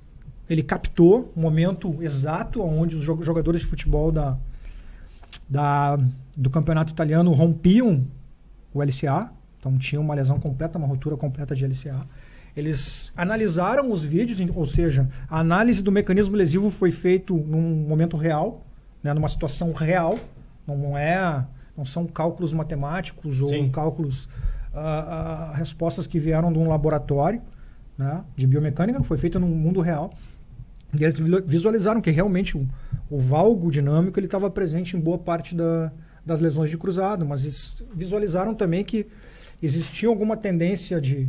ele 0.47 0.61
captou 0.61 1.33
o 1.35 1.39
momento 1.39 1.97
exato 2.01 2.61
onde 2.61 2.95
os 2.95 3.03
jogadores 3.03 3.61
de 3.61 3.67
futebol 3.67 4.11
da, 4.11 4.37
da 5.49 5.97
do 6.39 6.49
campeonato 6.49 6.93
italiano 6.93 7.33
rompiam 7.33 8.07
o 8.73 8.81
LCA, 8.81 9.29
então 9.59 9.77
tinha 9.77 9.99
uma 9.99 10.13
lesão 10.13 10.39
completa, 10.39 10.77
uma 10.77 10.87
ruptura 10.87 11.17
completa 11.17 11.53
de 11.53 11.65
LCA. 11.65 11.99
Eles 12.55 13.11
analisaram 13.15 13.91
os 13.91 14.01
vídeos, 14.03 14.39
ou 14.55 14.65
seja, 14.65 15.09
a 15.29 15.39
análise 15.39 15.83
do 15.83 15.91
mecanismo 15.91 16.37
lesivo 16.37 16.69
foi 16.69 16.91
feito 16.91 17.35
num 17.35 17.85
momento 17.85 18.15
real, 18.15 18.65
né, 19.03 19.13
numa 19.13 19.27
situação 19.27 19.73
real, 19.73 20.17
não 20.65 20.97
é, 20.97 21.45
não 21.77 21.83
são 21.83 22.05
cálculos 22.05 22.53
matemáticos 22.53 23.41
ou 23.41 23.49
Sim. 23.49 23.69
cálculos 23.69 24.25
uh, 24.25 25.49
uh, 25.51 25.53
respostas 25.55 26.07
que 26.07 26.17
vieram 26.17 26.53
de 26.53 26.59
um 26.59 26.69
laboratório 26.69 27.41
né, 27.97 28.23
de 28.35 28.47
biomecânica, 28.47 29.03
foi 29.03 29.17
feito 29.17 29.39
no 29.39 29.47
mundo 29.47 29.81
real. 29.81 30.09
E 30.97 31.03
eles 31.03 31.19
visualizaram 31.45 32.01
que 32.01 32.09
realmente 32.09 32.57
o, 32.57 32.67
o 33.09 33.17
valgo 33.17 33.69
dinâmico 33.69 34.17
ele 34.17 34.27
estava 34.27 34.49
presente 34.49 34.95
em 34.95 34.99
boa 34.99 35.17
parte 35.17 35.53
da, 35.53 35.91
das 36.29 36.39
lesões 36.39 36.69
de 36.69 36.77
cruzado, 36.77 37.25
mas 37.25 37.83
visualizaram 37.93 38.55
também 38.55 38.83
que 38.83 39.05
existia 39.61 40.07
alguma 40.07 40.37
tendência 40.37 41.01
de, 41.01 41.27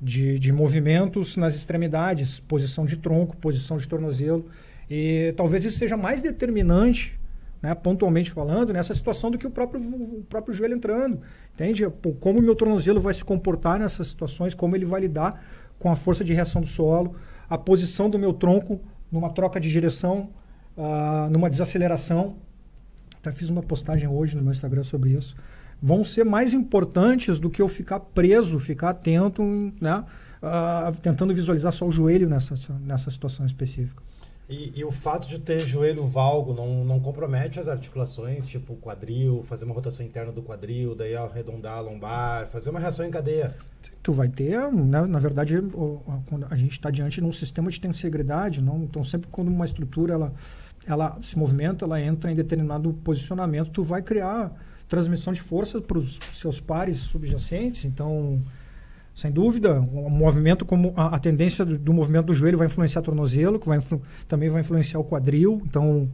de, 0.00 0.38
de, 0.38 0.52
movimentos 0.52 1.36
nas 1.36 1.54
extremidades, 1.54 2.40
posição 2.40 2.86
de 2.86 2.96
tronco, 2.96 3.36
posição 3.36 3.76
de 3.76 3.86
tornozelo. 3.86 4.46
E 4.88 5.34
talvez 5.36 5.64
isso 5.64 5.78
seja 5.78 5.96
mais 5.96 6.22
determinante, 6.22 7.18
né, 7.60 7.74
pontualmente 7.74 8.30
falando, 8.30 8.72
nessa 8.72 8.94
situação 8.94 9.30
do 9.30 9.36
que 9.36 9.46
o 9.46 9.50
próprio, 9.50 9.80
o 9.82 10.24
próprio 10.28 10.54
joelho 10.54 10.74
entrando. 10.74 11.20
Entende? 11.54 11.86
Como 12.20 12.38
o 12.38 12.42
meu 12.42 12.54
tornozelo 12.54 13.00
vai 13.00 13.12
se 13.12 13.24
comportar 13.24 13.78
nessas 13.78 14.06
situações, 14.06 14.54
como 14.54 14.76
ele 14.76 14.84
vai 14.84 15.00
lidar 15.00 15.42
com 15.78 15.90
a 15.90 15.96
força 15.96 16.24
de 16.24 16.32
reação 16.32 16.62
do 16.62 16.68
solo, 16.68 17.16
a 17.50 17.58
posição 17.58 18.08
do 18.08 18.18
meu 18.18 18.32
tronco 18.32 18.80
numa 19.10 19.30
troca 19.30 19.60
de 19.60 19.70
direção, 19.70 20.30
uh, 20.76 21.30
numa 21.30 21.50
desaceleração. 21.50 22.36
Até 23.26 23.36
fiz 23.36 23.50
uma 23.50 23.62
postagem 23.62 24.08
hoje 24.08 24.36
no 24.36 24.42
meu 24.42 24.52
Instagram 24.52 24.84
sobre 24.84 25.10
isso. 25.10 25.34
Vão 25.82 26.04
ser 26.04 26.24
mais 26.24 26.54
importantes 26.54 27.40
do 27.40 27.50
que 27.50 27.60
eu 27.60 27.66
ficar 27.66 27.98
preso, 27.98 28.56
ficar 28.58 28.90
atento, 28.90 29.42
né? 29.80 30.04
Uh, 30.40 30.94
tentando 31.02 31.34
visualizar 31.34 31.72
só 31.72 31.86
o 31.86 31.90
joelho 31.90 32.28
nessa, 32.28 32.54
nessa 32.78 33.10
situação 33.10 33.44
específica. 33.44 34.00
E, 34.48 34.78
e, 34.78 34.84
o 34.84 34.92
fato 34.92 35.26
de 35.26 35.40
ter 35.40 35.60
joelho 35.60 36.06
valgo 36.06 36.54
não, 36.54 36.84
não 36.84 37.00
compromete 37.00 37.58
as 37.58 37.66
articulações, 37.66 38.46
tipo 38.46 38.76
quadril, 38.76 39.42
fazer 39.42 39.64
uma 39.64 39.74
rotação 39.74 40.06
interna 40.06 40.30
do 40.30 40.40
quadril, 40.40 40.94
daí 40.94 41.16
arredondar 41.16 41.78
a 41.78 41.80
lombar, 41.80 42.46
fazer 42.46 42.70
uma 42.70 42.78
reação 42.78 43.04
em 43.04 43.10
cadeia. 43.10 43.52
Tu 44.04 44.12
vai 44.12 44.28
ter, 44.28 44.56
né, 44.70 45.04
na 45.04 45.18
verdade, 45.18 45.56
a 46.48 46.54
gente 46.54 46.72
está 46.72 46.92
diante 46.92 47.20
de 47.20 47.26
um 47.26 47.32
sistema 47.32 47.68
de 47.68 47.80
tensegridade, 47.80 48.62
não? 48.62 48.84
então 48.84 49.02
sempre 49.02 49.28
quando 49.32 49.48
uma 49.48 49.64
estrutura 49.64 50.14
ela, 50.14 50.32
ela 50.86 51.18
se 51.22 51.38
movimenta, 51.38 51.84
ela 51.84 52.00
entra 52.00 52.30
em 52.30 52.34
determinado 52.34 52.92
posicionamento, 53.04 53.70
tu 53.70 53.82
vai 53.82 54.02
criar 54.02 54.52
transmissão 54.88 55.32
de 55.32 55.40
força 55.40 55.80
para 55.80 55.98
os 55.98 56.18
seus 56.32 56.60
pares 56.60 56.98
subjacentes, 56.98 57.84
então 57.84 58.40
sem 59.16 59.30
dúvida, 59.30 59.80
o 59.80 60.10
movimento 60.10 60.66
como 60.66 60.92
a, 60.94 61.16
a 61.16 61.18
tendência 61.18 61.64
do, 61.64 61.78
do, 61.78 61.92
movimento 61.92 62.26
do 62.26 62.34
joelho 62.34 62.58
vai 62.58 62.66
influenciar 62.66 63.00
o 63.00 63.04
tornozelo, 63.04 63.58
que 63.58 63.66
vai 63.66 63.80
também 64.28 64.50
vai 64.50 64.60
influenciar 64.60 65.00
o 65.00 65.04
quadril. 65.04 65.62
Então, 65.64 66.12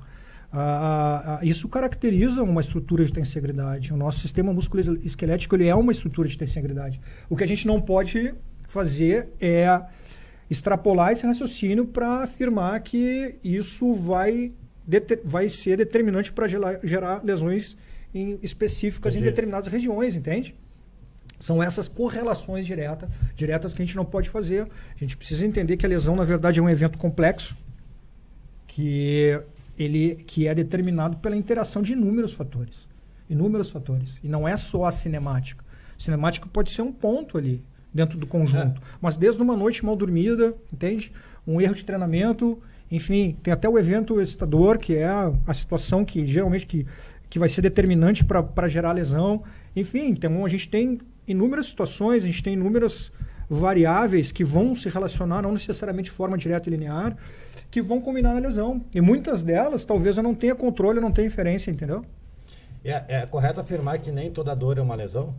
a, 0.53 1.41
a, 1.41 1.45
isso 1.45 1.69
caracteriza 1.69 2.45
uma 2.45 2.61
estrutura 2.61 3.05
de 3.05 3.13
tensegridade. 3.13 3.93
O 3.93 3.97
nosso 3.97 4.21
sistema 4.21 4.53
musculoesquelético 4.53 5.57
ele 5.57 5.67
é 5.67 5.75
uma 5.75 5.91
estrutura 5.91 6.29
de 6.29 6.39
tensegridade. 6.39 7.01
O 7.29 7.37
que 7.37 7.43
a 7.43 7.47
gente 7.47 7.67
não 7.67 7.81
pode 7.81 8.35
fazer 8.69 9.31
é 9.41 9.83
extrapolar 10.49 11.11
esse 11.11 11.27
raciocínio 11.27 11.87
para 11.87 12.23
afirmar 12.23 12.79
que 12.81 13.37
isso 13.43 13.93
vai, 13.93 14.53
vai 15.25 15.49
ser 15.49 15.77
determinante 15.77 16.33
para 16.33 16.47
gerar, 16.49 17.25
lesões 17.25 17.77
em, 18.15 18.39
específicas 18.43 19.15
Entendi. 19.15 19.29
em 19.29 19.31
determinadas 19.31 19.69
regiões, 19.69 20.15
entende? 20.15 20.55
São 21.39 21.63
essas 21.63 21.89
correlações 21.89 22.65
direta, 22.65 23.09
diretas 23.35 23.75
que 23.75 23.83
a 23.83 23.85
gente 23.85 23.97
não 23.97 24.05
pode 24.05 24.29
fazer. 24.29 24.69
A 24.95 24.99
gente 24.99 25.17
precisa 25.17 25.45
entender 25.45 25.77
que 25.77 25.85
a 25.85 25.89
lesão, 25.89 26.15
na 26.15 26.23
verdade, 26.23 26.61
é 26.61 26.63
um 26.63 26.69
evento 26.69 26.99
complexo 26.99 27.57
que, 28.67 29.41
ele, 29.77 30.15
que 30.27 30.47
é 30.47 30.55
determinado 30.55 31.17
pela 31.17 31.37
interação 31.37 31.83
de 31.83 31.95
inúmeros 31.95 32.33
fatores. 32.33 32.89
Inúmeros 33.29 33.71
fatores. 33.71 34.21
E 34.23 34.29
não 34.29 34.47
é 34.47 34.57
só 34.57 34.85
a 34.85 34.93
cinemática. 34.93 35.65
A 35.99 36.01
cinemática 36.01 36.49
pode 36.53 36.71
ser 36.71 36.83
um 36.83 36.93
ponto 36.93 37.37
ali 37.37 37.65
dentro 37.93 38.19
do 38.19 38.27
conjunto. 38.27 38.81
É. 38.81 38.85
Mas 39.01 39.17
desde 39.17 39.43
uma 39.43 39.57
noite 39.57 39.85
mal 39.85 39.97
dormida, 39.97 40.55
entende? 40.73 41.13
Um 41.47 41.61
erro 41.61 41.75
de 41.75 41.85
treinamento, 41.85 42.61
enfim, 42.93 43.39
tem 43.43 43.51
até 43.51 43.67
o 43.67 43.79
evento 43.79 44.21
excitador, 44.21 44.79
que 44.79 44.95
é 44.95 45.07
a, 45.07 45.33
a 45.47 45.55
situação 45.55 46.05
que 46.05 46.27
geralmente 46.27 46.67
que, 46.67 46.87
que 47.31 47.39
vai 47.39 47.49
ser 47.49 47.63
determinante 47.63 48.23
para 48.23 48.69
gerar 48.69 48.93
lesão. 48.93 49.43
Enfim, 49.75 50.11
então 50.11 50.45
a 50.45 50.49
gente 50.51 50.69
tem 50.69 51.01
inúmeras 51.27 51.67
situações, 51.69 52.23
a 52.23 52.27
gente 52.27 52.43
tem 52.43 52.53
inúmeras 52.53 53.11
variáveis 53.49 54.31
que 54.31 54.45
vão 54.45 54.75
se 54.75 54.91
relacionar, 54.91 55.41
não 55.41 55.53
necessariamente 55.53 56.11
de 56.11 56.17
forma 56.17 56.37
direta 56.37 56.69
e 56.69 56.71
linear, 56.71 57.17
que 57.71 57.81
vão 57.81 57.99
combinar 57.99 58.35
na 58.35 58.41
lesão. 58.41 58.85
E 58.95 59.01
muitas 59.01 59.43
delas, 59.43 59.87
talvez 59.87 60.19
eu 60.19 60.23
não 60.23 60.35
tenha 60.35 60.55
controle, 60.55 60.99
eu 60.99 61.03
não 61.03 61.11
tenha 61.11 61.27
inferência, 61.27 61.71
entendeu? 61.71 62.05
É, 62.85 63.21
é 63.23 63.27
correto 63.27 63.59
afirmar 63.59 64.01
que 64.01 64.13
nem 64.13 64.31
toda 64.31 64.55
dor 64.55 64.77
é 64.77 64.83
uma 64.83 64.95
lesão? 64.95 65.35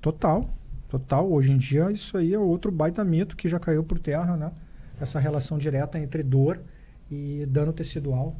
Total, 0.00 0.42
total. 0.88 1.30
Hoje 1.30 1.52
em 1.52 1.58
dia, 1.58 1.90
isso 1.90 2.16
aí 2.16 2.32
é 2.32 2.38
outro 2.38 2.72
baita 2.72 3.04
mito 3.04 3.36
que 3.36 3.46
já 3.46 3.58
caiu 3.58 3.84
por 3.84 3.98
terra, 3.98 4.38
né? 4.38 4.50
Essa 4.98 5.18
relação 5.18 5.58
direta 5.58 5.98
entre 5.98 6.22
dor 6.22 6.58
e 7.10 7.46
dano 7.46 7.72
tecidual. 7.72 8.36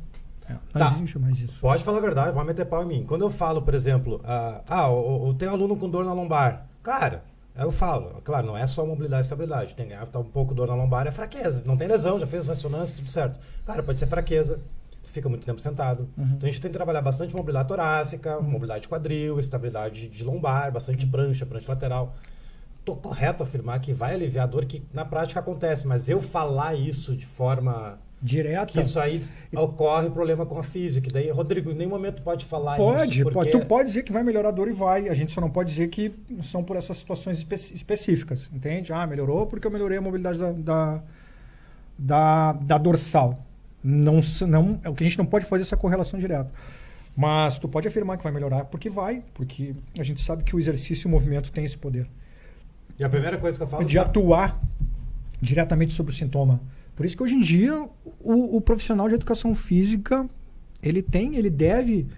É, 0.49 0.53
não 0.53 0.87
tá. 0.87 0.87
existe 0.87 1.19
mais 1.19 1.41
isso. 1.41 1.61
Pode 1.61 1.85
falar 1.85 1.99
a 1.99 2.01
verdade, 2.01 2.35
vai 2.35 2.45
meter 2.45 2.65
pau 2.65 2.83
em 2.83 2.87
mim. 2.87 3.05
Quando 3.07 3.23
eu 3.23 3.31
falo, 3.31 3.61
por 3.63 3.75
exemplo, 3.75 4.17
uh, 4.17 4.63
ah, 4.69 4.89
eu, 4.89 5.35
tenho 5.39 5.51
aluno 5.51 5.77
com 5.77 5.89
dor 5.89 6.05
na 6.05 6.13
lombar. 6.13 6.67
Cara, 6.83 7.23
eu 7.55 7.71
falo, 7.71 8.23
claro, 8.23 8.47
não 8.47 8.57
é 8.57 8.67
só 8.67 8.87
mobilidade 8.87 9.23
e 9.23 9.25
estabilidade. 9.25 9.75
Tem 9.75 9.89
tá 10.11 10.19
um 10.19 10.25
pouco 10.25 10.55
dor 10.55 10.69
na 10.69 10.75
lombar, 10.75 11.07
é 11.07 11.13
fraqueza. 11.13 11.63
Não 11.67 11.77
tem 11.77 11.87
lesão, 11.87 12.19
já 12.19 12.27
fez 12.27 12.49
ressonância, 12.49 12.97
tudo 12.97 13.11
certo. 13.11 13.39
Cara, 13.67 13.83
pode 13.83 13.99
ser 13.99 14.07
fraqueza. 14.07 14.61
Fica 15.05 15.29
muito 15.29 15.45
tempo 15.45 15.61
sentado. 15.61 16.09
Uhum. 16.17 16.25
Então 16.37 16.49
a 16.49 16.53
gente 16.53 16.61
tem 16.61 16.71
que 16.71 16.77
trabalhar 16.77 17.03
bastante 17.03 17.35
mobilidade 17.35 17.69
torácica, 17.69 18.39
uhum. 18.39 18.45
mobilidade 18.45 18.83
de 18.83 18.89
quadril, 18.89 19.41
estabilidade 19.41 20.09
de 20.09 20.25
lombar, 20.25 20.71
bastante 20.71 21.05
uhum. 21.05 21.11
prancha, 21.11 21.47
prancha 21.47 21.73
lateral. 21.73 22.15
Tô 22.85 22.95
correto 22.95 23.43
afirmar 23.43 23.81
que 23.81 23.93
vai 23.93 24.15
aliviar 24.15 24.45
a 24.45 24.47
dor 24.47 24.65
que 24.65 24.83
na 24.95 25.05
prática 25.05 25.41
acontece, 25.41 25.87
mas 25.87 26.09
eu 26.09 26.23
falar 26.23 26.75
isso 26.75 27.17
de 27.17 27.27
forma 27.27 27.99
direta. 28.21 28.67
Que 28.67 28.81
isso 28.81 28.99
aí 28.99 29.23
ocorre 29.55 30.11
problema 30.11 30.45
com 30.45 30.59
a 30.59 30.63
física. 30.63 31.09
Daí, 31.13 31.31
Rodrigo, 31.31 31.71
em 31.71 31.75
nenhum 31.75 31.91
momento 31.91 32.23
pode 32.23 32.45
falar 32.45 32.77
pode, 32.77 33.23
isso. 33.23 33.31
Pode, 33.31 33.51
tu 33.51 33.65
pode 33.65 33.89
dizer 33.89 34.03
que 34.03 34.13
vai 34.13 34.23
melhorar 34.23 34.49
a 34.49 34.53
dor 34.53 34.69
e 34.69 34.73
vai. 34.73 35.09
A 35.09 35.15
gente 35.15 35.33
só 35.33 35.41
não 35.41 35.51
pode 35.51 35.71
dizer 35.71 35.89
que 35.89 36.13
são 36.43 36.63
por 36.63 36.77
essas 36.77 36.97
situações 36.99 37.39
espe 37.39 37.55
específicas, 37.55 38.51
entende? 38.53 38.93
Ah, 38.93 39.07
melhorou 39.07 39.47
porque 39.47 39.67
eu 39.67 39.71
melhorei 39.71 39.99
a 39.99 40.01
mobilidade 40.01 40.39
da, 40.39 40.53
da, 40.53 41.03
da, 41.99 42.53
da 42.53 42.79
dorsal. 42.79 43.45
Não, 43.83 44.21
não, 44.47 44.81
é 44.83 44.89
o 44.89 44.95
que 44.95 45.05
a 45.05 45.07
gente 45.07 45.19
não 45.19 45.27
pode 45.27 45.47
fazer 45.47 45.63
essa 45.63 45.77
correlação 45.77 46.19
direta. 46.19 46.53
Mas 47.17 47.59
tu 47.59 47.69
pode 47.69 47.89
afirmar 47.89 48.17
que 48.17 48.23
vai 48.23 48.33
melhorar 48.33 48.65
porque 48.65 48.89
vai, 48.89 49.23
porque 49.35 49.73
a 49.99 50.03
gente 50.03 50.21
sabe 50.21 50.45
que 50.45 50.55
o 50.55 50.59
exercício 50.59 51.07
e 51.07 51.09
o 51.09 51.11
movimento 51.11 51.51
tem 51.51 51.65
esse 51.65 51.77
poder. 51.77 52.07
E 52.99 53.05
a 53.05 53.09
primeira 53.09 53.39
coisa 53.39 53.57
que 53.57 53.63
eu 53.63 53.69
falo... 53.69 53.85
De 53.85 53.99
atuar 53.99 54.61
diretamente 55.41 55.93
sobre 55.93 56.13
o 56.13 56.15
sintoma. 56.15 56.61
Por 56.99 57.07
isso 57.07 57.17
que 57.17 57.23
hoje 57.23 57.37
em 57.37 57.41
dia 57.41 57.81
o, 58.19 58.57
o 58.57 58.61
profissional 58.61 59.09
de 59.09 59.15
educação 59.15 59.55
física 59.55 60.29
ele 60.83 61.01
tem, 61.01 61.37
ele 61.37 61.49
deve 61.49 62.09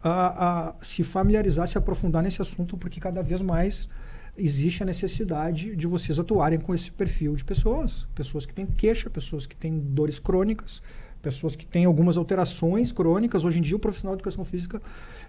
a, 0.00 0.68
a, 0.68 0.74
se 0.80 1.02
familiarizar, 1.02 1.66
se 1.66 1.76
aprofundar 1.76 2.22
nesse 2.22 2.40
assunto, 2.40 2.78
porque 2.78 3.00
cada 3.00 3.20
vez 3.20 3.42
mais 3.42 3.88
existe 4.36 4.84
a 4.84 4.86
necessidade 4.86 5.74
de 5.74 5.88
vocês 5.88 6.20
atuarem 6.20 6.60
com 6.60 6.72
esse 6.72 6.88
perfil 6.88 7.34
de 7.34 7.44
pessoas. 7.44 8.06
Pessoas 8.14 8.46
que 8.46 8.54
têm 8.54 8.64
queixa, 8.64 9.10
pessoas 9.10 9.44
que 9.44 9.56
têm 9.56 9.76
dores 9.76 10.20
crônicas, 10.20 10.84
pessoas 11.20 11.56
que 11.56 11.66
têm 11.66 11.84
algumas 11.84 12.16
alterações 12.16 12.92
crônicas. 12.92 13.44
Hoje 13.44 13.58
em 13.58 13.62
dia, 13.62 13.74
o 13.74 13.80
profissional 13.80 14.14
de 14.14 14.20
educação 14.20 14.44
física 14.44 14.80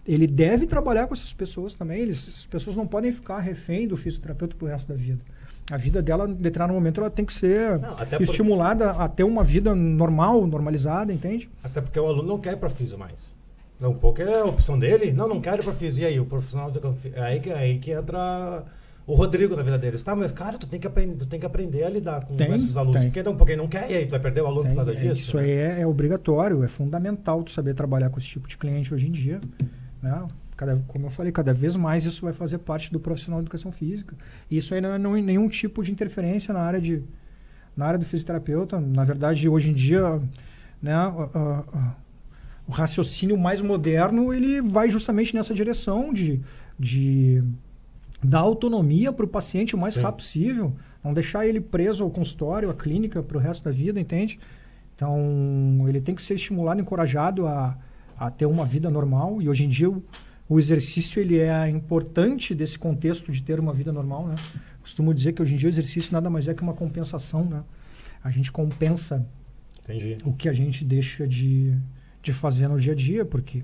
ele 0.07 0.27
deve 0.27 0.67
trabalhar 0.67 1.07
com 1.07 1.15
essas 1.15 1.33
pessoas 1.33 1.73
também. 1.73 1.99
Eles, 1.99 2.27
essas 2.27 2.45
pessoas 2.45 2.75
não 2.75 2.85
podem 2.85 3.09
ficar 3.09 3.39
refém 3.39 3.87
do 3.87 3.97
fisioterapeuta 3.97 4.55
pro 4.55 4.67
resto 4.67 4.87
da 4.87 4.93
vida 4.93 5.25
a 5.71 5.77
vida 5.77 6.01
dela, 6.01 6.27
em 6.27 6.33
determinado 6.33 6.73
momento, 6.73 6.99
ela 6.99 7.09
tem 7.09 7.25
que 7.25 7.33
ser 7.33 7.79
não, 7.79 7.95
estimulada 8.19 8.93
por... 8.93 9.01
a 9.01 9.07
ter 9.07 9.23
uma 9.23 9.43
vida 9.43 9.75
normal, 9.75 10.45
normalizada, 10.47 11.13
entende? 11.13 11.49
Até 11.63 11.81
porque 11.81 11.99
o 11.99 12.07
aluno 12.07 12.27
não 12.27 12.39
quer 12.39 12.53
ir 12.53 12.57
para 12.57 12.69
físico 12.69 12.99
mais. 12.99 13.33
Não, 13.79 13.93
porque 13.93 14.21
é 14.21 14.41
a 14.41 14.45
opção 14.45 14.77
dele. 14.77 15.11
Não, 15.11 15.27
não 15.27 15.39
quero 15.39 15.61
ir 15.61 15.63
para 15.63 15.73
físico. 15.73 16.03
E 16.03 16.05
aí, 16.05 16.19
o 16.19 16.25
profissional... 16.25 16.71
É 17.13 17.21
aí 17.21 17.39
que, 17.39 17.49
é 17.49 17.57
aí 17.57 17.79
que 17.79 17.91
entra 17.91 18.65
o 19.09 19.15
Rodrigo 19.15 19.55
na 19.55 19.63
vida 19.63 19.77
deles. 19.77 20.03
Tá, 20.03 20.15
mas 20.15 20.31
cara, 20.31 20.57
tu 20.57 20.67
tem 20.67 20.79
que 20.79 20.85
aprender, 20.85 21.15
tu 21.15 21.25
tem 21.25 21.39
que 21.39 21.45
aprender 21.45 21.83
a 21.83 21.89
lidar 21.89 22.25
com 22.25 22.35
tem, 22.35 22.53
esses 22.53 22.77
alunos. 22.77 23.01
Tem. 23.01 23.09
Porque 23.09 23.23
não, 23.23 23.35
porque 23.35 23.55
não 23.55 23.67
quer, 23.67 23.89
e 23.89 23.95
aí 23.95 24.05
tu 24.05 24.11
vai 24.11 24.19
perder 24.19 24.41
o 24.41 24.45
aluno 24.45 24.65
tem, 24.65 24.71
por 24.71 24.85
causa 24.85 24.91
é, 24.91 24.95
disso. 24.95 25.21
Isso 25.21 25.37
né? 25.37 25.43
aí 25.43 25.51
é, 25.51 25.81
é, 25.81 25.87
obrigatório, 25.87 26.63
é 26.63 26.67
fundamental 26.67 27.41
tu 27.41 27.49
saber 27.49 27.73
trabalhar 27.73 28.11
com 28.11 28.19
esse 28.19 28.27
tipo 28.27 28.47
de 28.47 28.55
cliente 28.55 28.93
hoje 28.93 29.07
em 29.07 29.11
dia. 29.11 29.41
Né? 30.01 30.27
Cada, 30.59 30.75
como 30.89 31.05
eu 31.05 31.09
falei, 31.09 31.31
cada 31.31 31.53
vez 31.53 31.77
mais 31.77 32.03
isso 32.03 32.21
vai 32.21 32.33
fazer 32.33 32.57
parte 32.57 32.91
do 32.91 32.99
profissional 32.99 33.39
de 33.39 33.43
educação 33.43 33.71
física. 33.71 34.13
E 34.51 34.57
isso 34.57 34.75
aí 34.75 34.81
não 34.81 34.89
é 34.89 34.99
não, 34.99 35.13
nenhum 35.13 35.47
tipo 35.47 35.81
de 35.81 35.89
interferência 35.89 36.53
na 36.53 36.59
área, 36.59 36.81
de, 36.81 37.01
na 37.77 37.85
área 37.85 37.97
do 37.97 38.03
fisioterapeuta. 38.03 38.77
Na 38.77 39.05
verdade, 39.05 39.47
hoje 39.47 39.71
em 39.71 39.73
dia, 39.73 40.21
né, 40.81 40.97
o 42.67 42.73
raciocínio 42.73 43.37
mais 43.37 43.61
moderno 43.61 44.33
ele 44.33 44.59
vai 44.59 44.89
justamente 44.89 45.33
nessa 45.33 45.53
direção 45.53 46.13
de, 46.13 46.41
de 46.77 47.41
dar 48.21 48.39
autonomia 48.39 49.13
para 49.13 49.23
o 49.23 49.29
paciente 49.29 49.77
o 49.77 49.79
mais 49.79 49.93
Sim. 49.93 50.01
rápido 50.01 50.17
possível. 50.17 50.73
Não 51.01 51.13
deixar 51.13 51.47
ele 51.47 51.61
preso 51.61 52.03
ao 52.03 52.09
consultório, 52.09 52.69
à 52.69 52.73
clínica, 52.73 53.23
para 53.23 53.37
o 53.37 53.39
resto 53.39 53.63
da 53.63 53.71
vida, 53.71 53.97
entende? 53.97 54.37
Então, 54.93 55.85
ele 55.87 56.01
tem 56.01 56.13
que 56.13 56.21
ser 56.21 56.33
estimulado, 56.33 56.81
encorajado 56.81 57.47
a, 57.47 57.77
a 58.17 58.29
ter 58.29 58.45
uma 58.45 58.65
vida 58.65 58.89
normal. 58.89 59.41
E 59.41 59.47
hoje 59.47 59.63
em 59.63 59.69
dia, 59.69 59.89
o 60.49 60.57
exercício 60.57 61.21
ele 61.21 61.37
é 61.37 61.69
importante 61.69 62.55
desse 62.55 62.77
contexto 62.77 63.31
de 63.31 63.43
ter 63.43 63.59
uma 63.59 63.71
vida 63.71 63.93
normal, 63.93 64.27
né? 64.27 64.35
Costumo 64.81 65.13
dizer 65.13 65.33
que 65.33 65.43
hoje 65.43 65.53
em 65.53 65.57
dia 65.57 65.69
o 65.69 65.71
exercício 65.71 66.11
nada 66.11 66.27
mais 66.27 66.47
é 66.47 66.55
que 66.55 66.63
uma 66.63 66.73
compensação, 66.73 67.45
né? 67.45 67.63
A 68.23 68.31
gente 68.31 68.51
compensa 68.51 69.23
Entendi. 69.83 70.17
o 70.25 70.33
que 70.33 70.49
a 70.49 70.53
gente 70.53 70.83
deixa 70.83 71.27
de, 71.27 71.77
de 72.23 72.33
fazer 72.33 72.67
no 72.67 72.79
dia 72.79 72.93
a 72.93 72.95
dia, 72.95 73.23
porque 73.23 73.63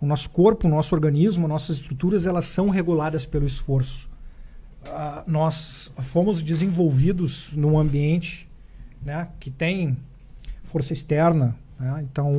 o 0.00 0.04
nosso 0.04 0.28
corpo, 0.30 0.66
o 0.66 0.70
nosso 0.70 0.96
organismo, 0.96 1.46
nossas 1.46 1.76
estruturas, 1.76 2.26
elas 2.26 2.46
são 2.46 2.70
reguladas 2.70 3.24
pelo 3.24 3.46
esforço. 3.46 4.10
Uh, 4.84 5.30
nós 5.30 5.92
fomos 5.98 6.42
desenvolvidos 6.42 7.52
num 7.52 7.78
ambiente 7.78 8.48
né, 9.00 9.28
que 9.38 9.50
tem 9.50 9.96
força 10.64 10.92
externa, 10.92 11.56
né? 11.78 12.04
então 12.10 12.34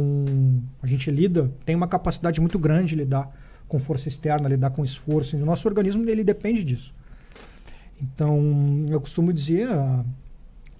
a 0.82 0.88
gente 0.88 1.10
lida, 1.10 1.50
tem 1.65 1.73
uma 1.76 1.88
capacidade 1.88 2.41
muito 2.41 2.60
grande 2.60 2.89
de 2.89 2.95
lidar 2.95 3.47
com 3.68 3.80
força 3.80 4.08
externa, 4.08 4.48
lidar 4.48 4.70
com 4.70 4.84
esforço. 4.84 5.38
E 5.38 5.42
o 5.42 5.46
nosso 5.46 5.68
organismo 5.68 6.08
ele 6.10 6.24
depende 6.24 6.64
disso. 6.64 6.94
Então, 8.02 8.86
eu 8.90 9.02
costumo 9.02 9.34
dizer, 9.34 9.70
uh, 9.70 10.06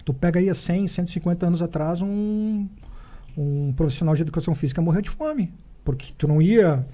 tu 0.06 0.14
pega 0.14 0.40
aí 0.40 0.50
há 0.50 0.54
100, 0.54 0.88
150 0.88 1.46
anos 1.48 1.62
atrás 1.62 2.02
um, 2.02 2.68
um 3.38 3.74
profissional 3.74 4.16
de 4.16 4.22
educação 4.22 4.54
física 4.54 4.82
morrer 4.82 5.02
de 5.02 5.10
fome, 5.10 5.52
porque 5.84 6.14
tu 6.18 6.28
não 6.28 6.42
ia 6.42 6.86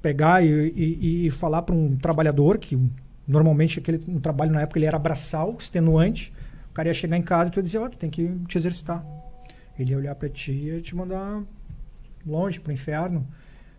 pegar 0.00 0.42
e, 0.42 0.48
e, 0.48 1.26
e 1.26 1.30
falar 1.30 1.62
para 1.62 1.74
um 1.74 1.94
trabalhador 1.96 2.58
que 2.58 2.78
normalmente 3.28 3.78
aquele 3.78 4.00
um 4.08 4.18
trabalho 4.18 4.50
na 4.50 4.62
época 4.62 4.78
ele 4.78 4.86
era 4.86 4.98
braçal, 4.98 5.54
extenuante, 5.58 6.32
o 6.70 6.72
cara 6.72 6.88
ia 6.88 6.94
chegar 6.94 7.16
em 7.16 7.22
casa 7.22 7.50
e 7.50 7.52
tu 7.52 7.58
ia 7.58 7.62
dizer, 7.62 7.78
ó, 7.78 7.84
oh, 7.84 7.90
tu 7.90 7.98
tem 7.98 8.08
que 8.08 8.28
te 8.48 8.56
exercitar. 8.56 9.04
Ele 9.78 9.92
ia 9.92 9.98
olhar 9.98 10.14
para 10.14 10.28
ti 10.28 10.52
e 10.52 10.64
ia 10.66 10.80
te 10.80 10.94
mandar 10.94 11.42
longe 12.26 12.60
para 12.60 12.70
o 12.70 12.72
inferno, 12.72 13.26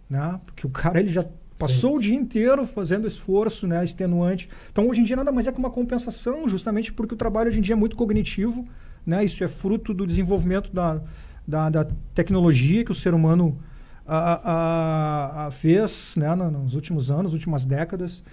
né? 0.09 0.39
Porque 0.45 0.65
o 0.65 0.69
cara 0.69 0.99
ele 0.99 1.09
já 1.09 1.25
Passou 1.61 1.91
Sim. 1.91 1.97
o 1.97 1.99
dia 1.99 2.15
inteiro 2.15 2.65
fazendo 2.65 3.05
esforço, 3.05 3.67
né, 3.67 3.83
extenuante. 3.83 4.49
Então, 4.71 4.89
hoje 4.89 5.01
em 5.01 5.03
dia, 5.03 5.15
nada 5.15 5.31
mais 5.31 5.45
é 5.45 5.51
que 5.51 5.59
uma 5.59 5.69
compensação, 5.69 6.49
justamente 6.49 6.91
porque 6.91 7.13
o 7.13 7.17
trabalho 7.17 7.49
hoje 7.49 7.59
em 7.59 7.61
dia 7.61 7.73
é 7.73 7.77
muito 7.77 7.95
cognitivo. 7.95 8.67
Né? 9.05 9.23
Isso 9.23 9.43
é 9.43 9.47
fruto 9.47 9.93
do 9.93 10.07
desenvolvimento 10.07 10.73
da, 10.73 10.99
da, 11.47 11.69
da 11.69 11.87
tecnologia 12.15 12.83
que 12.83 12.91
o 12.91 12.95
ser 12.95 13.13
humano 13.13 13.59
a, 14.07 14.51
a, 14.51 15.47
a 15.47 15.51
fez 15.51 16.15
né, 16.17 16.33
nos 16.33 16.73
últimos 16.73 17.11
anos, 17.11 17.31
últimas 17.31 17.63
décadas, 17.63 18.23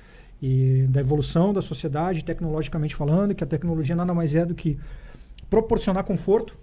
e 0.41 0.87
da 0.89 1.01
evolução 1.01 1.53
da 1.53 1.61
sociedade, 1.61 2.25
tecnologicamente 2.25 2.97
falando, 2.97 3.35
que 3.35 3.45
a 3.45 3.47
tecnologia 3.47 3.95
nada 3.95 4.15
mais 4.15 4.35
é 4.35 4.47
do 4.47 4.55
que 4.55 4.79
proporcionar 5.51 6.05
conforto 6.05 6.57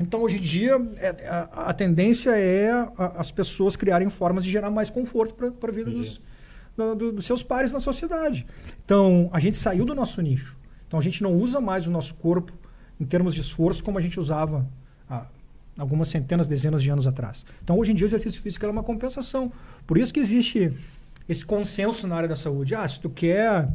então, 0.00 0.22
hoje 0.22 0.38
em 0.38 0.40
dia, 0.40 0.80
é, 0.96 1.28
a, 1.28 1.68
a, 1.70 1.74
tendência 1.74 2.30
é 2.30 2.70
a, 2.70 3.14
as 3.18 3.30
pessoas 3.30 3.76
criarem 3.76 4.08
formas 4.08 4.44
de 4.44 4.50
gerar 4.50 4.70
mais 4.70 4.90
conforto 4.90 5.34
para 5.34 5.70
a 5.70 5.72
vida 5.72 5.90
dos, 5.90 6.20
do, 6.76 7.12
dos 7.12 7.24
seus 7.24 7.42
pares 7.42 7.72
na 7.72 7.80
sociedade. 7.80 8.46
Então, 8.84 9.28
a 9.32 9.38
gente 9.38 9.56
saiu 9.56 9.84
do 9.84 9.94
nosso 9.94 10.20
nicho. 10.20 10.56
Então, 10.86 10.98
a 10.98 11.02
gente 11.02 11.22
não 11.22 11.34
usa 11.34 11.60
mais 11.60 11.86
o 11.86 11.90
nosso 11.90 12.14
corpo 12.14 12.52
em 12.98 13.04
termos 13.04 13.34
de 13.34 13.40
esforço 13.40 13.82
como 13.84 13.98
a 13.98 14.00
gente 14.00 14.18
usava 14.18 14.66
há 15.08 15.26
algumas 15.78 16.08
centenas, 16.08 16.46
dezenas 16.46 16.82
de 16.82 16.90
anos 16.90 17.06
atrás. 17.06 17.44
Então, 17.62 17.78
hoje 17.78 17.92
em 17.92 17.94
dia, 17.94 18.06
o 18.06 18.08
exercício 18.08 18.40
físico 18.40 18.64
é 18.64 18.70
uma 18.70 18.82
compensação. 18.82 19.52
Por 19.86 19.98
isso 19.98 20.12
que 20.12 20.20
existe 20.20 20.72
esse 21.28 21.44
consenso 21.44 22.06
na 22.06 22.16
área 22.16 22.28
da 22.28 22.36
saúde. 22.36 22.74
Ah, 22.74 22.86
se 22.86 22.98
tu 22.98 23.08
quer 23.08 23.68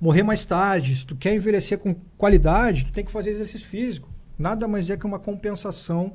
morrer 0.00 0.22
mais 0.22 0.44
tarde, 0.44 0.94
se 0.94 1.06
tu 1.06 1.14
quer 1.14 1.34
envelhecer 1.34 1.78
com 1.78 1.94
qualidade, 2.16 2.86
tu 2.86 2.92
tem 2.92 3.04
que 3.04 3.10
fazer 3.10 3.30
exercício 3.30 3.66
físico 3.66 4.08
nada 4.38 4.68
mais 4.68 4.88
é 4.90 4.96
que 4.96 5.06
uma 5.06 5.18
compensação 5.18 6.12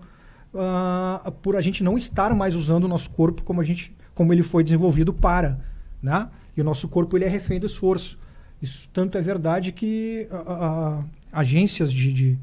uh, 0.53 1.31
por 1.31 1.55
a 1.55 1.61
gente 1.61 1.83
não 1.83 1.97
estar 1.97 2.33
mais 2.33 2.55
usando 2.55 2.85
o 2.85 2.87
nosso 2.87 3.09
corpo 3.09 3.43
como 3.43 3.59
a 3.59 3.63
gente 3.63 3.95
como 4.13 4.31
ele 4.31 4.43
foi 4.43 4.63
desenvolvido 4.63 5.11
para, 5.11 5.59
né? 6.01 6.29
E 6.55 6.61
o 6.61 6.63
nosso 6.63 6.87
corpo 6.87 7.17
ele 7.17 7.25
é 7.25 7.27
refém 7.27 7.59
do 7.59 7.65
esforço. 7.65 8.19
Isso 8.61 8.87
tanto 8.93 9.17
é 9.17 9.21
verdade 9.21 9.71
que 9.71 10.27
a, 10.31 10.99
a, 11.31 11.39
agências 11.41 11.91
de, 11.91 12.13
de, 12.13 12.37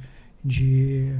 de, 0.44 1.14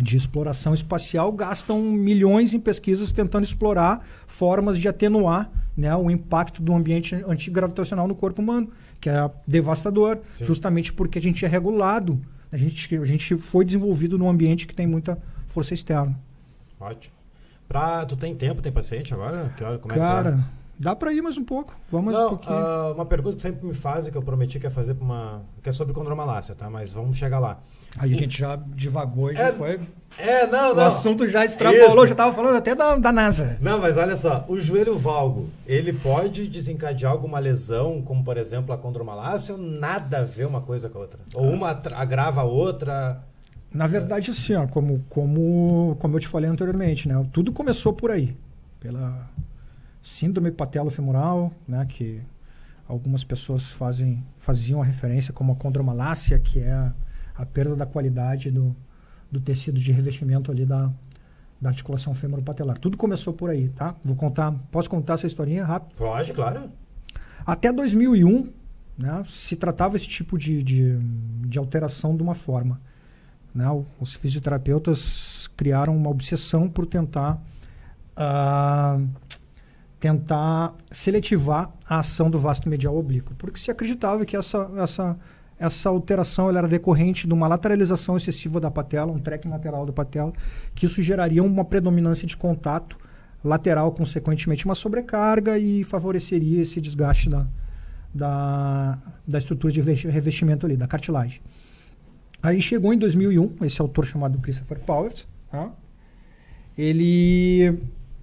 de, 0.00 0.16
exploração 0.16 0.72
espacial 0.72 1.30
gastam 1.30 1.80
milhões 1.82 2.54
em 2.54 2.58
pesquisas 2.58 3.12
tentando 3.12 3.44
explorar 3.44 4.04
formas 4.26 4.78
de 4.78 4.88
atenuar 4.88 5.50
né, 5.76 5.94
o 5.94 6.10
impacto 6.10 6.62
do 6.62 6.74
ambiente 6.74 7.14
antigravitacional 7.28 8.08
no 8.08 8.14
corpo 8.14 8.42
humano, 8.42 8.70
que 9.00 9.08
é 9.08 9.30
devastador, 9.46 10.18
Sim. 10.30 10.46
justamente 10.46 10.92
porque 10.92 11.18
a 11.18 11.22
gente 11.22 11.44
é 11.44 11.48
regulado. 11.48 12.20
A 12.52 12.56
gente, 12.56 12.94
a 12.96 13.04
gente 13.06 13.36
foi 13.38 13.64
desenvolvido 13.64 14.18
num 14.18 14.28
ambiente 14.28 14.66
que 14.66 14.74
tem 14.74 14.86
muita 14.86 15.18
força 15.46 15.72
externa. 15.72 16.14
Ótimo. 16.78 17.14
Pra, 17.66 18.04
tu 18.04 18.14
tem 18.16 18.34
tempo, 18.36 18.60
tem 18.60 18.70
paciente 18.70 19.14
agora? 19.14 19.50
Que 19.56 19.64
hora, 19.64 19.78
como 19.78 19.94
Cara, 19.94 20.28
é 20.28 20.32
que 20.32 20.38
tá? 20.38 20.48
Dá 20.82 20.96
para 20.96 21.12
ir 21.12 21.22
mais 21.22 21.38
um 21.38 21.44
pouco. 21.44 21.74
Vamos 21.88 22.12
Não, 22.12 22.26
um 22.26 22.28
pouquinho. 22.30 22.56
Uh, 22.56 22.94
uma 22.94 23.06
pergunta 23.06 23.36
que 23.36 23.42
sempre 23.42 23.64
me 23.64 23.72
fazem, 23.72 24.10
que 24.10 24.18
eu 24.18 24.22
prometi 24.22 24.58
que 24.58 24.66
ia 24.66 24.70
fazer 24.70 24.94
pra 24.94 25.04
uma. 25.04 25.42
que 25.62 25.68
é 25.68 25.72
sobre 25.72 25.94
condromalácia, 25.94 26.56
tá? 26.56 26.68
Mas 26.68 26.92
vamos 26.92 27.16
chegar 27.16 27.38
lá. 27.38 27.60
Aí 27.96 28.12
a 28.12 28.16
gente 28.16 28.36
já 28.36 28.56
divagou 28.56 29.30
e 29.30 29.34
já 29.36 29.48
é, 29.48 29.52
foi. 29.52 29.80
É, 30.18 30.46
não, 30.48 30.74
não. 30.74 30.82
O 30.82 30.86
assunto 30.86 31.26
já 31.28 31.44
extrapolou, 31.44 32.06
já 32.06 32.14
tava 32.16 32.32
falando 32.32 32.56
até 32.56 32.74
da, 32.74 32.96
da 32.96 33.12
NASA. 33.12 33.56
Não, 33.60 33.78
mas 33.78 33.96
olha 33.96 34.16
só, 34.16 34.44
o 34.48 34.58
joelho 34.58 34.98
valgo, 34.98 35.48
ele 35.66 35.92
pode 35.92 36.48
desencadear 36.48 37.12
alguma 37.12 37.38
lesão, 37.38 38.02
como 38.02 38.24
por 38.24 38.36
exemplo 38.36 38.74
a 38.74 38.78
condromalácia, 38.78 39.54
ou 39.54 39.60
nada 39.60 40.18
a 40.18 40.24
ver 40.24 40.46
uma 40.46 40.62
coisa 40.62 40.88
com 40.88 40.98
a 40.98 41.02
outra? 41.02 41.20
Ou 41.32 41.48
uma 41.50 41.70
agrava 41.70 42.40
a 42.40 42.44
outra? 42.44 43.22
Na 43.72 43.86
verdade, 43.86 44.32
assim, 44.32 44.54
ó, 44.54 44.66
como, 44.66 45.04
como, 45.08 45.96
como 46.00 46.16
eu 46.16 46.20
te 46.20 46.28
falei 46.28 46.50
anteriormente, 46.50 47.08
né? 47.08 47.24
Tudo 47.32 47.52
começou 47.52 47.92
por 47.92 48.10
aí. 48.10 48.36
Pela 48.80 49.30
síndrome 50.02 50.50
patelofemoral, 50.50 51.52
né? 51.66 51.86
Que 51.86 52.20
algumas 52.86 53.24
pessoas 53.24 53.70
fazem, 53.70 54.22
faziam 54.38 54.82
a 54.82 54.84
referência 54.84 55.32
como 55.32 55.52
a 55.52 55.56
condromalácia, 55.56 56.38
que 56.38 56.60
é 56.60 56.72
a, 56.72 56.92
a 57.36 57.46
perda 57.46 57.76
da 57.76 57.86
qualidade 57.86 58.50
do, 58.50 58.74
do 59.30 59.40
tecido 59.40 59.80
de 59.80 59.92
revestimento 59.92 60.50
ali 60.50 60.66
da, 60.66 60.90
da 61.60 61.70
articulação 61.70 62.12
femoropatelar. 62.12 62.76
Tudo 62.76 62.96
começou 62.96 63.32
por 63.32 63.48
aí, 63.48 63.68
tá? 63.68 63.94
Vou 64.04 64.16
contar, 64.16 64.52
posso 64.70 64.90
contar 64.90 65.14
essa 65.14 65.26
historinha 65.26 65.64
rápido? 65.64 65.94
Pode, 65.96 66.32
claro. 66.32 66.70
Até 67.46 67.72
2001, 67.72 68.52
né, 68.98 69.22
se 69.26 69.56
tratava 69.56 69.96
esse 69.96 70.08
tipo 70.08 70.36
de, 70.36 70.62
de, 70.62 70.98
de 71.46 71.58
alteração 71.58 72.16
de 72.16 72.22
uma 72.22 72.34
forma. 72.34 72.80
Né? 73.54 73.66
Os 74.00 74.14
fisioterapeutas 74.14 75.48
criaram 75.56 75.96
uma 75.96 76.10
obsessão 76.10 76.68
por 76.68 76.86
tentar 76.86 77.42
uh, 78.16 79.08
tentar 80.02 80.74
seletivar 80.90 81.72
a 81.88 82.00
ação 82.00 82.28
do 82.28 82.36
vasto 82.36 82.68
medial 82.68 82.96
oblíquo, 82.96 83.36
porque 83.36 83.60
se 83.60 83.70
acreditava 83.70 84.24
que 84.24 84.36
essa, 84.36 84.68
essa, 84.76 85.16
essa 85.56 85.88
alteração 85.88 86.48
era 86.48 86.66
decorrente 86.66 87.24
de 87.28 87.32
uma 87.32 87.46
lateralização 87.46 88.16
excessiva 88.16 88.58
da 88.58 88.68
patela, 88.68 89.12
um 89.12 89.20
trekking 89.20 89.48
lateral 89.48 89.86
da 89.86 89.92
patela, 89.92 90.32
que 90.74 90.86
isso 90.86 91.00
geraria 91.00 91.40
uma 91.40 91.64
predominância 91.64 92.26
de 92.26 92.36
contato 92.36 92.98
lateral, 93.44 93.92
consequentemente 93.92 94.64
uma 94.64 94.74
sobrecarga 94.74 95.56
e 95.56 95.84
favoreceria 95.84 96.62
esse 96.62 96.80
desgaste 96.80 97.30
da, 97.30 97.46
da, 98.12 98.98
da 99.24 99.38
estrutura 99.38 99.72
de 99.72 99.80
revestimento 99.80 100.66
ali, 100.66 100.76
da 100.76 100.88
cartilagem. 100.88 101.40
Aí 102.42 102.60
chegou 102.60 102.92
em 102.92 102.98
2001, 102.98 103.64
esse 103.64 103.80
autor 103.80 104.04
chamado 104.04 104.36
Christopher 104.40 104.80
Powers, 104.80 105.28
tá? 105.48 105.70
ele, 106.76 107.78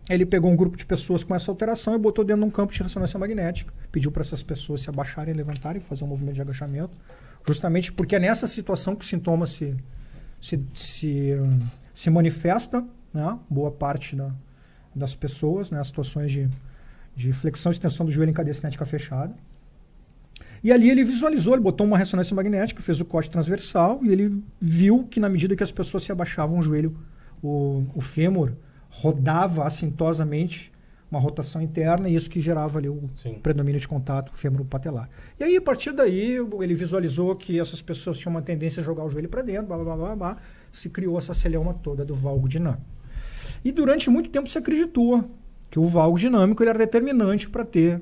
ele 0.09 0.25
pegou 0.25 0.51
um 0.51 0.55
grupo 0.55 0.75
de 0.75 0.85
pessoas 0.85 1.23
com 1.23 1.35
essa 1.35 1.51
alteração 1.51 1.93
e 1.93 1.97
botou 1.97 2.25
dentro 2.25 2.41
de 2.41 2.47
um 2.47 2.51
campo 2.51 2.73
de 2.73 2.81
ressonância 2.81 3.19
magnética. 3.19 3.71
Pediu 3.91 4.11
para 4.11 4.21
essas 4.21 4.41
pessoas 4.41 4.81
se 4.81 4.89
abaixarem, 4.89 5.33
levantarem, 5.35 5.79
fazer 5.79 6.03
um 6.03 6.07
movimento 6.07 6.35
de 6.35 6.41
agachamento, 6.41 6.91
justamente 7.47 7.93
porque 7.93 8.15
é 8.15 8.19
nessa 8.19 8.47
situação 8.47 8.95
que 8.95 9.05
o 9.05 9.07
sintoma 9.07 9.45
se, 9.45 9.75
se, 10.41 10.59
se, 10.73 11.33
se 11.93 12.09
manifesta, 12.09 12.83
né? 13.13 13.37
boa 13.47 13.69
parte 13.69 14.15
da, 14.15 14.33
das 14.95 15.13
pessoas, 15.13 15.69
né? 15.69 15.83
situações 15.83 16.31
de, 16.31 16.49
de 17.15 17.31
flexão 17.31 17.71
e 17.71 17.73
extensão 17.73 18.03
do 18.03 18.11
joelho 18.11 18.31
em 18.31 18.33
cadeia 18.33 18.55
cinética 18.55 18.85
fechada. 18.85 19.35
E 20.63 20.71
ali 20.71 20.89
ele 20.89 21.03
visualizou, 21.03 21.53
ele 21.53 21.61
botou 21.61 21.85
uma 21.85 21.97
ressonância 21.97 22.35
magnética, 22.35 22.81
fez 22.81 22.99
o 22.99 23.05
corte 23.05 23.29
transversal 23.29 23.99
e 24.03 24.09
ele 24.09 24.43
viu 24.59 25.03
que 25.03 25.19
na 25.19 25.29
medida 25.29 25.55
que 25.55 25.63
as 25.63 25.71
pessoas 25.71 26.03
se 26.03 26.11
abaixavam 26.11 26.57
o 26.57 26.63
joelho, 26.63 26.97
o, 27.43 27.85
o 27.93 28.01
fêmur 28.01 28.53
rodava 28.89 29.63
assintosamente 29.63 30.71
uma 31.11 31.19
rotação 31.19 31.61
interna 31.61 32.07
e 32.07 32.13
isso 32.13 32.29
que 32.29 32.39
gerava 32.39 32.77
ali 32.77 32.87
o 32.87 33.09
Sim. 33.15 33.39
predomínio 33.41 33.79
de 33.79 33.87
contato 33.87 34.31
fêmur-patelar. 34.35 35.09
E 35.39 35.43
aí, 35.43 35.57
a 35.57 35.61
partir 35.61 35.91
daí, 35.91 36.37
ele 36.61 36.73
visualizou 36.73 37.35
que 37.35 37.59
essas 37.59 37.81
pessoas 37.81 38.19
tinham 38.19 38.31
uma 38.31 38.41
tendência 38.41 38.81
a 38.81 38.83
jogar 38.83 39.03
o 39.03 39.09
joelho 39.09 39.27
para 39.27 39.41
dentro, 39.41 39.67
blá, 39.67 39.77
blá, 39.77 39.95
blá, 39.95 40.15
blá, 40.15 40.37
se 40.71 40.89
criou 40.89 41.17
essa 41.17 41.33
celeuma 41.33 41.73
toda 41.73 42.05
do 42.05 42.13
valgo 42.13 42.47
dinâmico. 42.47 42.83
E 43.65 43.71
durante 43.71 44.09
muito 44.09 44.29
tempo 44.29 44.47
se 44.47 44.57
acreditou 44.57 45.23
que 45.69 45.79
o 45.79 45.83
valgo 45.83 46.17
dinâmico 46.17 46.61
ele 46.61 46.69
era 46.69 46.79
determinante 46.79 47.49
para 47.49 47.65
ter 47.65 48.01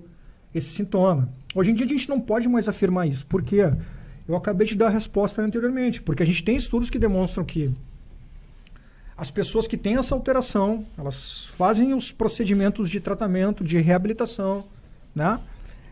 esse 0.53 0.69
sintoma. 0.69 1.33
Hoje 1.55 1.71
em 1.71 1.73
dia 1.73 1.85
a 1.85 1.89
gente 1.89 2.09
não 2.09 2.19
pode 2.19 2.47
mais 2.47 2.67
afirmar 2.67 3.07
isso, 3.07 3.25
porque 3.25 3.71
eu 4.27 4.35
acabei 4.35 4.67
de 4.67 4.75
dar 4.75 4.87
a 4.87 4.89
resposta 4.89 5.41
anteriormente, 5.41 6.01
porque 6.01 6.23
a 6.23 6.25
gente 6.25 6.43
tem 6.43 6.55
estudos 6.55 6.89
que 6.89 6.99
demonstram 6.99 7.45
que 7.45 7.73
as 9.17 9.31
pessoas 9.31 9.67
que 9.67 9.75
têm 9.75 9.97
essa 9.97 10.13
alteração, 10.13 10.85
elas 10.95 11.47
fazem 11.47 11.93
os 11.93 12.11
procedimentos 12.11 12.87
de 12.89 12.99
tratamento, 12.99 13.63
de 13.63 13.79
reabilitação, 13.79 14.65
né? 15.15 15.39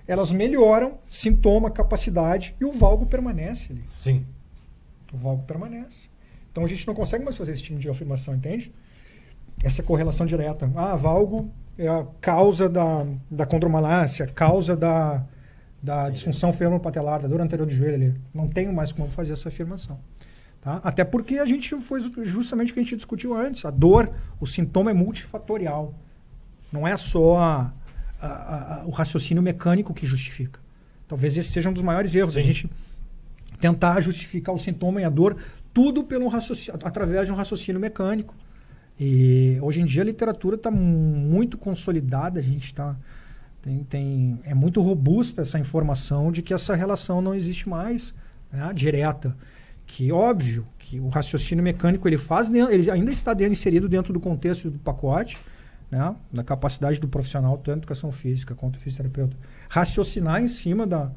Elas 0.07 0.31
melhoram 0.31 0.99
sintoma, 1.09 1.71
capacidade 1.71 2.55
e 2.61 2.65
o 2.65 2.71
valgo 2.71 3.07
permanece 3.07 3.71
ali. 3.71 3.83
Sim. 3.97 4.23
O 5.11 5.17
valgo 5.17 5.43
permanece. 5.43 6.09
Então 6.51 6.63
a 6.63 6.67
gente 6.67 6.85
não 6.85 6.93
consegue 6.93 7.25
mais 7.25 7.35
fazer 7.35 7.53
esse 7.53 7.63
tipo 7.63 7.79
de 7.79 7.89
afirmação, 7.89 8.35
entende? 8.35 8.71
Essa 9.63 9.81
correlação 9.81 10.27
direta. 10.27 10.71
Ah, 10.75 10.95
valgo 10.95 11.49
é 11.79 11.87
a 11.87 12.05
causa 12.21 12.69
da, 12.69 13.07
da 13.29 13.45
condromalácia, 13.47 14.27
causa 14.27 14.75
da, 14.75 15.25
da 15.81 16.11
disfunção 16.11 16.53
femoropatelar, 16.53 17.23
da 17.23 17.27
dor 17.27 17.41
anterior 17.41 17.67
de 17.67 17.75
joelho 17.75 17.95
ali. 17.95 18.13
Não 18.31 18.47
tenho 18.47 18.71
mais 18.71 18.93
como 18.93 19.09
fazer 19.09 19.33
essa 19.33 19.49
afirmação. 19.49 19.99
Tá? 20.65 20.81
Até 20.83 21.03
porque 21.03 21.37
a 21.37 21.45
gente 21.45 21.79
foi 21.79 22.01
justamente 22.23 22.71
o 22.71 22.73
que 22.73 22.79
a 22.79 22.83
gente 22.83 22.95
discutiu 22.95 23.35
antes. 23.35 23.63
A 23.65 23.69
dor, 23.69 24.11
o 24.39 24.47
sintoma 24.47 24.89
é 24.89 24.95
multifatorial. 24.95 25.93
Não 26.71 26.87
é 26.87 26.97
só 26.97 27.37
a, 27.37 27.73
a, 28.19 28.81
a, 28.81 28.85
o 28.87 28.89
raciocínio 28.89 29.43
mecânico 29.43 29.93
que 29.93 30.07
justifica. 30.07 30.59
Talvez 31.07 31.37
esse 31.37 31.51
seja 31.51 31.69
um 31.69 31.73
dos 31.73 31.83
maiores 31.83 32.15
erros. 32.15 32.33
Sim. 32.33 32.39
A 32.39 32.43
gente 32.43 32.69
tentar 33.59 34.01
justificar 34.01 34.55
o 34.55 34.57
sintoma 34.57 34.99
e 34.99 35.03
a 35.03 35.09
dor 35.09 35.37
tudo 35.71 36.03
pelo 36.03 36.27
através 36.83 37.27
de 37.27 37.31
um 37.31 37.35
raciocínio 37.35 37.79
mecânico. 37.79 38.33
E 38.99 39.59
hoje 39.61 39.83
em 39.83 39.85
dia 39.85 40.01
a 40.01 40.05
literatura 40.05 40.55
está 40.55 40.71
muito 40.71 41.59
consolidada, 41.59 42.39
a 42.39 42.43
gente 42.43 42.65
está. 42.65 42.97
Tem, 43.61 43.83
tem, 43.83 44.39
é 44.43 44.55
muito 44.55 44.81
robusta 44.81 45.43
essa 45.43 45.59
informação 45.59 46.31
de 46.31 46.41
que 46.41 46.55
essa 46.55 46.73
relação 46.73 47.21
não 47.21 47.35
existe 47.35 47.69
mais, 47.69 48.15
né, 48.51 48.71
direta. 48.73 49.37
Que 49.85 50.11
óbvio 50.11 50.67
que 50.79 50.99
o 50.99 51.09
raciocínio 51.09 51.63
mecânico 51.63 52.07
ele 52.07 52.17
faz, 52.17 52.49
ele 52.49 52.89
ainda 52.89 53.11
está 53.11 53.33
dentro, 53.33 53.53
inserido 53.53 53.87
dentro 53.87 54.11
do 54.11 54.19
contexto 54.19 54.69
do 54.69 54.79
pacote, 54.79 55.37
né, 55.91 56.15
da 56.31 56.43
capacidade 56.43 56.99
do 56.99 57.07
profissional, 57.07 57.57
tanto 57.57 57.79
educação 57.79 58.11
física 58.11 58.55
quanto 58.55 58.79
fisioterapeuta, 58.79 59.37
raciocinar 59.69 60.41
em 60.41 60.47
cima 60.47 60.87
da, 60.87 61.11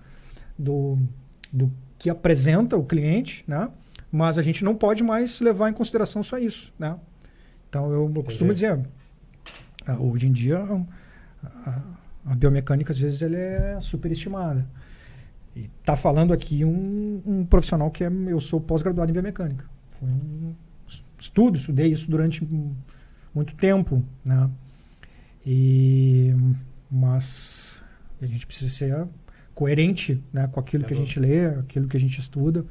do, 0.58 0.98
do 1.52 1.72
que 1.98 2.10
apresenta 2.10 2.76
o 2.76 2.84
cliente, 2.84 3.44
né, 3.46 3.70
mas 4.10 4.38
a 4.38 4.42
gente 4.42 4.64
não 4.64 4.74
pode 4.74 5.02
mais 5.02 5.40
levar 5.40 5.70
em 5.70 5.72
consideração 5.72 6.22
só 6.22 6.38
isso. 6.38 6.72
Né? 6.78 6.96
Então 7.68 7.92
eu, 7.92 8.12
eu 8.14 8.22
costumo 8.22 8.52
dizer, 8.52 8.78
ah, 9.86 9.96
hoje 9.98 10.26
em 10.26 10.32
dia 10.32 10.58
a, 11.42 11.82
a, 12.26 12.34
biomecânica 12.34 12.92
às 12.92 12.98
vezes 12.98 13.22
ela 13.22 13.36
é 13.36 13.80
superestimada. 13.80 14.66
E 15.58 15.68
tá 15.84 15.96
falando 15.96 16.32
aqui 16.32 16.64
um, 16.64 17.20
um 17.26 17.44
profissional 17.44 17.90
que 17.90 18.04
é, 18.04 18.10
eu 18.28 18.38
sou 18.38 18.60
pós-graduado 18.60 19.10
em 19.10 19.12
biomecânica. 19.12 19.64
Foi 19.90 20.08
um 20.08 20.54
estudo, 21.18 21.58
estudei 21.58 21.88
isso 21.88 22.08
durante 22.08 22.48
muito 23.34 23.56
tempo, 23.56 24.04
né? 24.24 24.48
E 25.44 26.32
mas 26.88 27.82
a 28.22 28.26
gente 28.26 28.46
precisa 28.46 28.70
ser 28.70 29.08
coerente, 29.52 30.22
né, 30.32 30.46
com 30.46 30.60
aquilo 30.60 30.84
é 30.84 30.86
que 30.86 30.94
a 30.94 30.96
gente 30.96 31.18
lê, 31.18 31.46
aquilo 31.46 31.88
que 31.88 31.96
a 31.96 32.00
gente 32.00 32.20
estuda. 32.20 32.64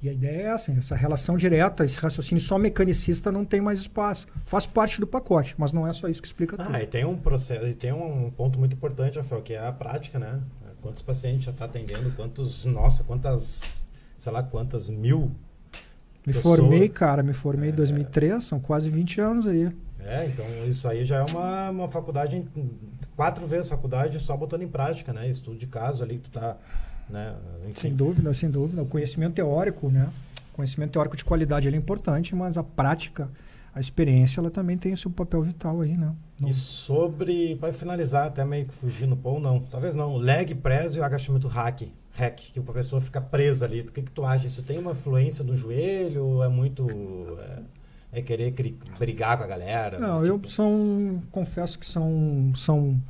E 0.00 0.08
a 0.08 0.12
ideia 0.12 0.42
é 0.42 0.50
assim, 0.50 0.76
essa 0.76 0.94
relação 0.94 1.36
direta, 1.36 1.84
esse 1.84 1.98
raciocínio 1.98 2.42
só 2.42 2.58
mecanicista 2.58 3.32
não 3.32 3.44
tem 3.44 3.60
mais 3.60 3.80
espaço. 3.80 4.28
Faz 4.44 4.66
parte 4.66 5.00
do 5.00 5.06
pacote, 5.06 5.56
mas 5.58 5.72
não 5.72 5.86
é 5.86 5.92
só 5.92 6.06
isso 6.06 6.22
que 6.22 6.28
explica 6.28 6.56
ah, 6.60 6.64
tudo. 6.66 6.78
e 6.78 6.86
tem 6.86 7.04
um 7.04 7.16
processo, 7.16 7.66
e 7.66 7.74
tem 7.74 7.92
um 7.92 8.30
ponto 8.30 8.58
muito 8.58 8.76
importante, 8.76 9.18
Rafael, 9.18 9.42
que 9.42 9.54
é 9.54 9.66
a 9.66 9.72
prática, 9.72 10.18
né? 10.18 10.40
Quantos 10.84 11.00
pacientes 11.00 11.44
já 11.44 11.50
está 11.50 11.64
atendendo, 11.64 12.10
quantos, 12.14 12.66
nossa, 12.66 13.02
quantas, 13.04 13.86
sei 14.18 14.30
lá, 14.30 14.42
quantas 14.42 14.90
mil 14.90 15.32
Me 16.26 16.34
Eu 16.34 16.42
formei, 16.42 16.90
cara, 16.90 17.22
me 17.22 17.32
formei 17.32 17.70
em 17.70 17.72
2003, 17.72 18.44
são 18.44 18.60
quase 18.60 18.90
20 18.90 19.18
anos 19.18 19.46
aí. 19.46 19.74
É, 19.98 20.26
então 20.26 20.44
isso 20.66 20.86
aí 20.86 21.02
já 21.02 21.20
é 21.20 21.24
uma, 21.30 21.70
uma 21.70 21.88
faculdade, 21.88 22.44
quatro 23.16 23.46
vezes 23.46 23.66
faculdade 23.66 24.20
só 24.20 24.36
botando 24.36 24.60
em 24.60 24.68
prática, 24.68 25.10
né? 25.10 25.26
Estudo 25.26 25.56
de 25.56 25.66
caso 25.66 26.02
ali 26.02 26.16
que 26.16 26.28
tu 26.28 26.32
tá, 26.32 26.58
né? 27.08 27.34
Enfim. 27.62 27.80
Sem 27.80 27.94
dúvida, 27.94 28.34
sem 28.34 28.50
dúvida. 28.50 28.82
O 28.82 28.86
conhecimento 28.86 29.36
teórico, 29.36 29.88
né? 29.88 30.10
O 30.52 30.56
conhecimento 30.56 30.90
teórico 30.92 31.16
de 31.16 31.24
qualidade 31.24 31.66
é 31.66 31.70
importante, 31.74 32.34
mas 32.34 32.58
a 32.58 32.62
prática, 32.62 33.30
a 33.74 33.80
experiência, 33.80 34.40
ela 34.40 34.50
também 34.50 34.78
tem 34.78 34.92
o 34.92 34.96
seu 34.96 35.10
papel 35.10 35.42
vital 35.42 35.80
aí, 35.80 35.96
né? 35.96 36.12
Não- 36.40 36.48
E 36.48 36.52
sobre, 36.52 37.56
para 37.56 37.72
finalizar, 37.72 38.26
até 38.28 38.44
meio 38.44 38.66
que 38.66 38.74
fugindo, 38.74 39.18
ou 39.22 39.40
não, 39.40 39.60
talvez 39.60 39.94
não, 39.94 40.16
leg 40.16 40.54
press 40.54 40.94
e 40.96 41.00
o 41.00 41.04
agachamento 41.04 41.48
hack, 41.48 41.82
hack, 42.12 42.36
que 42.52 42.58
a 42.60 42.62
pessoa 42.62 43.00
fica 43.00 43.20
presa 43.20 43.64
ali. 43.64 43.80
O 43.80 43.84
que, 43.92 44.02
que 44.02 44.10
tu 44.10 44.24
acha? 44.24 44.46
Isso 44.46 44.62
tem 44.62 44.78
uma 44.78 44.92
influência 44.92 45.42
no 45.44 45.56
joelho? 45.56 46.24
Ou 46.24 46.44
é 46.44 46.48
muito. 46.48 46.86
É, 48.12 48.18
é 48.20 48.22
querer 48.22 48.52
cri- 48.52 48.78
brigar 48.98 49.36
com 49.38 49.44
a 49.44 49.46
galera? 49.46 49.98
Não, 49.98 50.24
eu 50.24 50.34
Tipo, 50.36 50.48
são, 50.48 51.20
confesso 51.32 51.76
que 51.78 51.86
são, 51.86 52.52
são 52.54 53.00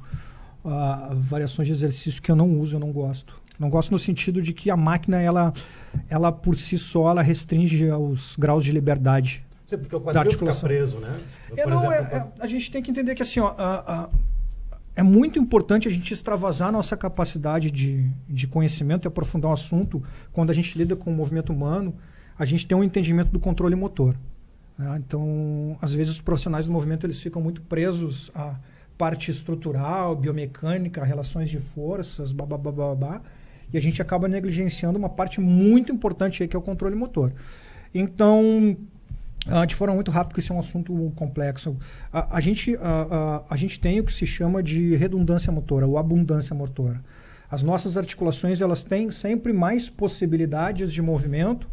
ah, 0.64 1.10
variações 1.14 1.68
de 1.68 1.74
exercício 1.74 2.22
que 2.22 2.30
eu 2.30 2.36
não 2.36 2.58
uso, 2.58 2.76
eu 2.76 2.80
não 2.80 2.90
gosto. 2.92 3.38
Não 3.58 3.68
gosto 3.70 3.90
no 3.92 3.98
sentido 3.98 4.40
de 4.42 4.52
que 4.52 4.70
a 4.70 4.76
máquina, 4.76 5.20
ela, 5.20 5.52
ela 6.08 6.32
por 6.32 6.56
si 6.56 6.76
só, 6.78 7.10
ela 7.10 7.22
restringe 7.22 7.84
os 7.90 8.34
graus 8.36 8.64
de 8.64 8.72
liberdade. 8.72 9.44
Sim, 9.76 9.80
porque 9.82 9.96
o 9.96 10.00
quadril 10.00 10.22
fica 10.32 10.44
preso, 10.66 10.98
né? 10.98 11.16
Eu, 11.50 11.56
É, 11.58 11.66
não, 11.66 11.76
exemplo, 11.92 11.94
é- 12.16 12.16
é- 12.18 12.26
a 12.40 12.46
gente 12.46 12.70
tem 12.70 12.82
que 12.82 12.90
entender 12.90 13.14
que 13.14 13.22
assim, 13.22 13.40
ó, 13.40 13.54
a- 13.58 14.04
a- 14.04 14.08
é 14.96 15.02
muito 15.02 15.38
importante 15.38 15.88
a 15.88 15.90
gente 15.90 16.12
extravasar 16.12 16.70
nossa 16.70 16.96
capacidade 16.96 17.70
de, 17.70 18.08
de 18.28 18.46
conhecimento 18.46 19.06
e 19.06 19.08
aprofundar 19.08 19.50
o 19.50 19.54
assunto 19.54 20.02
quando 20.32 20.50
a 20.50 20.54
gente 20.54 20.76
lida 20.78 20.94
com 20.94 21.10
o 21.10 21.14
movimento 21.14 21.52
humano, 21.52 21.94
a 22.38 22.44
gente 22.44 22.66
tem 22.66 22.76
um 22.76 22.84
entendimento 22.84 23.30
do 23.30 23.40
controle 23.40 23.74
motor. 23.74 24.14
né? 24.78 24.96
Então, 25.04 25.76
às 25.82 25.92
vezes 25.92 26.14
os 26.14 26.20
profissionais 26.20 26.66
do 26.66 26.72
movimento 26.72 27.04
eles 27.06 27.20
ficam 27.20 27.40
muito 27.42 27.60
presos 27.62 28.30
à 28.34 28.56
parte 28.98 29.30
estrutural, 29.30 30.14
biomecânica, 30.14 31.04
relações 31.04 31.48
de 31.50 31.58
forças, 31.58 32.30
babá, 32.32 32.56
babá, 32.56 33.20
e 33.72 33.76
a 33.76 33.80
gente 33.80 34.00
acaba 34.00 34.28
negligenciando 34.28 34.96
uma 34.98 35.08
parte 35.08 35.40
muito 35.40 35.90
importante 35.92 36.42
aí 36.42 36.48
que 36.48 36.54
é 36.54 36.58
o 36.58 36.62
controle 36.62 36.94
motor. 36.94 37.32
Então, 37.92 38.76
ah, 39.46 39.64
de 39.64 39.74
forma 39.74 39.94
muito 39.94 40.10
rápida, 40.10 40.28
porque 40.28 40.40
isso 40.40 40.52
é 40.52 40.56
um 40.56 40.58
assunto 40.58 41.12
complexo. 41.14 41.76
A, 42.12 42.36
a 42.36 42.40
gente, 42.40 42.76
a, 42.76 43.42
a, 43.48 43.54
a 43.54 43.56
gente 43.56 43.78
tem 43.78 44.00
o 44.00 44.04
que 44.04 44.12
se 44.12 44.26
chama 44.26 44.62
de 44.62 44.96
redundância 44.96 45.52
motora, 45.52 45.86
ou 45.86 45.98
abundância 45.98 46.54
motora. 46.54 47.02
As 47.50 47.62
nossas 47.62 47.96
articulações 47.96 48.60
elas 48.60 48.82
têm 48.84 49.10
sempre 49.10 49.52
mais 49.52 49.88
possibilidades 49.90 50.92
de 50.92 51.02
movimento 51.02 51.68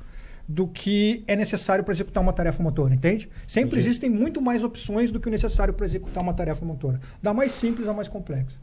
do 0.48 0.68
que 0.68 1.24
é 1.28 1.36
necessário 1.36 1.84
para 1.84 1.94
executar 1.94 2.22
uma 2.22 2.34
tarefa 2.34 2.62
motora, 2.62 2.94
entende? 2.94 3.30
Sempre 3.48 3.78
Entendi. 3.78 3.88
existem 3.88 4.10
muito 4.10 4.42
mais 4.42 4.64
opções 4.64 5.12
do 5.12 5.20
que 5.20 5.30
o 5.30 5.32
necessário 5.32 5.74
para 5.74 5.86
executar 5.86 6.22
uma 6.22 6.34
tarefa 6.34 6.66
motora. 6.66 7.00
Da 7.22 7.34
mais 7.34 7.54
simples 7.54 7.88
à 7.88 7.94
mais 7.94 8.10
complexa. 8.10 8.58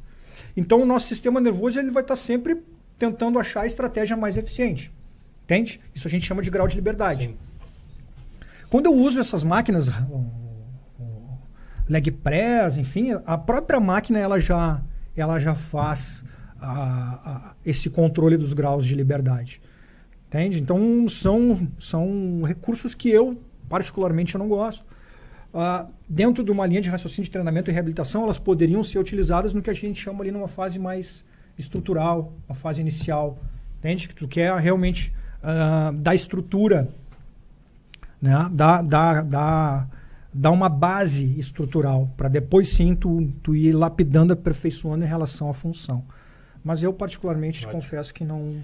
Então, 0.56 0.82
o 0.82 0.86
nosso 0.86 1.06
sistema 1.06 1.40
nervoso 1.40 1.78
ele 1.78 1.90
vai 1.90 2.02
estar 2.02 2.16
sempre 2.16 2.62
tentando 2.98 3.38
achar 3.38 3.62
a 3.62 3.66
estratégia 3.66 4.16
mais 4.16 4.36
eficiente. 4.36 4.92
Entende? 5.44 5.80
Isso 5.94 6.06
a 6.06 6.10
gente 6.10 6.26
chama 6.26 6.42
de 6.42 6.50
grau 6.50 6.68
de 6.68 6.76
liberdade. 6.76 7.24
Sim. 7.24 7.36
Quando 8.70 8.86
eu 8.86 8.94
uso 8.94 9.18
essas 9.18 9.42
máquinas, 9.44 9.88
leg 11.88 12.10
press, 12.10 12.76
enfim, 12.76 13.12
a 13.24 13.38
própria 13.38 13.80
máquina 13.80 14.18
ela 14.18 14.38
já, 14.38 14.80
ela 15.16 15.38
já 15.38 15.54
faz 15.54 16.24
a- 16.60 17.20
a- 17.24 17.54
esse 17.64 17.88
controle 17.88 18.36
dos 18.36 18.52
graus 18.52 18.84
de 18.86 18.94
liberdade. 18.94 19.60
Entende? 20.26 20.60
Então 20.60 21.08
são, 21.08 21.66
são 21.78 22.42
recursos 22.46 22.92
que 22.94 23.08
eu, 23.08 23.40
particularmente, 23.68 24.34
eu 24.34 24.38
não 24.38 24.48
gosto. 24.48 24.84
Ah, 25.54 25.86
dentro 26.06 26.44
de 26.44 26.50
uma 26.50 26.66
linha 26.66 26.82
de 26.82 26.90
raciocínio 26.90 27.24
de 27.24 27.30
treinamento 27.30 27.70
e 27.70 27.74
reabilitação, 27.74 28.24
elas 28.24 28.38
poderiam 28.38 28.84
ser 28.84 28.98
utilizadas 28.98 29.54
no 29.54 29.62
que 29.62 29.70
a 29.70 29.74
gente 29.74 29.98
chama 29.98 30.22
ali 30.22 30.30
numa 30.30 30.48
fase 30.48 30.78
mais 30.78 31.24
estrutural, 31.56 32.34
uma 32.46 32.54
fase 32.54 32.82
inicial. 32.82 33.38
Entende? 33.78 34.08
Que 34.08 34.14
tu 34.14 34.28
quer 34.28 34.54
realmente 34.60 35.10
ah, 35.42 35.90
dar 35.94 36.14
estrutura 36.14 36.88
né? 38.20 38.48
Dá, 38.52 38.82
dá, 38.82 39.22
dá, 39.22 39.88
dá 40.32 40.50
uma 40.50 40.68
base 40.68 41.38
estrutural 41.38 42.08
para 42.16 42.28
depois 42.28 42.68
sim 42.68 42.94
tu, 42.94 43.32
tu 43.42 43.54
ir 43.54 43.72
lapidando, 43.72 44.32
aperfeiçoando 44.32 45.04
em 45.04 45.08
relação 45.08 45.48
à 45.48 45.52
função. 45.52 46.04
Mas 46.62 46.82
eu 46.82 46.92
particularmente 46.92 47.64
Ótimo. 47.64 47.80
confesso 47.80 48.12
que 48.12 48.24
não, 48.24 48.56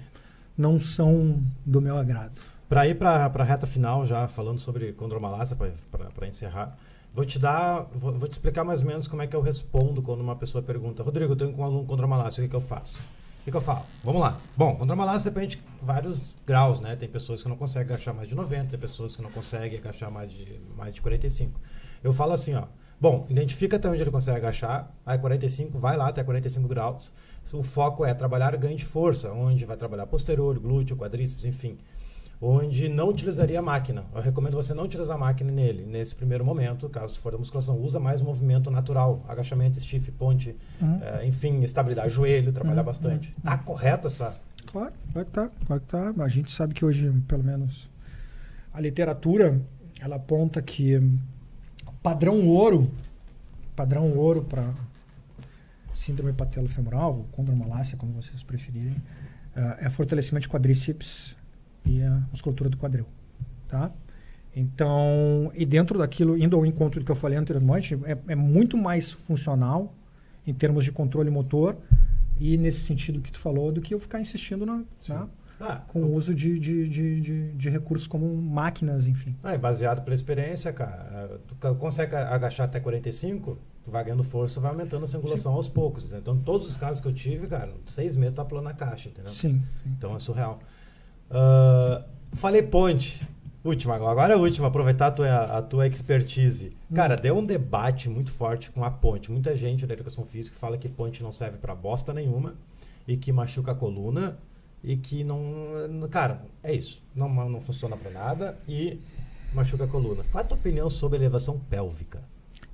não 0.57 0.77
são 0.77 1.41
do 1.65 1.81
meu 1.81 1.97
agrado. 1.97 2.39
Para 2.67 2.87
ir 2.87 2.95
para 2.95 3.25
a 3.25 3.43
reta 3.43 3.67
final, 3.67 4.05
já 4.05 4.27
falando 4.27 4.59
sobre 4.59 4.91
condromalácia, 4.93 5.55
para 5.55 6.27
encerrar, 6.27 6.77
vou 7.13 7.23
te 7.23 7.39
dar, 7.39 7.87
vou, 7.95 8.17
vou 8.17 8.27
te 8.27 8.33
explicar 8.33 8.63
mais 8.63 8.81
ou 8.81 8.87
menos 8.87 9.07
como 9.07 9.21
é 9.21 9.27
que 9.27 9.35
eu 9.35 9.41
respondo 9.41 10.01
quando 10.01 10.21
uma 10.21 10.35
pessoa 10.35 10.61
pergunta: 10.63 11.03
Rodrigo, 11.03 11.33
eu 11.33 11.35
tenho 11.35 11.55
um 11.55 11.63
aluno 11.63 11.85
condromalácia, 11.85 12.41
o 12.41 12.43
que, 12.43 12.49
que 12.49 12.55
eu 12.55 12.61
faço? 12.61 12.97
Que, 13.45 13.51
que 13.51 13.57
eu 13.57 13.61
falo? 13.61 13.85
Vamos 14.03 14.21
lá. 14.21 14.39
Bom, 14.57 14.75
condromalácia 14.75 15.29
depende 15.29 15.57
de 15.57 15.63
vários 15.79 16.35
graus, 16.47 16.79
né? 16.79 16.95
Tem 16.95 17.07
pessoas 17.07 17.43
que 17.43 17.47
não 17.47 17.55
conseguem 17.55 17.93
agachar 17.93 18.11
mais 18.11 18.27
de 18.27 18.33
90, 18.33 18.71
tem 18.71 18.79
pessoas 18.79 19.15
que 19.15 19.21
não 19.21 19.29
conseguem 19.29 19.77
agachar 19.77 20.09
mais 20.09 20.31
de, 20.31 20.59
mais 20.75 20.95
de 20.95 21.01
45. 21.01 21.61
Eu 22.03 22.11
falo 22.11 22.33
assim, 22.33 22.55
ó. 22.55 22.63
Bom, 22.99 23.27
identifica 23.29 23.75
até 23.75 23.87
onde 23.87 24.01
ele 24.01 24.09
consegue 24.09 24.37
agachar, 24.37 24.91
aí 25.05 25.19
45, 25.19 25.77
vai 25.77 25.95
lá 25.95 26.07
até 26.07 26.23
45 26.23 26.67
graus. 26.67 27.11
O 27.53 27.61
foco 27.61 28.03
é 28.03 28.15
trabalhar 28.15 28.57
ganho 28.57 28.75
de 28.75 28.83
força, 28.83 29.31
onde 29.31 29.63
vai 29.63 29.77
trabalhar 29.77 30.07
posterior, 30.07 30.57
glúteo, 30.57 30.97
quadríceps, 30.97 31.45
enfim 31.45 31.77
onde 32.41 32.89
não 32.89 33.09
utilizaria 33.09 33.59
a 33.59 33.61
máquina. 33.61 34.03
Eu 34.13 34.21
recomendo 34.21 34.53
você 34.55 34.73
não 34.73 34.83
utilizar 34.83 35.15
a 35.15 35.19
máquina 35.19 35.51
nele, 35.51 35.85
nesse 35.85 36.13
primeiro 36.15 36.43
momento, 36.45 36.89
caso 36.89 37.19
for 37.19 37.31
da 37.31 37.37
musculação. 37.37 37.77
Usa 37.79 37.99
mais 37.99 38.21
movimento 38.21 38.69
natural, 38.69 39.23
agachamento, 39.27 39.79
stiff, 39.79 40.11
ponte, 40.11 40.55
Uhum. 40.81 40.99
eh, 41.01 41.25
enfim, 41.27 41.61
estabilidade, 41.63 42.09
joelho, 42.13 42.51
trabalhar 42.51 42.81
Uhum, 42.81 42.85
bastante. 42.85 43.29
uhum. 43.37 43.43
Tá 43.43 43.57
correto 43.57 44.07
essa... 44.07 44.35
Claro, 44.71 44.93
claro 45.13 45.25
que 45.27 45.31
tá, 45.33 45.51
claro 45.65 45.81
que 45.81 45.87
tá. 45.87 46.13
A 46.23 46.27
gente 46.27 46.51
sabe 46.51 46.73
que 46.73 46.83
hoje, 46.83 47.09
pelo 47.27 47.43
menos, 47.43 47.89
a 48.73 48.81
literatura 48.81 49.61
ela 50.01 50.17
aponta 50.17 50.61
que 50.61 50.97
o 50.97 51.91
padrão 52.03 52.45
ouro, 52.47 52.91
padrão 53.75 54.11
ouro 54.17 54.43
para 54.43 54.73
síndrome 55.93 56.33
patelofemoral, 56.33 57.15
ou 57.19 57.23
condromalácia, 57.31 57.97
como 57.97 58.11
vocês 58.13 58.43
preferirem, 58.43 58.95
eh, 59.55 59.77
é 59.81 59.89
fortalecimento 59.89 60.41
de 60.43 60.49
quadríceps 60.49 61.37
e 61.85 62.01
a 62.01 62.21
musculatura 62.31 62.69
do 62.69 62.77
quadril, 62.77 63.05
tá? 63.67 63.91
Então, 64.55 65.51
e 65.53 65.65
dentro 65.65 65.99
daquilo, 65.99 66.37
indo 66.37 66.55
ao 66.55 66.65
encontro 66.65 66.99
do 66.99 67.05
que 67.05 67.11
eu 67.11 67.15
falei 67.15 67.37
anteriormente, 67.37 67.97
é, 68.05 68.17
é 68.29 68.35
muito 68.35 68.77
mais 68.77 69.11
funcional 69.11 69.93
em 70.47 70.53
termos 70.53 70.83
de 70.85 70.91
controle 70.91 71.29
motor 71.29 71.77
e 72.39 72.57
nesse 72.57 72.81
sentido 72.81 73.19
que 73.21 73.31
tu 73.31 73.39
falou, 73.39 73.71
do 73.71 73.81
que 73.81 73.93
eu 73.93 73.99
ficar 73.99 74.19
insistindo 74.19 74.65
na, 74.65 74.83
na- 75.09 75.27
Ah, 75.59 75.81
com 75.87 76.01
o 76.03 76.13
uso 76.13 76.33
de, 76.35 76.59
de, 76.59 76.87
de, 76.87 77.21
de, 77.21 77.51
de 77.53 77.69
recursos 77.69 78.07
como 78.07 78.33
máquinas, 78.41 79.07
enfim. 79.07 79.35
ah, 79.43 79.53
é 79.53 79.57
baseado 79.57 80.03
pela 80.03 80.13
experiência, 80.15 80.71
cara. 80.73 81.39
Tu 81.47 81.75
consegue 81.75 82.13
agachar 82.15 82.65
até 82.65 82.77
45, 82.79 83.57
tu 83.83 83.89
vai 83.91 84.03
ganhando 84.03 84.23
força, 84.23 84.59
vai 84.59 84.71
aumentando 84.71 85.05
essa 85.05 85.17
angulação 85.17 85.53
aos 85.53 85.67
poucos. 85.67 86.03
entendeu? 86.03 86.19
Então, 86.19 86.37
todos 86.37 86.69
os 86.69 86.77
casos 86.77 87.01
que 87.01 87.07
eu 87.07 87.13
tive, 87.13 87.47
cara, 87.47 87.73
seis 87.85 88.15
meses 88.17 88.35
tá 88.35 88.43
pulando 88.43 88.65
na 88.65 88.73
caixa, 88.73 89.07
entendeu? 89.09 89.31
Sim. 89.31 89.61
sim. 89.83 89.89
Então 89.97 90.13
é 90.15 90.19
surreal. 90.19 90.59
Ah, 91.35 92.03
falei 92.33 92.63
ponte. 92.63 93.27
Última, 93.63 93.95
agora 93.95 94.33
é 94.33 94.35
a 94.35 94.39
última, 94.39 94.67
aproveitar 94.67 95.07
a 95.07 95.11
tua, 95.11 95.57
a 95.57 95.61
tua 95.61 95.87
expertise. 95.87 96.71
Cara, 96.93 97.15
deu 97.15 97.35
um 97.35 97.43
debate 97.43 98.07
muito 98.07 98.31
forte 98.31 98.69
com 98.69 98.83
a 98.83 98.91
ponte. 98.91 99.31
Muita 99.31 99.55
gente 99.55 99.87
da 99.87 99.93
educação 99.95 100.23
física 100.23 100.55
fala 100.57 100.77
que 100.77 100.87
ponte 100.87 101.23
não 101.23 101.31
serve 101.31 101.57
pra 101.57 101.73
bosta 101.73 102.13
nenhuma 102.13 102.53
e 103.07 103.17
que 103.17 103.31
machuca 103.31 103.71
a 103.71 103.75
coluna 103.75 104.37
e 104.83 104.95
que 104.95 105.23
não. 105.23 106.07
Cara, 106.11 106.43
é 106.63 106.73
isso. 106.73 107.01
Não, 107.15 107.27
não 107.49 107.59
funciona 107.59 107.97
pra 107.97 108.11
nada 108.11 108.55
e 108.67 108.99
machuca 109.51 109.85
a 109.85 109.87
coluna. 109.87 110.23
Qual 110.31 110.41
é 110.41 110.45
a 110.45 110.47
tua 110.47 110.57
opinião 110.57 110.87
sobre 110.87 111.17
elevação 111.17 111.59
pélvica? 111.59 112.21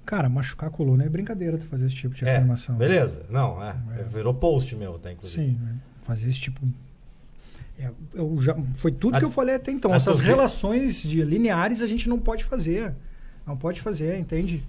Cara, 0.06 0.28
machucar 0.28 0.68
a 0.68 0.72
coluna 0.72 1.06
é 1.06 1.10
brincadeira 1.10 1.58
tu 1.58 1.66
fazer 1.68 1.86
esse 1.86 1.96
tipo 1.96 2.14
de 2.14 2.26
é, 2.26 2.36
afirmação. 2.36 2.76
beleza. 2.76 3.26
Não, 3.30 3.64
é. 3.64 3.78
É. 3.98 4.04
Virou 4.04 4.34
post 4.34 4.76
meu, 4.76 5.00
tá, 5.00 5.10
inclusive. 5.10 5.52
Sim, 5.52 5.58
né? 5.58 5.80
fazer 6.04 6.28
esse 6.28 6.40
tipo. 6.40 6.68
É, 7.82 7.92
eu 8.14 8.40
já, 8.42 8.56
foi 8.78 8.92
tudo 8.92 9.16
A- 9.16 9.20
que 9.20 9.26
eu 9.26 9.30
falei 9.30 9.56
até 9.56 9.72
então. 9.72 9.94
Essas 9.94 10.18
tua- 10.18 10.26
relações 10.26 11.02
de 11.02 11.24
lineares 11.24 11.82
a 11.82 11.88
gente 11.88 12.08
não 12.08 12.20
pode 12.20 12.44
fazer. 12.44 12.94
Não 13.46 13.58
pode 13.58 13.82
fazer, 13.82 14.18
entende? 14.20 14.64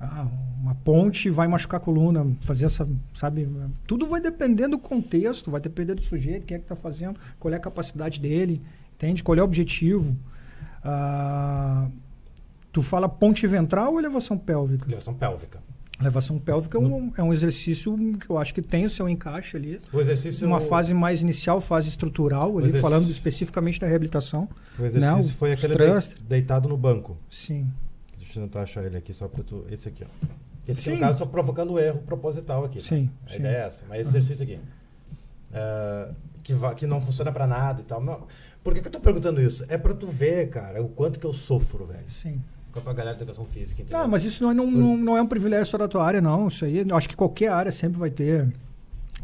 Ah, 0.00 0.26
uma 0.60 0.74
ponte 0.74 1.30
vai 1.30 1.46
machucar 1.48 1.80
a 1.80 1.82
coluna, 1.82 2.26
fazer 2.42 2.66
essa, 2.66 2.86
sabe? 3.14 3.48
Tudo 3.86 4.06
vai 4.06 4.20
depender 4.20 4.68
do 4.68 4.78
contexto, 4.78 5.50
vai 5.50 5.60
depender 5.60 5.94
do 5.94 6.02
sujeito, 6.02 6.44
quem 6.44 6.56
é 6.56 6.58
que 6.58 6.64
está 6.64 6.74
fazendo, 6.76 7.18
qual 7.38 7.54
é 7.54 7.56
a 7.56 7.60
capacidade 7.60 8.20
dele, 8.20 8.60
entende? 8.94 9.22
Qual 9.22 9.38
é 9.38 9.40
o 9.40 9.44
objetivo. 9.44 10.14
Ah, 10.84 11.88
tu 12.72 12.82
fala 12.82 13.08
ponte 13.08 13.46
ventral 13.46 13.92
ou 13.92 13.98
elevação 13.98 14.36
pélvica? 14.36 14.86
Elevação 14.86 15.14
pélvica. 15.14 15.60
Elevação 15.98 16.38
pélvica 16.38 16.76
é 16.76 16.80
um, 16.80 17.12
é 17.16 17.22
um 17.22 17.32
exercício 17.32 17.96
que 18.18 18.28
eu 18.28 18.36
acho 18.36 18.52
que 18.52 18.60
tem 18.60 18.84
o 18.84 18.90
seu 18.90 19.08
encaixe 19.08 19.56
ali. 19.56 19.80
O 19.92 19.98
exercício. 19.98 20.46
Uma 20.46 20.60
fase 20.60 20.92
mais 20.92 21.22
inicial, 21.22 21.58
fase 21.60 21.88
estrutural, 21.88 22.50
ali, 22.58 22.68
exercício- 22.68 22.80
falando 22.82 23.10
especificamente 23.10 23.80
da 23.80 23.86
reabilitação. 23.86 24.46
O 24.78 24.84
exercício 24.84 25.00
Né, 25.00 25.14
o- 25.22 25.28
foi 25.36 25.52
aquele 25.52 25.74
deitado 26.28 26.68
no 26.68 26.76
banco. 26.76 27.16
Sim. 27.30 27.66
Deixa 28.18 28.38
eu 28.38 28.42
tentar 28.44 28.62
achar 28.62 28.84
ele 28.84 28.98
aqui 28.98 29.14
só 29.14 29.26
pra 29.26 29.42
tu. 29.42 29.64
Esse 29.70 29.88
aqui, 29.88 30.04
ó. 30.04 30.26
Esse 30.68 30.80
aqui, 30.80 30.90
no 30.90 30.94
Sim. 30.96 31.00
caso, 31.00 31.12
estou 31.12 31.26
provocando 31.28 31.78
erro 31.78 32.00
proposital 32.00 32.64
aqui. 32.64 32.78
tá? 32.80 32.84
Sim, 32.84 33.08
A 33.26 33.30
sim. 33.30 33.36
ideia 33.38 33.56
é 33.56 33.60
essa. 33.66 33.84
Mas 33.88 34.00
esse 34.00 34.10
exercício 34.10 34.44
aqui. 34.44 34.60
é, 35.52 36.08
que, 36.42 36.52
va- 36.54 36.74
que 36.74 36.86
não 36.86 37.00
funciona 37.00 37.32
pra 37.32 37.46
nada 37.46 37.80
e 37.80 37.84
tal. 37.84 38.02
Não. 38.02 38.26
Por 38.62 38.74
que, 38.74 38.80
que 38.82 38.88
eu 38.88 38.92
tô 38.92 39.00
perguntando 39.00 39.40
isso? 39.40 39.64
É 39.68 39.78
pra 39.78 39.94
tu 39.94 40.06
ver, 40.08 40.50
cara, 40.50 40.82
o 40.82 40.88
quanto 40.88 41.18
que 41.18 41.24
eu 41.26 41.32
sofro, 41.32 41.86
velho. 41.86 42.02
Sim. 42.06 42.42
Com 42.80 42.90
a 42.90 42.92
galera 42.92 43.16
de 43.16 43.22
educação 43.22 43.44
física. 43.46 43.82
Entendeu? 43.82 44.02
Ah, 44.04 44.06
mas 44.08 44.24
isso 44.24 44.42
não, 44.42 44.50
é- 44.50 44.54
não, 44.54 44.70
não, 44.70 44.96
não 44.96 45.16
é 45.16 45.22
um 45.22 45.26
privilégio 45.26 45.66
só 45.66 45.78
da 45.78 45.88
tua 45.88 46.04
área, 46.04 46.20
não. 46.20 46.48
Isso 46.48 46.64
aí, 46.64 46.78
eu 46.88 46.96
acho 46.96 47.08
que 47.08 47.16
qualquer 47.16 47.50
área 47.50 47.72
sempre 47.72 47.98
vai 47.98 48.10
ter 48.10 48.48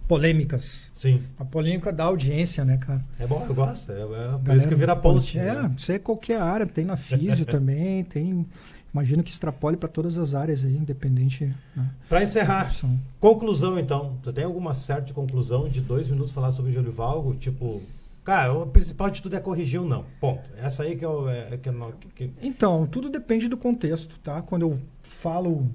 polêmicas. 0.09 0.91
Sim. 0.93 1.23
A 1.39 1.45
polêmica 1.45 1.93
da 1.93 2.05
audiência, 2.05 2.65
né, 2.65 2.77
cara? 2.77 3.05
É 3.19 3.27
bom, 3.27 3.45
eu 3.49 3.55
gosto. 3.55 3.93
É, 3.93 4.01
é 4.01 4.05
por 4.05 4.09
Galera, 4.09 4.57
isso 4.57 4.69
que 4.69 4.75
vira 4.75 4.97
post. 4.97 5.39
É, 5.39 5.55
né? 5.63 5.73
isso 5.77 5.93
é 5.93 5.99
qualquer 5.99 6.41
área. 6.41 6.67
Tem 6.67 6.85
na 6.85 6.97
físio 6.97 7.45
também, 7.47 8.05
tem... 8.05 8.47
Imagino 8.93 9.23
que 9.23 9.31
extrapole 9.31 9.75
para 9.75 9.89
todas 9.89 10.19
as 10.19 10.35
áreas 10.35 10.67
aí, 10.67 10.77
independente 10.77 11.47
né, 11.75 11.91
Pra 12.11 12.23
encerrar, 12.23 12.71
conclusão 13.19 13.79
então. 13.79 14.19
Tu 14.23 14.31
tem 14.35 14.45
alguma 14.45 14.75
certa 14.75 15.15
conclusão 15.15 15.67
de 15.67 15.81
dois 15.81 16.09
minutos 16.09 16.31
falar 16.31 16.51
sobre 16.51 16.73
Júlio 16.73 16.93
Valgo? 16.93 17.35
Tipo, 17.37 17.81
cara, 18.25 18.53
o 18.53 18.67
principal 18.67 19.11
de 19.11 19.23
tudo 19.23 19.37
é 19.37 19.41
corrigir 19.41 19.81
ou 19.81 19.87
não. 19.87 20.05
Ponto. 20.21 20.49
Essa 20.57 20.83
aí 20.85 20.97
que 20.97 21.05
eu. 21.05 21.29
É, 21.29 21.57
que 21.57 21.69
eu 21.69 21.95
que- 22.15 22.31
Então, 22.43 22.87
tudo 22.87 23.09
depende 23.09 23.49
do 23.49 23.57
contexto, 23.57 24.19
tá? 24.21 24.43
Quando 24.43 24.63
eu 24.63 24.81
falo 25.03 25.67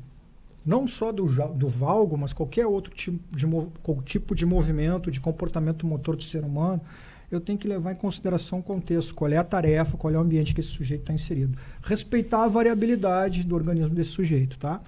não 0.66 0.86
só 0.86 1.14
do, 1.14 1.26
do 1.54 1.68
valgo, 1.70 2.18
mas 2.18 2.34
qualquer 2.34 2.66
outro 2.68 2.94
tipo 2.94 3.20
de, 3.34 3.48
tipo 4.04 4.36
de 4.36 4.46
movimento, 4.46 5.10
de 5.10 5.20
comportamento 5.22 5.88
motor 5.88 6.18
do 6.18 6.24
ser 6.24 6.44
humano, 6.44 6.82
eu 7.32 7.40
tenho 7.40 7.58
que 7.58 7.68
levar 7.68 7.92
em 7.94 7.96
consideração 7.96 8.60
o 8.60 8.64
contexto, 8.64 9.16
qual 9.16 9.32
é 9.32 9.38
a 9.38 9.44
tarefa, 9.44 9.98
qual 9.98 10.14
é 10.14 10.18
o 10.18 10.22
ambiente 10.22 10.54
que 10.54 10.60
esse 10.62 10.70
sujeito 10.70 11.02
está 11.02 11.14
inserido. 11.14 11.58
Respeitar 11.82 12.44
a 12.44 12.48
variabilidade 12.48 13.44
do 13.44 13.56
organismo 13.56 13.94
desse 13.96 14.12
sujeito, 14.12 14.58
tá? 14.58 14.82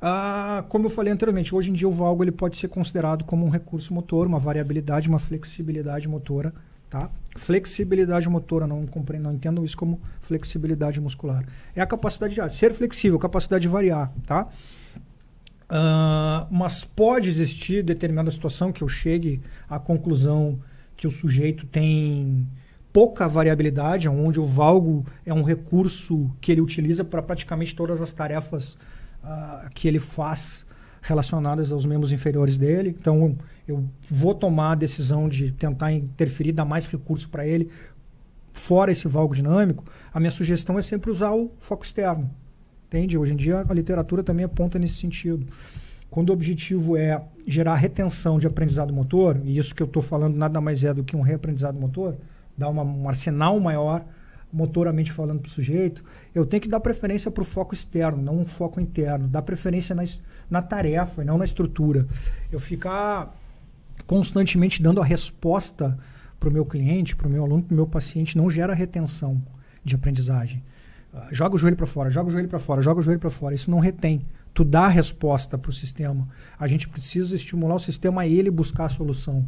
Ah, 0.00 0.64
como 0.68 0.86
eu 0.86 0.90
falei 0.90 1.12
anteriormente, 1.12 1.54
hoje 1.54 1.70
em 1.70 1.74
dia 1.74 1.88
o 1.88 1.92
valgo 1.92 2.22
ele 2.24 2.32
pode 2.32 2.56
ser 2.56 2.68
considerado 2.68 3.24
como 3.24 3.44
um 3.46 3.50
recurso 3.50 3.92
motor, 3.94 4.26
uma 4.26 4.38
variabilidade, 4.38 5.08
uma 5.08 5.18
flexibilidade 5.18 6.08
motora, 6.08 6.52
tá? 6.90 7.08
Flexibilidade 7.36 8.28
motora, 8.28 8.66
não 8.66 8.84
compreendo, 8.84 9.24
não 9.24 9.34
entendo 9.34 9.64
isso 9.64 9.76
como 9.76 10.00
flexibilidade 10.18 11.00
muscular. 11.00 11.44
É 11.74 11.80
a 11.80 11.86
capacidade 11.86 12.34
de 12.34 12.54
ser 12.54 12.74
flexível, 12.74 13.18
capacidade 13.18 13.62
de 13.62 13.68
variar, 13.68 14.12
tá? 14.26 14.48
Ah, 15.68 16.48
mas 16.50 16.84
pode 16.84 17.28
existir 17.28 17.84
determinada 17.84 18.28
situação 18.30 18.72
que 18.72 18.82
eu 18.82 18.88
chegue 18.88 19.40
à 19.68 19.78
conclusão 19.78 20.58
que 20.96 21.06
o 21.06 21.10
sujeito 21.10 21.64
tem 21.64 22.46
pouca 22.92 23.28
variabilidade, 23.28 24.08
onde 24.08 24.40
o 24.40 24.44
valgo 24.44 25.06
é 25.24 25.32
um 25.32 25.44
recurso 25.44 26.28
que 26.40 26.50
ele 26.50 26.60
utiliza 26.60 27.04
para 27.04 27.22
praticamente 27.22 27.74
todas 27.74 28.00
as 28.02 28.12
tarefas 28.12 28.76
ah, 29.22 29.70
que 29.72 29.86
ele 29.86 30.00
faz 30.00 30.66
relacionadas 31.00 31.70
aos 31.72 31.86
membros 31.86 32.12
inferiores 32.12 32.58
dele. 32.58 32.94
Então 32.98 33.38
eu 33.70 33.84
vou 34.08 34.34
tomar 34.34 34.72
a 34.72 34.74
decisão 34.74 35.28
de 35.28 35.52
tentar 35.52 35.92
interferir, 35.92 36.52
dar 36.52 36.64
mais 36.64 36.86
recurso 36.86 37.28
para 37.28 37.46
ele, 37.46 37.70
fora 38.52 38.90
esse 38.90 39.06
valgo 39.08 39.34
dinâmico. 39.34 39.84
A 40.12 40.20
minha 40.20 40.30
sugestão 40.30 40.78
é 40.78 40.82
sempre 40.82 41.10
usar 41.10 41.32
o 41.32 41.50
foco 41.58 41.84
externo. 41.84 42.30
Entende? 42.86 43.16
Hoje 43.16 43.32
em 43.32 43.36
dia 43.36 43.64
a 43.68 43.74
literatura 43.74 44.22
também 44.22 44.44
aponta 44.44 44.78
nesse 44.78 44.94
sentido. 44.94 45.46
Quando 46.10 46.30
o 46.30 46.32
objetivo 46.32 46.96
é 46.96 47.22
gerar 47.46 47.76
retenção 47.76 48.38
de 48.38 48.46
aprendizado 48.46 48.92
motor, 48.92 49.40
e 49.44 49.56
isso 49.56 49.74
que 49.74 49.82
eu 49.82 49.86
estou 49.86 50.02
falando 50.02 50.36
nada 50.36 50.60
mais 50.60 50.82
é 50.82 50.92
do 50.92 51.04
que 51.04 51.16
um 51.16 51.20
reaprendizado 51.20 51.78
motor, 51.78 52.16
dar 52.58 52.68
uma, 52.68 52.82
um 52.82 53.08
arsenal 53.08 53.58
maior 53.60 54.04
motoramente 54.52 55.12
falando 55.12 55.40
para 55.40 55.48
o 55.48 55.50
sujeito, 55.50 56.04
eu 56.34 56.44
tenho 56.44 56.60
que 56.60 56.68
dar 56.68 56.80
preferência 56.80 57.30
para 57.30 57.42
o 57.42 57.44
foco 57.44 57.74
externo, 57.74 58.20
não 58.20 58.40
um 58.40 58.44
foco 58.44 58.80
interno. 58.80 59.28
Dar 59.28 59.42
preferência 59.42 59.94
na, 59.94 60.02
na 60.50 60.60
tarefa 60.60 61.22
e 61.22 61.24
não 61.24 61.38
na 61.38 61.44
estrutura. 61.44 62.06
Eu 62.50 62.58
ficar 62.58 63.34
constantemente 64.06 64.82
dando 64.82 65.00
a 65.00 65.04
resposta 65.04 65.98
para 66.38 66.48
o 66.48 66.52
meu 66.52 66.64
cliente, 66.64 67.14
para 67.14 67.28
o 67.28 67.30
meu 67.30 67.44
aluno, 67.44 67.62
para 67.62 67.74
o 67.74 67.76
meu 67.76 67.86
paciente, 67.86 68.36
não 68.36 68.48
gera 68.48 68.72
retenção 68.72 69.40
de 69.84 69.94
aprendizagem. 69.94 70.62
Ah, 71.12 71.28
joga 71.30 71.56
o 71.56 71.58
joelho 71.58 71.76
para 71.76 71.86
fora, 71.86 72.08
joga 72.08 72.28
o 72.28 72.32
joelho 72.32 72.48
para 72.48 72.58
fora, 72.58 72.80
joga 72.80 73.00
o 73.00 73.02
joelho 73.02 73.20
para 73.20 73.30
fora. 73.30 73.54
Isso 73.54 73.70
não 73.70 73.78
retém. 73.78 74.22
Tu 74.54 74.64
dá 74.64 74.82
a 74.82 74.88
resposta 74.88 75.58
para 75.58 75.68
o 75.68 75.72
sistema. 75.72 76.28
A 76.58 76.66
gente 76.66 76.88
precisa 76.88 77.34
estimular 77.34 77.74
o 77.74 77.78
sistema 77.78 78.22
a 78.22 78.26
ele 78.26 78.50
buscar 78.50 78.86
a 78.86 78.88
solução. 78.88 79.46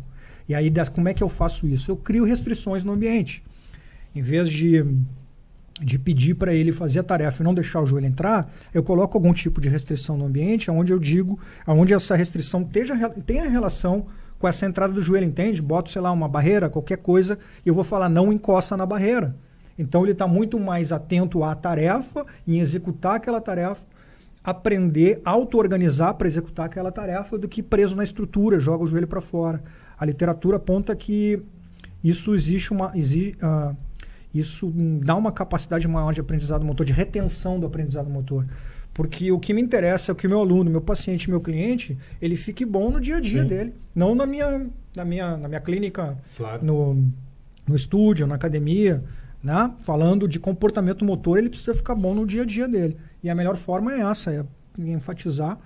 E 0.48 0.54
aí, 0.54 0.72
como 0.92 1.08
é 1.08 1.14
que 1.14 1.22
eu 1.22 1.28
faço 1.28 1.66
isso? 1.66 1.90
Eu 1.90 1.96
crio 1.96 2.24
restrições 2.24 2.84
no 2.84 2.92
ambiente. 2.92 3.42
Em 4.14 4.20
vez 4.20 4.48
de, 4.48 4.84
de 5.80 5.98
pedir 5.98 6.34
para 6.34 6.52
ele 6.52 6.72
fazer 6.72 7.00
a 7.00 7.04
tarefa 7.04 7.42
e 7.42 7.44
não 7.44 7.54
deixar 7.54 7.80
o 7.80 7.86
joelho 7.86 8.06
entrar, 8.06 8.52
eu 8.74 8.82
coloco 8.82 9.16
algum 9.16 9.32
tipo 9.32 9.60
de 9.60 9.68
restrição 9.68 10.16
no 10.16 10.26
ambiente, 10.26 10.70
onde 10.70 10.92
eu 10.92 10.98
digo, 10.98 11.38
onde 11.66 11.94
essa 11.94 12.14
restrição 12.14 12.64
teja, 12.64 12.96
tenha 13.24 13.48
relação 13.48 14.06
com 14.42 14.48
essa 14.48 14.66
entrada 14.66 14.92
do 14.92 15.00
joelho, 15.00 15.24
entende? 15.24 15.62
Boto, 15.62 15.88
sei 15.88 16.02
lá, 16.02 16.10
uma 16.10 16.26
barreira, 16.26 16.68
qualquer 16.68 16.98
coisa, 16.98 17.38
e 17.64 17.68
eu 17.68 17.72
vou 17.72 17.84
falar, 17.84 18.08
não 18.08 18.32
encosta 18.32 18.76
na 18.76 18.84
barreira. 18.84 19.36
Então 19.78 20.02
ele 20.02 20.10
está 20.10 20.26
muito 20.26 20.58
mais 20.58 20.90
atento 20.90 21.44
à 21.44 21.54
tarefa, 21.54 22.26
em 22.44 22.58
executar 22.58 23.14
aquela 23.14 23.40
tarefa, 23.40 23.86
aprender, 24.42 25.20
auto-organizar 25.24 26.14
para 26.14 26.26
executar 26.26 26.66
aquela 26.66 26.90
tarefa, 26.90 27.38
do 27.38 27.46
que 27.46 27.62
preso 27.62 27.94
na 27.94 28.02
estrutura, 28.02 28.58
joga 28.58 28.82
o 28.82 28.86
joelho 28.88 29.06
para 29.06 29.20
fora. 29.20 29.62
A 29.96 30.04
literatura 30.04 30.56
aponta 30.56 30.96
que 30.96 31.40
isso 32.02 32.34
existe 32.34 32.72
uma. 32.72 32.90
Exi, 32.96 33.36
ah, 33.40 33.76
isso 34.34 34.72
dá 35.04 35.14
uma 35.14 35.30
capacidade 35.30 35.86
maior 35.86 36.12
de 36.12 36.20
aprendizado 36.20 36.64
motor, 36.64 36.84
de 36.84 36.92
retenção 36.92 37.60
do 37.60 37.66
aprendizado 37.66 38.10
motor. 38.10 38.44
Porque 38.94 39.32
o 39.32 39.38
que 39.38 39.54
me 39.54 39.62
interessa 39.62 40.12
é 40.12 40.14
que 40.14 40.26
o 40.26 40.30
meu 40.30 40.40
aluno, 40.40 40.70
meu 40.70 40.80
paciente, 40.82 41.30
meu 41.30 41.40
cliente, 41.40 41.96
ele 42.20 42.36
fique 42.36 42.64
bom 42.64 42.90
no 42.90 43.00
dia 43.00 43.16
a 43.16 43.20
dia 43.20 43.42
Sim. 43.42 43.48
dele. 43.48 43.74
Não 43.94 44.14
na 44.14 44.26
minha, 44.26 44.66
na 44.94 45.04
minha, 45.04 45.36
na 45.36 45.48
minha 45.48 45.60
clínica 45.60 46.18
Claro. 46.36 46.64
no, 46.66 47.08
no 47.66 47.74
estúdio, 47.74 48.26
na 48.26 48.34
academia, 48.34 49.02
né? 49.42 49.72
falando 49.80 50.28
de 50.28 50.38
comportamento 50.38 51.04
motor, 51.06 51.38
ele 51.38 51.48
precisa 51.48 51.74
ficar 51.74 51.94
bom 51.94 52.14
no 52.14 52.26
dia 52.26 52.42
a 52.42 52.44
dia 52.44 52.68
dele. 52.68 52.96
E 53.22 53.30
a 53.30 53.34
melhor 53.34 53.56
forma 53.56 53.92
é 53.94 54.00
essa, 54.00 54.30
é 54.30 54.44
enfatizar 54.84 55.58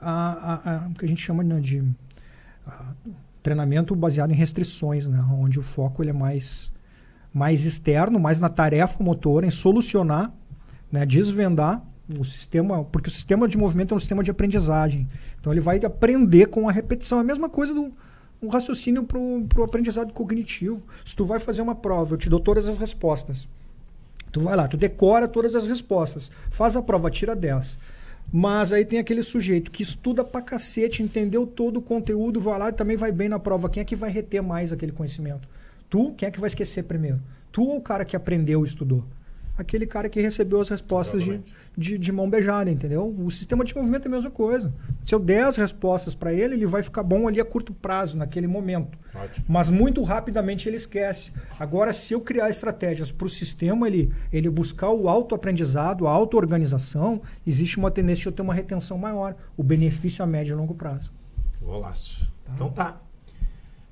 a, 0.00 0.10
a- 0.10 0.74
a- 0.84 0.88
o 0.88 0.94
que 0.94 1.06
a 1.06 1.08
gente 1.08 1.22
chama 1.22 1.42
né, 1.42 1.58
de 1.60 1.82
a, 2.66 2.92
treinamento 3.42 3.94
baseado 3.96 4.30
em 4.30 4.34
restrições, 4.34 5.06
né? 5.06 5.24
onde 5.32 5.58
o 5.58 5.62
foco 5.62 6.02
ele 6.02 6.10
é 6.10 6.14
mais, 6.14 6.70
mais 7.32 7.64
externo, 7.64 8.20
mais 8.20 8.38
na 8.38 8.50
tarefa 8.50 9.02
motora, 9.02 9.46
em 9.46 9.50
solucionar, 9.50 10.30
né? 10.92 11.06
desvendar 11.06 11.82
o 12.08 12.24
sistema, 12.24 12.84
porque 12.84 13.08
o 13.08 13.12
sistema 13.12 13.48
de 13.48 13.56
movimento 13.56 13.94
é 13.94 13.96
um 13.96 14.00
sistema 14.00 14.22
de 14.22 14.30
aprendizagem. 14.30 15.08
Então 15.40 15.52
ele 15.52 15.60
vai 15.60 15.78
aprender 15.84 16.46
com 16.46 16.68
a 16.68 16.72
repetição. 16.72 17.18
É 17.18 17.20
a 17.22 17.24
mesma 17.24 17.48
coisa 17.48 17.72
do 17.72 17.92
um 18.42 18.48
raciocínio 18.48 19.04
para 19.04 19.18
o 19.18 19.62
aprendizado 19.62 20.12
cognitivo. 20.12 20.82
Se 21.04 21.16
tu 21.16 21.24
vai 21.24 21.38
fazer 21.38 21.62
uma 21.62 21.74
prova, 21.74 22.14
eu 22.14 22.18
te 22.18 22.28
dou 22.28 22.38
todas 22.38 22.68
as 22.68 22.76
respostas. 22.76 23.48
Tu 24.30 24.40
vai 24.40 24.54
lá, 24.56 24.68
tu 24.68 24.76
decora 24.76 25.26
todas 25.26 25.54
as 25.54 25.66
respostas. 25.66 26.30
Faz 26.50 26.76
a 26.76 26.82
prova, 26.82 27.10
tira 27.10 27.34
10. 27.34 27.78
Mas 28.32 28.72
aí 28.72 28.84
tem 28.84 28.98
aquele 28.98 29.22
sujeito 29.22 29.70
que 29.70 29.82
estuda 29.82 30.24
pra 30.24 30.42
cacete, 30.42 31.02
entendeu 31.02 31.46
todo 31.46 31.76
o 31.76 31.82
conteúdo, 31.82 32.40
vai 32.40 32.58
lá 32.58 32.68
e 32.68 32.72
também 32.72 32.96
vai 32.96 33.12
bem 33.12 33.28
na 33.28 33.38
prova. 33.38 33.68
Quem 33.68 33.80
é 33.80 33.84
que 33.84 33.94
vai 33.94 34.10
reter 34.10 34.42
mais 34.42 34.72
aquele 34.72 34.92
conhecimento? 34.92 35.48
Tu, 35.88 36.12
quem 36.16 36.26
é 36.26 36.30
que 36.30 36.40
vai 36.40 36.48
esquecer 36.48 36.82
primeiro? 36.82 37.20
Tu 37.52 37.62
ou 37.62 37.76
o 37.76 37.80
cara 37.80 38.04
que 38.04 38.16
aprendeu 38.16 38.64
e 38.64 38.68
estudou? 38.68 39.04
Aquele 39.56 39.86
cara 39.86 40.08
que 40.08 40.20
recebeu 40.20 40.60
as 40.60 40.68
respostas 40.68 41.22
de, 41.22 41.40
de, 41.76 41.96
de 41.96 42.12
mão 42.12 42.28
beijada, 42.28 42.68
entendeu? 42.70 43.14
O 43.18 43.30
sistema 43.30 43.64
de 43.64 43.74
movimento 43.74 44.06
é 44.06 44.08
a 44.08 44.10
mesma 44.10 44.30
coisa. 44.30 44.74
Se 45.00 45.14
eu 45.14 45.18
der 45.20 45.44
as 45.44 45.56
respostas 45.56 46.14
para 46.14 46.32
ele, 46.32 46.54
ele 46.54 46.66
vai 46.66 46.82
ficar 46.82 47.04
bom 47.04 47.28
ali 47.28 47.40
a 47.40 47.44
curto 47.44 47.72
prazo, 47.72 48.16
naquele 48.16 48.48
momento. 48.48 48.98
Ótimo. 49.14 49.46
Mas 49.48 49.70
muito 49.70 50.02
rapidamente 50.02 50.68
ele 50.68 50.76
esquece. 50.76 51.32
Agora, 51.58 51.92
se 51.92 52.12
eu 52.12 52.20
criar 52.20 52.50
estratégias 52.50 53.12
para 53.12 53.26
o 53.26 53.30
sistema 53.30 53.86
ele, 53.86 54.12
ele 54.32 54.50
buscar 54.50 54.90
o 54.90 55.08
autoaprendizado, 55.08 56.08
a 56.08 56.10
auto-organização, 56.10 57.22
existe 57.46 57.78
uma 57.78 57.90
tendência 57.90 58.22
de 58.22 58.28
eu 58.28 58.32
ter 58.32 58.42
uma 58.42 58.54
retenção 58.54 58.98
maior. 58.98 59.36
O 59.56 59.62
benefício 59.62 60.24
a 60.24 60.26
médio 60.26 60.54
e 60.54 60.56
longo 60.56 60.74
prazo. 60.74 61.12
Golaço. 61.62 62.32
Então 62.52 62.70
tá. 62.70 63.03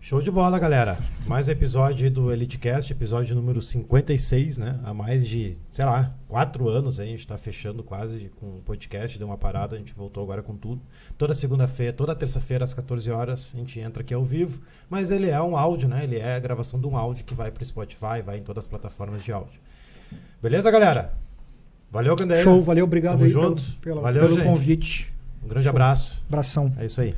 Show 0.04 0.20
de 0.20 0.32
bola, 0.32 0.58
galera. 0.58 0.98
Mais 1.28 1.46
um 1.46 1.52
episódio 1.52 2.10
do 2.10 2.32
EliteCast, 2.32 2.92
episódio 2.92 3.36
número 3.36 3.62
56, 3.62 4.58
né? 4.58 4.80
Há 4.82 4.92
mais 4.92 5.28
de, 5.28 5.56
sei 5.70 5.84
lá, 5.84 6.12
quatro 6.26 6.68
anos 6.68 6.98
aí, 6.98 7.06
a 7.06 7.10
gente 7.12 7.24
tá 7.24 7.38
fechando 7.38 7.84
quase 7.84 8.28
com 8.40 8.58
o 8.58 8.62
podcast, 8.62 9.16
deu 9.16 9.28
uma 9.28 9.38
parada, 9.38 9.76
a 9.76 9.78
gente 9.78 9.92
voltou 9.92 10.24
agora 10.24 10.42
com 10.42 10.56
tudo. 10.56 10.82
Toda 11.16 11.32
segunda-feira, 11.34 11.92
toda 11.92 12.16
terça-feira 12.16 12.64
às 12.64 12.74
14 12.74 13.12
horas, 13.12 13.52
a 13.54 13.58
gente 13.58 13.78
entra 13.78 14.02
aqui 14.02 14.12
ao 14.12 14.24
vivo, 14.24 14.60
mas 14.90 15.12
ele 15.12 15.30
é 15.30 15.40
um 15.40 15.56
áudio, 15.56 15.88
né? 15.88 16.02
Ele 16.02 16.18
é 16.18 16.34
a 16.34 16.40
gravação 16.40 16.80
de 16.80 16.86
um 16.88 16.96
áudio 16.96 17.24
que 17.24 17.32
vai 17.34 17.52
pro 17.52 17.64
Spotify, 17.64 18.20
vai 18.26 18.38
em 18.38 18.42
todas 18.42 18.64
as 18.64 18.68
plataformas 18.68 19.22
de 19.22 19.30
áudio. 19.30 19.60
Beleza, 20.42 20.68
galera? 20.72 21.14
Valeu, 21.92 22.16
Candeia. 22.16 22.42
Show, 22.42 22.60
valeu, 22.60 22.84
obrigado 22.86 23.12
Tamo 23.12 23.24
aí 23.24 23.30
junto. 23.30 23.62
pelo, 23.80 24.00
pela- 24.00 24.00
Valeu, 24.00 24.28
pelo 24.28 24.42
convite. 24.42 25.12
Um 25.44 25.46
grande 25.46 25.68
abraço. 25.68 26.24
Abração. 26.28 26.72
É 26.76 26.86
isso 26.86 27.00
aí. 27.00 27.14